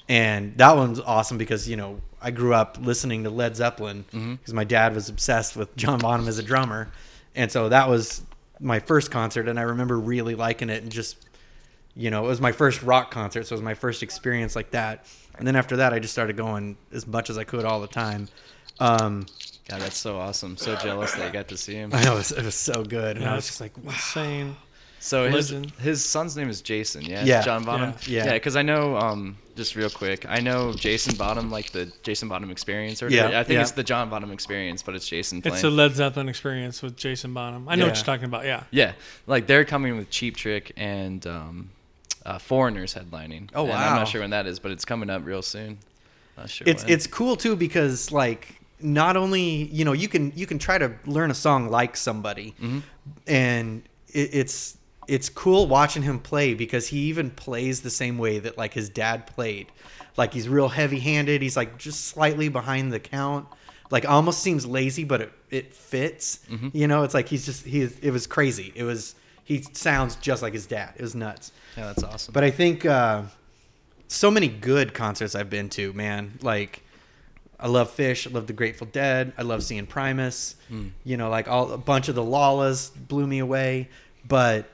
[0.08, 4.52] and that one's awesome because you know I grew up listening to Led Zeppelin because
[4.52, 6.90] my dad was obsessed with John Bonham as a drummer,
[7.36, 8.22] and so that was
[8.58, 11.16] my first concert, and I remember really liking it and just
[11.94, 14.70] you know it was my first rock concert, so it was my first experience like
[14.70, 15.06] that,
[15.38, 17.88] and then after that I just started going as much as I could all the
[17.88, 18.28] time.
[18.78, 19.26] Um,
[19.68, 20.56] God, that's so awesome.
[20.56, 21.90] So jealous that you got to see him.
[21.94, 23.92] I know it was, it was so good, and Yeah, I was just like, wow.
[23.92, 24.56] Insane.
[25.02, 25.70] So his Legend.
[25.80, 27.02] his son's name is Jason.
[27.02, 27.24] Yeah.
[27.24, 27.40] Yeah.
[27.40, 27.94] John Bonham.
[28.06, 28.26] Yeah.
[28.26, 28.32] Yeah.
[28.34, 32.50] Because I know, um, just real quick, I know Jason Bonham, like the Jason Bonham
[32.50, 33.02] Experience.
[33.02, 33.62] Or Yeah, I think yeah.
[33.62, 35.54] it's the John Bonham Experience, but it's Jason playing.
[35.54, 37.66] It's a Led Zeppelin experience with Jason Bonham.
[37.68, 38.44] I know what you're talking about.
[38.44, 38.64] Yeah.
[38.70, 38.92] yeah,
[39.26, 41.70] like they're coming with Cheap Trick and um,
[42.26, 43.50] uh, Foreigners headlining.
[43.54, 45.78] Oh, And I'm not sure when that is, but it's coming up real soon.
[46.36, 46.66] Not sure.
[46.68, 46.92] it's when.
[46.92, 50.92] it's cool too because like not only you know you can you can try to
[51.04, 52.54] learn a song like somebody
[53.26, 54.76] and it, it's
[55.06, 58.88] it's cool watching him play because he even plays the same way that like his
[58.88, 59.66] dad played
[60.16, 63.46] like he's real heavy handed he's like just slightly behind the count
[63.90, 66.40] like almost seems lazy but it, it fits
[66.72, 69.14] you know it's like he's just he it was crazy it was
[69.50, 72.32] he sounds just like his dad it was nuts yeah, that's awesome.
[72.32, 73.22] but I think uh,
[74.10, 76.38] so many good concerts I've been to, man.
[76.42, 76.82] Like
[77.58, 80.56] I love Phish, I love the Grateful Dead, I love seeing Primus.
[81.04, 83.88] You know, like all a bunch of the Lawless blew me away.
[84.26, 84.68] But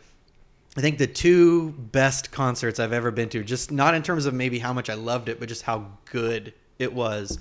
[0.77, 4.35] I think the two best concerts I've ever been to, just not in terms of
[4.35, 7.39] maybe how much I loved it, but just how good it was,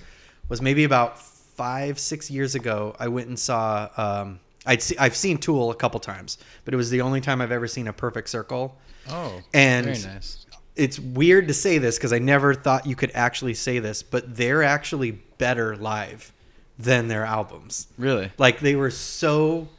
[0.49, 2.95] was maybe about five, six years ago.
[2.99, 3.90] I went and saw.
[3.98, 7.42] Um, I'd see, I've seen Tool a couple times, but it was the only time
[7.42, 8.78] I've ever seen a Perfect Circle.
[9.10, 10.46] oh, and very nice.
[10.76, 14.36] it's weird to say this because I never thought you could actually say this, but
[14.36, 16.32] they're actually better live
[16.78, 17.88] than their albums.
[17.98, 18.32] Really?
[18.38, 19.70] Like they were so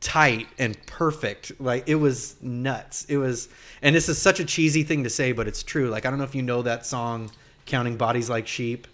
[0.00, 1.60] tight and perfect.
[1.60, 3.04] Like it was nuts.
[3.08, 3.48] It was,
[3.80, 5.88] and this is such a cheesy thing to say, but it's true.
[5.88, 7.30] Like I don't know if you know that song,
[7.66, 8.86] "Counting Bodies Like Sheep."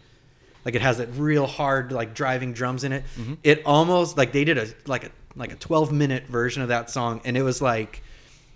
[0.64, 3.04] Like it has that real hard like driving drums in it.
[3.16, 3.34] Mm-hmm.
[3.42, 6.90] It almost like they did a like a like a 12 minute version of that
[6.90, 8.02] song, and it was like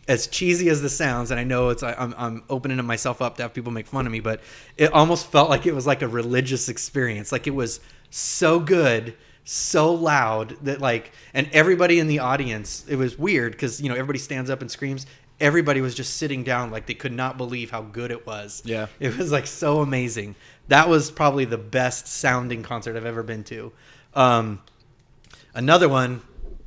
[0.09, 3.43] as cheesy as this sounds, and I know it's I'm I'm opening myself up to
[3.43, 4.41] have people make fun of me, but
[4.77, 7.31] it almost felt like it was like a religious experience.
[7.31, 7.81] Like it was
[8.11, 9.15] so good,
[9.45, 13.95] so loud that like, and everybody in the audience, it was weird because you know
[13.95, 15.07] everybody stands up and screams.
[15.41, 18.63] Everybody was just sitting down like they could not believe how good it was.
[18.65, 18.87] Yeah.
[19.01, 20.35] it was like so amazing.
[20.69, 23.73] That was probably the best sounding concert I've ever been to.
[24.15, 24.61] Um,
[25.55, 26.23] another one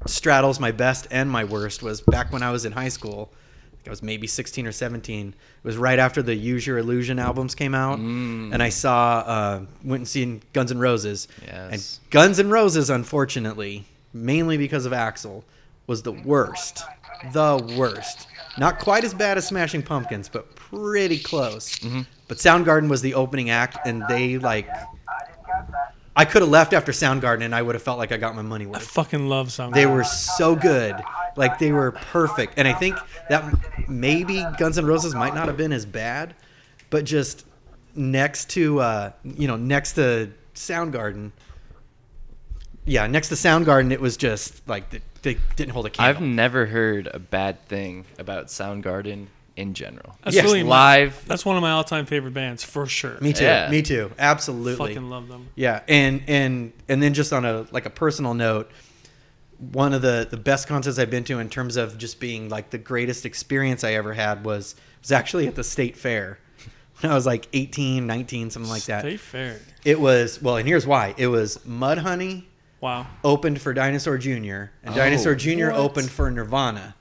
[0.06, 3.32] straddles my best and my worst was back when I was in high school.
[3.86, 5.28] I was maybe 16 or 17.
[5.30, 9.62] It was right after the Use Your Illusion albums came out, and I saw uh,
[9.84, 11.28] went and seen Guns N' Roses.
[11.46, 11.72] Yes.
[11.72, 15.44] And Guns N' Roses, unfortunately, mainly because of Axl,
[15.86, 16.82] was the worst.
[17.32, 18.28] The worst.
[18.58, 21.80] Not quite as bad as Smashing Pumpkins, but pretty close.
[22.28, 24.68] But Soundgarden was the opening act, and they like.
[26.16, 28.42] I could have left after Soundgarden, and I would have felt like I got my
[28.42, 28.78] money worth.
[28.78, 29.74] I fucking love Soundgarden.
[29.74, 30.96] They were so good.
[31.36, 32.54] Like they were perfect.
[32.58, 32.96] And I think
[33.30, 36.34] that maybe Guns N' Roses might not have been as bad,
[36.90, 37.46] but just
[37.96, 41.32] next to uh, you know, next to Soundgarden.
[42.86, 46.16] Yeah, next to Soundgarden it was just like they, they didn't hold a candle.
[46.16, 50.18] I've never heard a bad thing about Soundgarden in general.
[50.24, 51.24] That's Yes, really my- live.
[51.28, 53.18] That's one of my all-time favorite bands for sure.
[53.22, 53.44] me too.
[53.46, 53.70] Yeah.
[53.70, 54.12] Me too.
[54.20, 54.94] Absolutely.
[54.94, 55.48] Fucking love them.
[55.56, 58.70] Yeah, and and and then just on a like a personal note,
[59.72, 62.70] one of the the best concerts I've been to in terms of just being like
[62.72, 66.40] the greatest experience I ever had was was actually at the state fair.
[67.02, 69.02] When I was like 18, 19, something like that.
[69.02, 69.60] State fair.
[69.84, 71.14] It was well, and here's why.
[71.18, 72.44] It was Mudhoney
[72.80, 73.06] Wow.
[73.22, 74.30] opened for Dinosaur Jr.
[74.32, 75.72] and Oh, Dinosaur Jr.
[75.72, 75.76] what?
[75.76, 76.96] opened for Nirvana.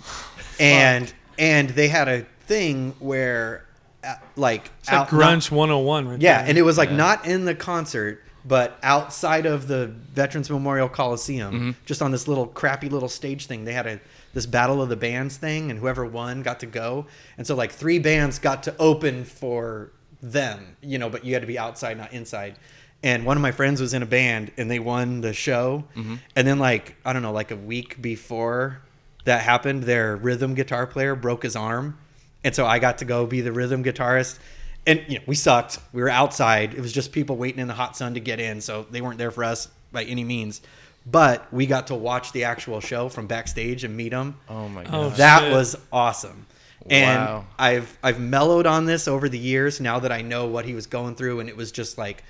[0.60, 3.64] and and they had a thing where
[4.04, 6.48] uh, like It's like out- not- grunge 101 right yeah, there.
[6.50, 6.96] and it was like Yeah.
[6.96, 11.70] not in the concert, but outside of the Veterans Memorial Coliseum, Mm-hmm.
[11.84, 13.64] just on this little crappy little stage thing.
[13.64, 14.00] They had a
[14.34, 17.06] this battle of the bands thing, and whoever won got to go.
[17.38, 19.90] And so like three bands got to open for
[20.22, 22.56] them, you know, but you had to be outside, not inside.
[23.02, 25.84] And one of my friends was in a band, and they won the show.
[25.96, 26.14] Mm-hmm.
[26.36, 28.82] And then like I don't know, like a week before
[29.26, 31.98] that happened, their rhythm guitar player broke his arm.
[32.42, 34.38] And so I got to go be the rhythm guitarist.
[34.86, 35.78] And you know, we sucked.
[35.92, 36.74] We were outside.
[36.74, 39.18] It was just people waiting in the hot sun to get in, so they weren't
[39.18, 40.62] there for us by any means.
[41.08, 44.36] But we got to watch the actual show from backstage and meet them.
[44.48, 45.16] Oh my god, Oh, god.
[45.18, 45.52] that shit.
[45.52, 46.46] was awesome.
[46.88, 47.44] And Wow.
[47.58, 50.86] I've I've mellowed on this over the years now that I know what he was
[50.86, 52.22] going through, and it was just like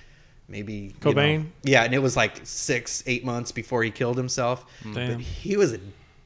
[0.49, 1.47] maybe you know- Cobain?
[1.63, 4.65] yeah, and it was like six, eight months before he killed himself.
[4.83, 4.95] Damn.
[4.95, 5.81] But he was a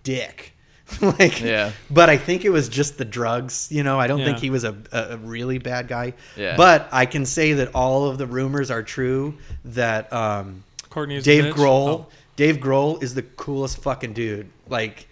[0.04, 0.52] dick.
[1.02, 1.72] like Yeah.
[1.90, 3.68] But I think it was just the drugs.
[3.70, 6.14] You know, I don't think he was a, a a really bad guy.
[6.36, 6.56] Yeah.
[6.56, 9.34] But I can say that all of the rumors are true.
[9.64, 11.54] That um, Courtney is Dave?
[11.54, 12.06] Grohl, Oh.
[12.36, 14.48] Dave Grohl is the coolest fucking dude.
[14.68, 15.06] Like,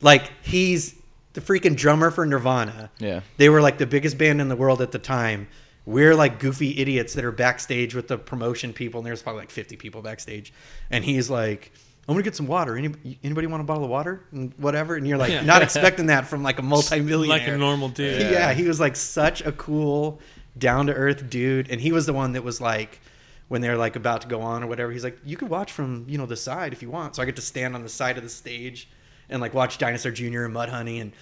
[0.00, 0.94] like he's
[1.32, 2.90] the freaking drummer for Nirvana.
[2.98, 3.20] Yeah.
[3.38, 5.48] They were like the biggest band in the world at the time.
[5.86, 9.50] We're like goofy idiots that are backstage with the promotion people, and there's probably like
[9.50, 10.52] 50 people backstage.
[10.90, 11.72] And he's like,
[12.08, 12.76] I'm gonna get some water.
[12.76, 14.96] Any, anybody want a bottle of water and whatever?
[14.96, 15.42] And you're like Yeah.
[15.42, 17.38] not expecting that from like a multi-millionaire.
[17.38, 18.20] like a normal dude.
[18.32, 18.52] Yeah.
[18.52, 20.20] he was like such a cool,
[20.58, 23.00] down to earth dude, and he was the one that was like,
[23.48, 26.04] when they're like about to go on or whatever, he's like, you could watch from
[26.08, 27.14] you know the side if you want.
[27.16, 28.88] So I get to stand on the side of the stage
[29.28, 30.44] and like watch Dinosaur Jr.
[30.44, 31.12] and Mudhoney, and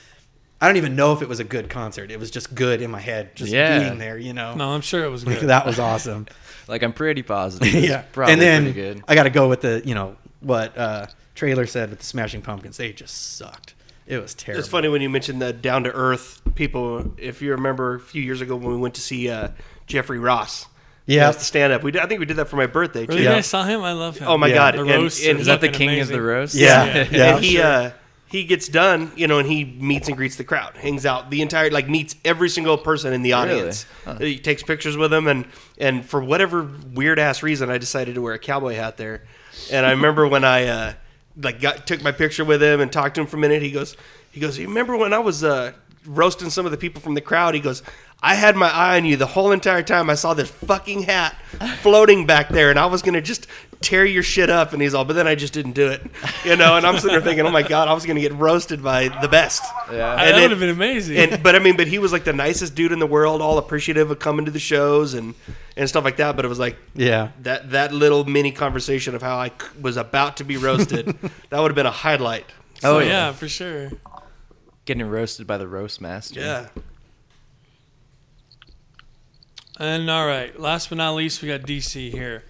[0.62, 2.11] I don't even know if it was a good concert.
[2.11, 3.81] It was just good in my head, just Yeah.
[3.81, 4.55] being there, you know.
[4.55, 5.48] No, I'm sure it was Like, good.
[5.51, 6.27] that was awesome.
[6.69, 7.74] Like I'm pretty positive.
[7.82, 9.02] Yeah, probably and then pretty good.
[9.09, 12.43] I got to go with the you know what uh, trailer said with the Smashing
[12.43, 12.77] Pumpkins.
[12.77, 13.75] They just sucked.
[14.07, 14.59] It was terrible.
[14.61, 17.12] It's funny when you mentioned the down to earth people.
[17.17, 19.51] If you remember a few years ago when we went to see uh,
[19.87, 20.67] Jeffrey Ross,
[21.07, 21.31] Yeah.
[21.31, 21.83] the stand up.
[21.85, 23.12] We did, I think we did that for my birthday too.
[23.12, 23.31] Really, Yeah.
[23.31, 23.83] you guys saw him?
[23.83, 24.27] I love him.
[24.29, 24.55] Oh my Yeah.
[24.55, 24.75] god!
[24.75, 26.21] The And- roast and is Is that the fucking king of the amazing.
[26.27, 26.55] roast?
[26.57, 27.07] Yeah, Yeah.
[27.12, 27.35] yeah.
[27.37, 27.91] and he uh,
[28.31, 31.43] he gets done, you know, and he meets and greets the crowd, hangs out the
[31.43, 33.51] entire like meets every single person in the Really?
[33.52, 33.86] audience.
[34.19, 35.47] He takes pictures with them, and
[35.78, 39.24] and for whatever weird ass reason, I decided to wear a cowboy hat there.
[39.73, 40.93] And I remember when I uh,
[41.36, 43.62] like got took my picture with him and talked to him for a minute.
[43.62, 43.97] He goes,
[44.31, 45.73] he goes, you remember when I was uh,
[46.07, 47.55] roasting some of the people from the crowd?
[47.55, 47.82] He goes.
[48.23, 50.11] I had my eye on you the whole entire time.
[50.11, 51.35] I saw this fucking hat
[51.81, 53.47] floating back there, and I was gonna just
[53.82, 54.73] tear your shit up.
[54.73, 56.02] And he's all, but then I just didn't do it,
[56.44, 56.77] you know.
[56.77, 59.28] And I'm sitting there thinking, oh my god, I was gonna get roasted by the
[59.28, 59.62] best.
[59.90, 60.16] Yeah.
[60.16, 61.16] that And would have been amazing.
[61.16, 63.59] And but I mean, but he was like the nicest dude in the world, all
[63.59, 65.35] appreciative of coming to the shows and
[65.77, 66.36] and stuff like that.
[66.36, 67.31] But it was like yeah.
[67.43, 69.51] that that little mini conversation of how I
[69.81, 71.07] was about to be roasted.
[71.51, 72.47] that would have been a highlight.
[72.85, 73.07] oh Oh, yeah.
[73.07, 73.32] yeah.
[73.32, 73.90] for sure.
[74.85, 76.40] Getting roasted by the roast master.
[76.40, 76.69] Yeah.
[79.78, 82.44] And all right, last but not least, we got DC here.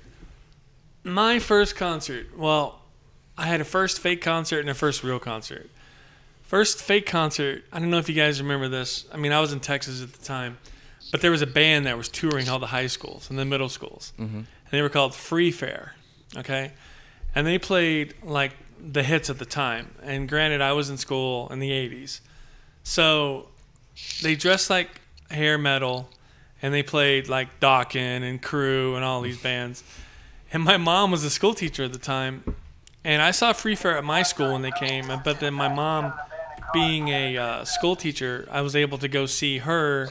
[1.04, 2.36] My first concert.
[2.36, 2.80] Well,
[3.36, 5.70] I had a first fake concert and a first real concert.
[6.42, 7.64] First fake concert.
[7.72, 9.06] I don't know if you guys remember this.
[9.12, 10.58] I mean, I was in Texas at the time,
[11.10, 13.68] but there was a band that was touring all the high schools and the middle
[13.68, 14.38] schools, mm-hmm.
[14.38, 15.94] and they were called Free Fair.
[16.36, 16.72] Okay,
[17.34, 19.94] and they played like the hits at the time.
[20.02, 22.20] And granted, I was in school in the '80s,
[22.82, 23.48] so
[24.22, 25.00] they dressed like
[25.30, 26.10] hair metal
[26.62, 29.82] and they played like Dokken and Crew and all these bands.
[30.52, 32.56] And my mom was a school teacher at the time,
[33.04, 35.10] and I saw Free Fair at my school when they came.
[35.24, 36.12] But then my mom,
[36.72, 40.10] being a uh, school teacher, I was able to go see her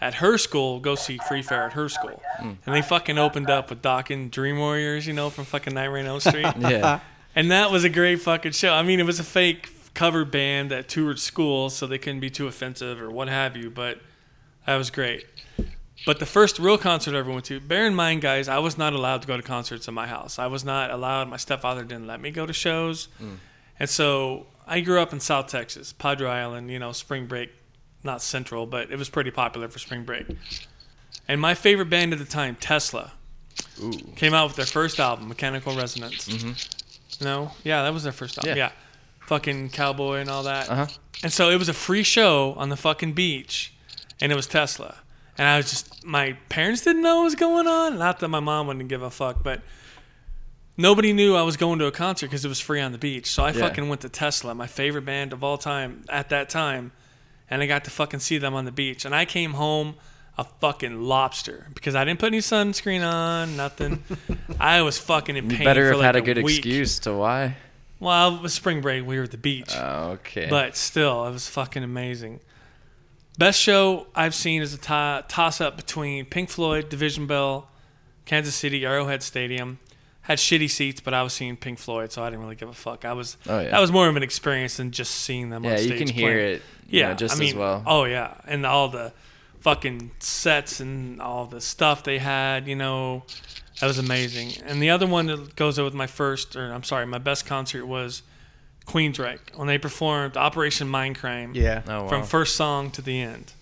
[0.00, 3.70] at her school, go see Free Fair at her school, and they fucking opened up
[3.70, 6.46] with Dokken Dream Warriors, you know, from fucking Nightmare on Elm Street.
[6.60, 7.00] Yeah.
[7.34, 8.72] And that was a great fucking show.
[8.72, 12.30] I mean, it was a fake cover band that toured schools, so they couldn't be
[12.30, 14.00] too offensive or what have you, but
[14.66, 15.26] that was great.
[16.06, 18.78] But the first real concert I ever went to, bear in mind, guys, I was
[18.78, 20.38] not allowed to go to concerts in my house.
[20.38, 21.28] I was not allowed.
[21.28, 23.08] My stepfather didn't let me go to shows.
[23.78, 27.50] And so I grew up in South Texas, Padre Island, you know, spring break,
[28.02, 30.26] not central, but it was pretty popular for spring break.
[31.28, 33.12] And my favorite band at the time, Tesla,
[34.16, 36.28] came out with their first album, Mechanical Resonance.
[37.20, 38.56] No, yeah, that was their first album.
[38.56, 38.68] Yeah.
[38.68, 38.72] Yeah,
[39.26, 40.70] fucking cowboy and all that.
[40.70, 40.86] Uh-huh.
[41.22, 43.74] And so it was a free show on the fucking beach,
[44.18, 44.96] and it was Tesla.
[45.38, 47.98] And I was just, my parents didn't know what was going on.
[47.98, 49.62] Not that my mom wouldn't give a fuck, but
[50.76, 53.30] nobody knew I was going to a concert because it was free on the beach.
[53.30, 53.60] So I Yeah.
[53.60, 56.92] fucking went to Tesla, my favorite band of all time at that time,
[57.48, 59.04] and I got to fucking see them on the beach.
[59.04, 59.94] And I came home
[60.38, 64.02] a fucking lobster because I didn't put any sunscreen on, nothing.
[64.60, 65.64] I was fucking in You pain.
[65.64, 66.58] better for have like had a good week.
[66.58, 67.56] excuse to why.
[67.98, 69.06] Well, it was spring break.
[69.06, 69.72] We were at the beach.
[69.76, 70.46] Oh, okay.
[70.48, 72.40] But still, it was fucking amazing.
[73.38, 74.78] Best show I've seen is a
[75.28, 77.68] toss up between Pink Floyd, Division Bell,
[78.26, 79.78] Kansas City, Arrowhead Stadium.
[80.22, 82.74] Had shitty seats, but I was seeing Pink Floyd, so I didn't really give a
[82.74, 83.04] fuck.
[83.06, 83.70] I was Oh, yeah.
[83.70, 85.64] that was more of an experience than just seeing them.
[85.64, 86.54] yeah, on stage you can hear playing.
[86.56, 86.62] it.
[86.88, 87.82] you Yeah, know, just I mean, as well.
[87.86, 89.12] Oh yeah, and all the
[89.60, 93.24] fucking sets and all the stuff they had, you know,
[93.80, 94.62] that was amazing.
[94.66, 97.86] And the other one that goes with my first, or I'm sorry, my best concert
[97.86, 98.22] was
[98.90, 101.82] Queensryche when they performed Operation Mindcrime Yeah.
[101.86, 102.08] Oh, wow.
[102.08, 103.52] from first song to the end.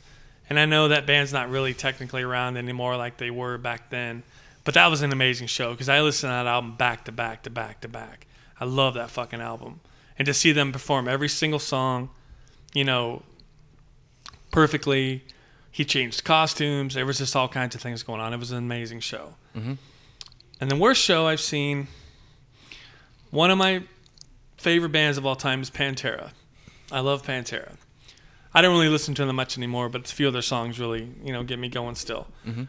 [0.49, 4.23] And I know that band's not really technically around anymore like they were back then,
[4.65, 7.43] but that was an amazing show because I listened to that album back to back
[7.43, 8.27] to back to back.
[8.59, 9.81] I love that fucking album,
[10.19, 12.11] and to see them perform every single song,
[12.75, 13.23] you know,
[14.51, 15.25] perfectly.
[15.71, 16.95] He changed costumes.
[16.95, 18.33] There was just all kinds of things going on.
[18.33, 19.35] It was an amazing show.
[19.57, 19.75] Mm-hmm.
[20.61, 21.87] And the worst show I've seen.
[23.31, 23.83] One of my
[24.59, 26.31] favorite bands of all time is Pantera.
[26.93, 27.77] I love Pantera.
[28.55, 31.09] I don't really listen to them much anymore, but a few of their songs really,
[31.23, 32.27] you know, get me going still.
[32.47, 32.69] Mhm.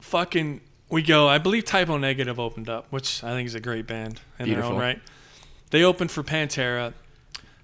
[0.00, 0.60] Fucking,
[0.90, 1.28] we go.
[1.28, 4.46] I believe Type O Negative opened up, which I think is a great band in
[4.46, 4.72] their Beautiful.
[4.72, 5.00] own right.
[5.70, 6.92] They opened for Pantera.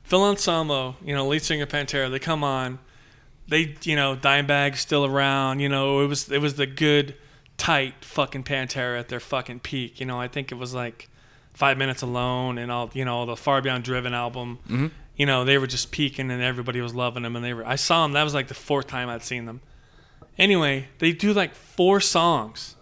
[0.04, 2.10] Phil Anselmo, you know, lead singer of Pantera.
[2.10, 2.78] They come on.
[3.48, 5.60] They, you know, Dimebag's still around.
[5.60, 7.14] You know, it was it was the good,
[7.58, 10.00] tight fucking Pantera at their fucking peak.
[10.00, 11.08] You know, I think it was like
[11.58, 14.60] Five Minutes Alone and all you know the Far Beyond Driven album.
[14.68, 14.90] Mhm.
[15.16, 17.66] You know they were just peaking and everybody was loving them and they were.
[17.66, 18.12] I saw them.
[18.12, 19.60] That was like the fourth time I'd seen them.
[20.38, 22.76] Anyway, they do like four songs.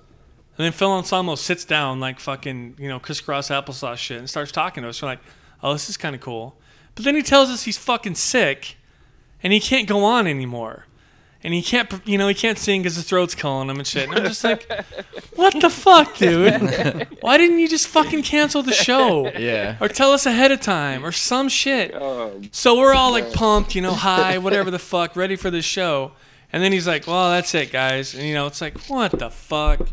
[0.59, 4.53] And then Phil Anselmo sits down like fucking, you know, crisscross applesauce shit and starts
[4.53, 5.01] talking to us.
[5.01, 5.21] We're like,
[5.63, 6.59] oh, this is kind of cool.
[6.95, 8.77] But then he tells us he's fucking sick
[9.43, 10.85] and he can't go on anymore.
[11.45, 14.09] And he can't, you know, he can't sing because his throat's calling him and shit.
[14.09, 14.69] And I'm just like,
[15.37, 17.07] what the fuck, dude?
[17.21, 19.31] Why didn't you just fucking cancel the show?
[19.39, 19.77] Yeah.
[19.81, 21.93] Or tell us ahead of time or some shit.
[21.95, 25.65] Oh, So we're all like pumped, you know, high, whatever the fuck, ready for this
[25.65, 26.13] show.
[26.53, 29.31] And then he's like, "Well, that's it, guys." And you know, it's like, "What the
[29.31, 29.89] fuck?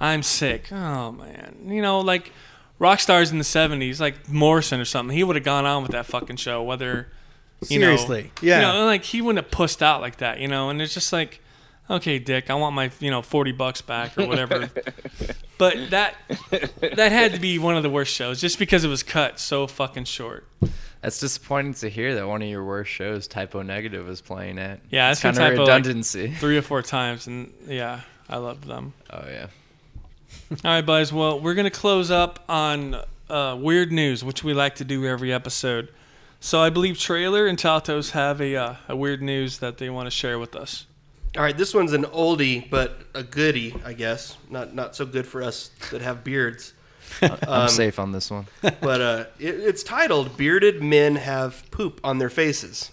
[0.00, 2.32] I'm sick." Oh man, you know, like
[2.80, 5.16] rock stars in the '70s, like Morrison or something.
[5.16, 7.08] He would have gone on with that fucking show, whether
[7.70, 8.56] you know- Seriously, yeah.
[8.56, 10.70] you know, like he wouldn't have pussed out like that, you know.
[10.70, 11.40] And it's just like,
[11.90, 14.70] okay, Dick, I want my you know forty bucks back or whatever.
[15.58, 16.14] but that
[16.50, 19.66] that had to be one of the worst shows, just because it was cut so
[19.66, 20.46] fucking short.
[21.00, 24.58] That's disappointing to hear that one of your worst shows, Type O Negative, was playing
[24.58, 24.80] at.
[24.88, 26.30] Yeah, it's it's kind of Typo, like, redundancy.
[26.38, 28.94] three or four times, and yeah, I loved them.
[29.10, 29.46] oh yeah.
[30.50, 31.12] All right, guys.
[31.12, 32.96] Well, we're gonna close up on
[33.28, 35.90] uh, weird news, which we like to do every episode.
[36.44, 40.08] So I believe Trailer and Taltos have a uh, a weird news that they want
[40.08, 40.84] to share with us.
[41.38, 44.36] All right, this one's an oldie but a goodie, I guess.
[44.50, 46.74] Not not so good for us that have beards.
[47.22, 48.44] I'm Um, safe on this one.
[48.60, 52.90] but uh, it, it's titled "Bearded Men Have Poop on Their Faces,"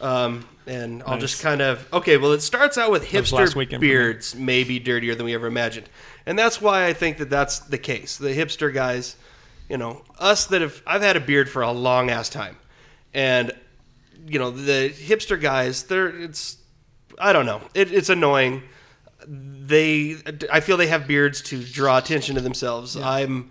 [0.00, 2.18] um, and I'll just kind of okay.
[2.18, 3.88] Well, it starts out with hipster weekend for me.
[3.88, 5.88] beards may be dirtier than we ever imagined,
[6.24, 8.16] and that's why I think that that's the case.
[8.16, 9.16] The hipster guys,
[9.70, 12.56] you know, us that have I've had a beard for a long ass time,
[13.14, 13.52] and
[14.26, 16.58] you know the hipster guys, they're it's
[17.18, 18.62] I don't know, it, it's annoying
[19.26, 20.16] they
[20.50, 22.96] I feel they have beards to draw attention to themselves.
[22.96, 23.50] I'm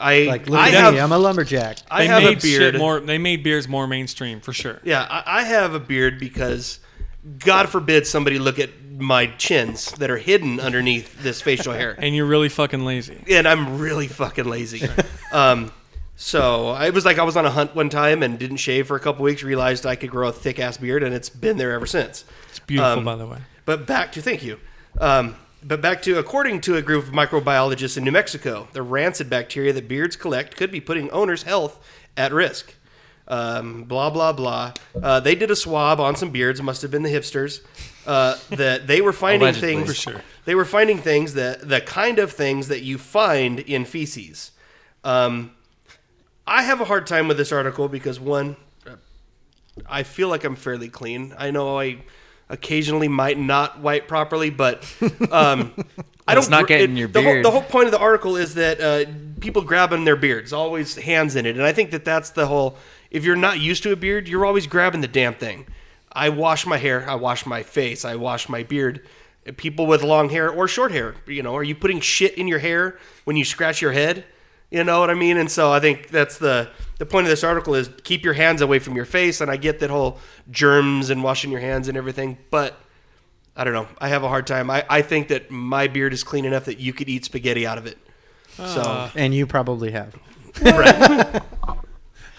[0.00, 1.78] I Like, look I at have me, I'm a lumberjack.
[1.90, 2.78] I They have a made shit beard.
[2.78, 3.00] more.
[3.00, 4.80] They made beards more mainstream for sure.
[4.84, 6.80] Yeah, I, I have a beard because
[7.38, 8.70] God forbid somebody look at
[9.02, 11.94] my chins that are hidden underneath this facial hair.
[11.98, 13.22] And you're really fucking lazy.
[13.30, 14.88] and I'm really fucking lazy.
[15.32, 15.72] um,
[16.16, 18.96] so I was like, I was on a hunt one time and didn't shave for
[18.96, 19.42] a couple weeks.
[19.42, 22.24] Realized I could grow a thick ass beard, and it's been there ever since.
[22.50, 23.38] It's beautiful, Um, by the way.
[23.64, 24.58] But back to thank you.
[25.00, 29.30] Um, but back to according to a group of microbiologists in New Mexico, the rancid
[29.30, 31.78] bacteria that beards collect could be putting owners' health
[32.16, 32.74] at risk.
[33.28, 34.74] Um, blah blah blah.
[35.00, 36.60] Uh, they did a swab on some beards.
[36.60, 37.60] Must have been the hipsters.
[38.06, 39.74] Uh, that they were finding Allegedly.
[39.74, 39.88] things.
[39.88, 40.20] For sure.
[40.44, 44.50] They were finding things that the kind of things that you find in feces.
[45.04, 45.52] Um,
[46.46, 48.56] I have a hard time with this article because one,
[49.88, 51.34] I feel like I'm fairly clean.
[51.38, 51.98] I know I
[52.48, 54.84] occasionally might not wipe properly, but
[55.30, 55.72] um,
[56.26, 56.42] I don't.
[56.42, 57.44] It's not getting your the whole, beard.
[57.44, 59.10] the whole point of the article is that uh,
[59.40, 62.76] people grabbing their beards, always hands in it, and I think that that's the whole.
[63.10, 65.66] If you're not used to a beard, you're always grabbing the damn thing.
[66.12, 69.06] I wash my hair, I wash my face, I wash my beard.
[69.56, 72.60] People with long hair or short hair, you know, are you putting shit in your
[72.60, 74.24] hair when you scratch your head?
[74.70, 75.36] You know what I mean?
[75.36, 78.60] And so I think that's the the point of this article is keep your hands
[78.60, 79.40] away from your face.
[79.40, 80.18] And I get that whole
[80.50, 82.78] germs and washing your hands and everything, but
[83.56, 83.88] I don't know.
[83.98, 84.70] I have a hard time.
[84.70, 87.76] I, I think that my beard is clean enough that you could eat spaghetti out
[87.76, 87.98] of it.
[88.56, 90.14] So And you probably have.
[90.62, 91.42] right.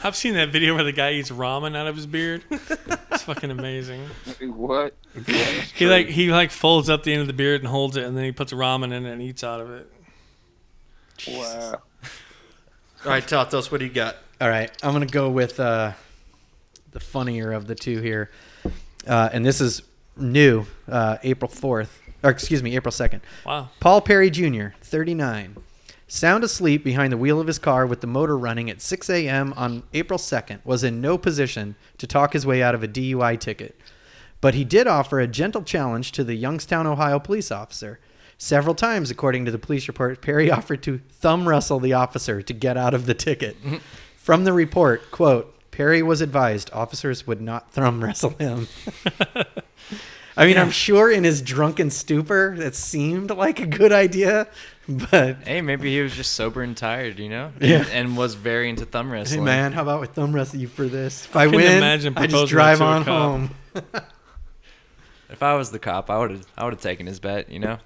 [0.03, 2.43] I've seen that video where the guy eats ramen out of his beard.
[2.49, 4.01] It's fucking amazing.
[4.41, 4.95] what?
[5.75, 8.17] He like he like folds up the end of the beard and holds it, and
[8.17, 9.89] then he puts ramen in it and eats out of it.
[11.29, 11.81] Wow.
[13.05, 14.17] All right, Taltos, what do you got?
[14.41, 15.93] All right, I'm gonna go with uh,
[16.91, 18.29] the funnier of the two here,
[19.07, 19.83] uh, and this is
[20.17, 21.89] new, uh, April 4th,
[22.23, 23.21] or excuse me, April 2nd.
[23.45, 23.69] Wow.
[23.79, 25.57] Paul Perry Jr., 39,
[26.13, 29.51] sound asleep behind the wheel of his car with the motor running at 6 a.m.
[29.57, 33.39] on April 2nd, was in no position to talk his way out of a DUI
[33.39, 33.75] ticket.
[34.39, 37.99] But he did offer a gentle challenge to the Youngstown, Ohio police officer.
[38.37, 42.53] Several times, according to the police report, Perry offered to thumb wrestle the officer to
[42.53, 43.57] get out of the ticket.
[44.15, 48.67] From the report, quote, Perry was advised officers would not thumb wrestle him.
[50.37, 54.47] I mean, I'm sure in his drunken stupor that seemed like a good idea,
[55.11, 57.51] but Hey, maybe he was just sober and tired, you know?
[57.61, 57.77] Yeah.
[57.79, 59.45] And, and was very into thumb hey wrestling.
[59.45, 61.25] man, how about we thumb wrestle you for this?
[61.25, 63.49] If I, couldn't win, imagine I just drive that to a on home.
[65.29, 67.57] If I was the cop, I would have I would have taken his bet, you
[67.57, 67.79] know?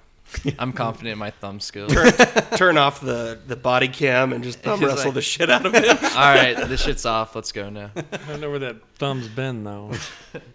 [0.58, 1.90] I'm confident in my thumb skills.
[1.90, 2.12] Turn,
[2.56, 5.64] turn off the, the body cam and just thumb He's wrestle like- the shit out
[5.64, 5.84] of him.
[6.02, 7.34] All right, this shit's off.
[7.34, 7.90] Let's go now.
[7.96, 9.92] I don't know where that thumb's been though.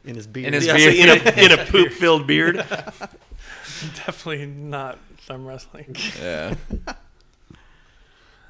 [0.05, 0.47] In his beard.
[0.47, 2.63] In his Yeah, so in a in a poop filled beard.
[4.05, 5.95] Definitely not thumb wrestling.
[6.21, 6.55] Yeah.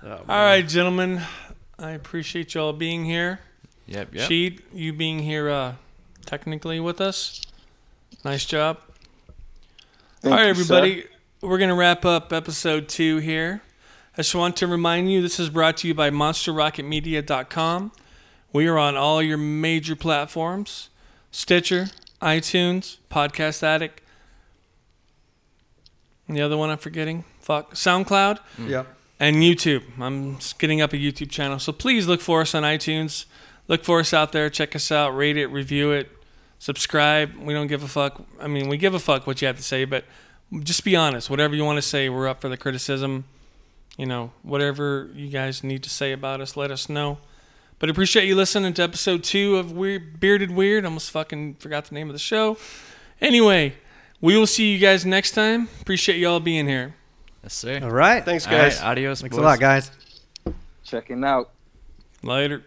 [0.05, 1.21] Oh, All right, gentlemen.
[1.79, 3.39] I appreciate y'all being here.
[3.85, 4.13] Yep.
[4.13, 4.29] Yep.
[4.29, 5.75] Sheed, you being here uh,
[6.25, 7.39] technically with us.
[8.25, 8.79] Nice job.
[10.19, 10.75] Thank All right, you, sir.
[10.75, 11.05] everybody.
[11.39, 13.61] We're going to wrap up episode two here.
[14.17, 17.91] I just want to remind you this is brought to you by MonsterRocketMedia.com.
[18.51, 20.89] We are on all your major platforms
[21.31, 21.87] Stitcher,
[22.21, 24.01] iTunes, Podcast Addict.
[26.27, 27.25] And the other one I'm forgetting?
[27.39, 27.73] Fuck.
[27.73, 28.69] SoundCloud mm.
[28.69, 28.87] Yep.
[29.19, 29.83] and YouTube.
[29.99, 31.59] I'm getting up a YouTube channel.
[31.59, 33.25] So please look for us on iTunes.
[33.67, 34.49] Look for us out there.
[34.49, 35.15] Check us out.
[35.15, 36.09] Rate it, review it,
[36.59, 37.35] subscribe.
[37.37, 38.21] We don't give a fuck.
[38.39, 40.05] I mean, we give a fuck what you have to say, but
[40.61, 41.29] just be honest.
[41.29, 43.25] Whatever you want to say, we're up for the criticism.
[43.97, 47.19] You know, whatever you guys need to say about us, let us know.
[47.79, 50.85] But appreciate you listening to episode two of Weird Bearded Weird.
[50.85, 52.57] Almost fucking forgot the name of the show.
[53.21, 53.75] Anyway,
[54.23, 55.67] we will see you guys next time.
[55.81, 56.95] Appreciate y'all being here.
[57.43, 57.81] Yes, sir.
[57.83, 58.23] All right.
[58.23, 58.81] Thanks, All right, guys.
[58.81, 59.19] adios.
[59.19, 59.43] Thanks boys.
[59.43, 59.91] a lot, guys.
[60.85, 61.51] Checking out.
[62.23, 62.63] Later.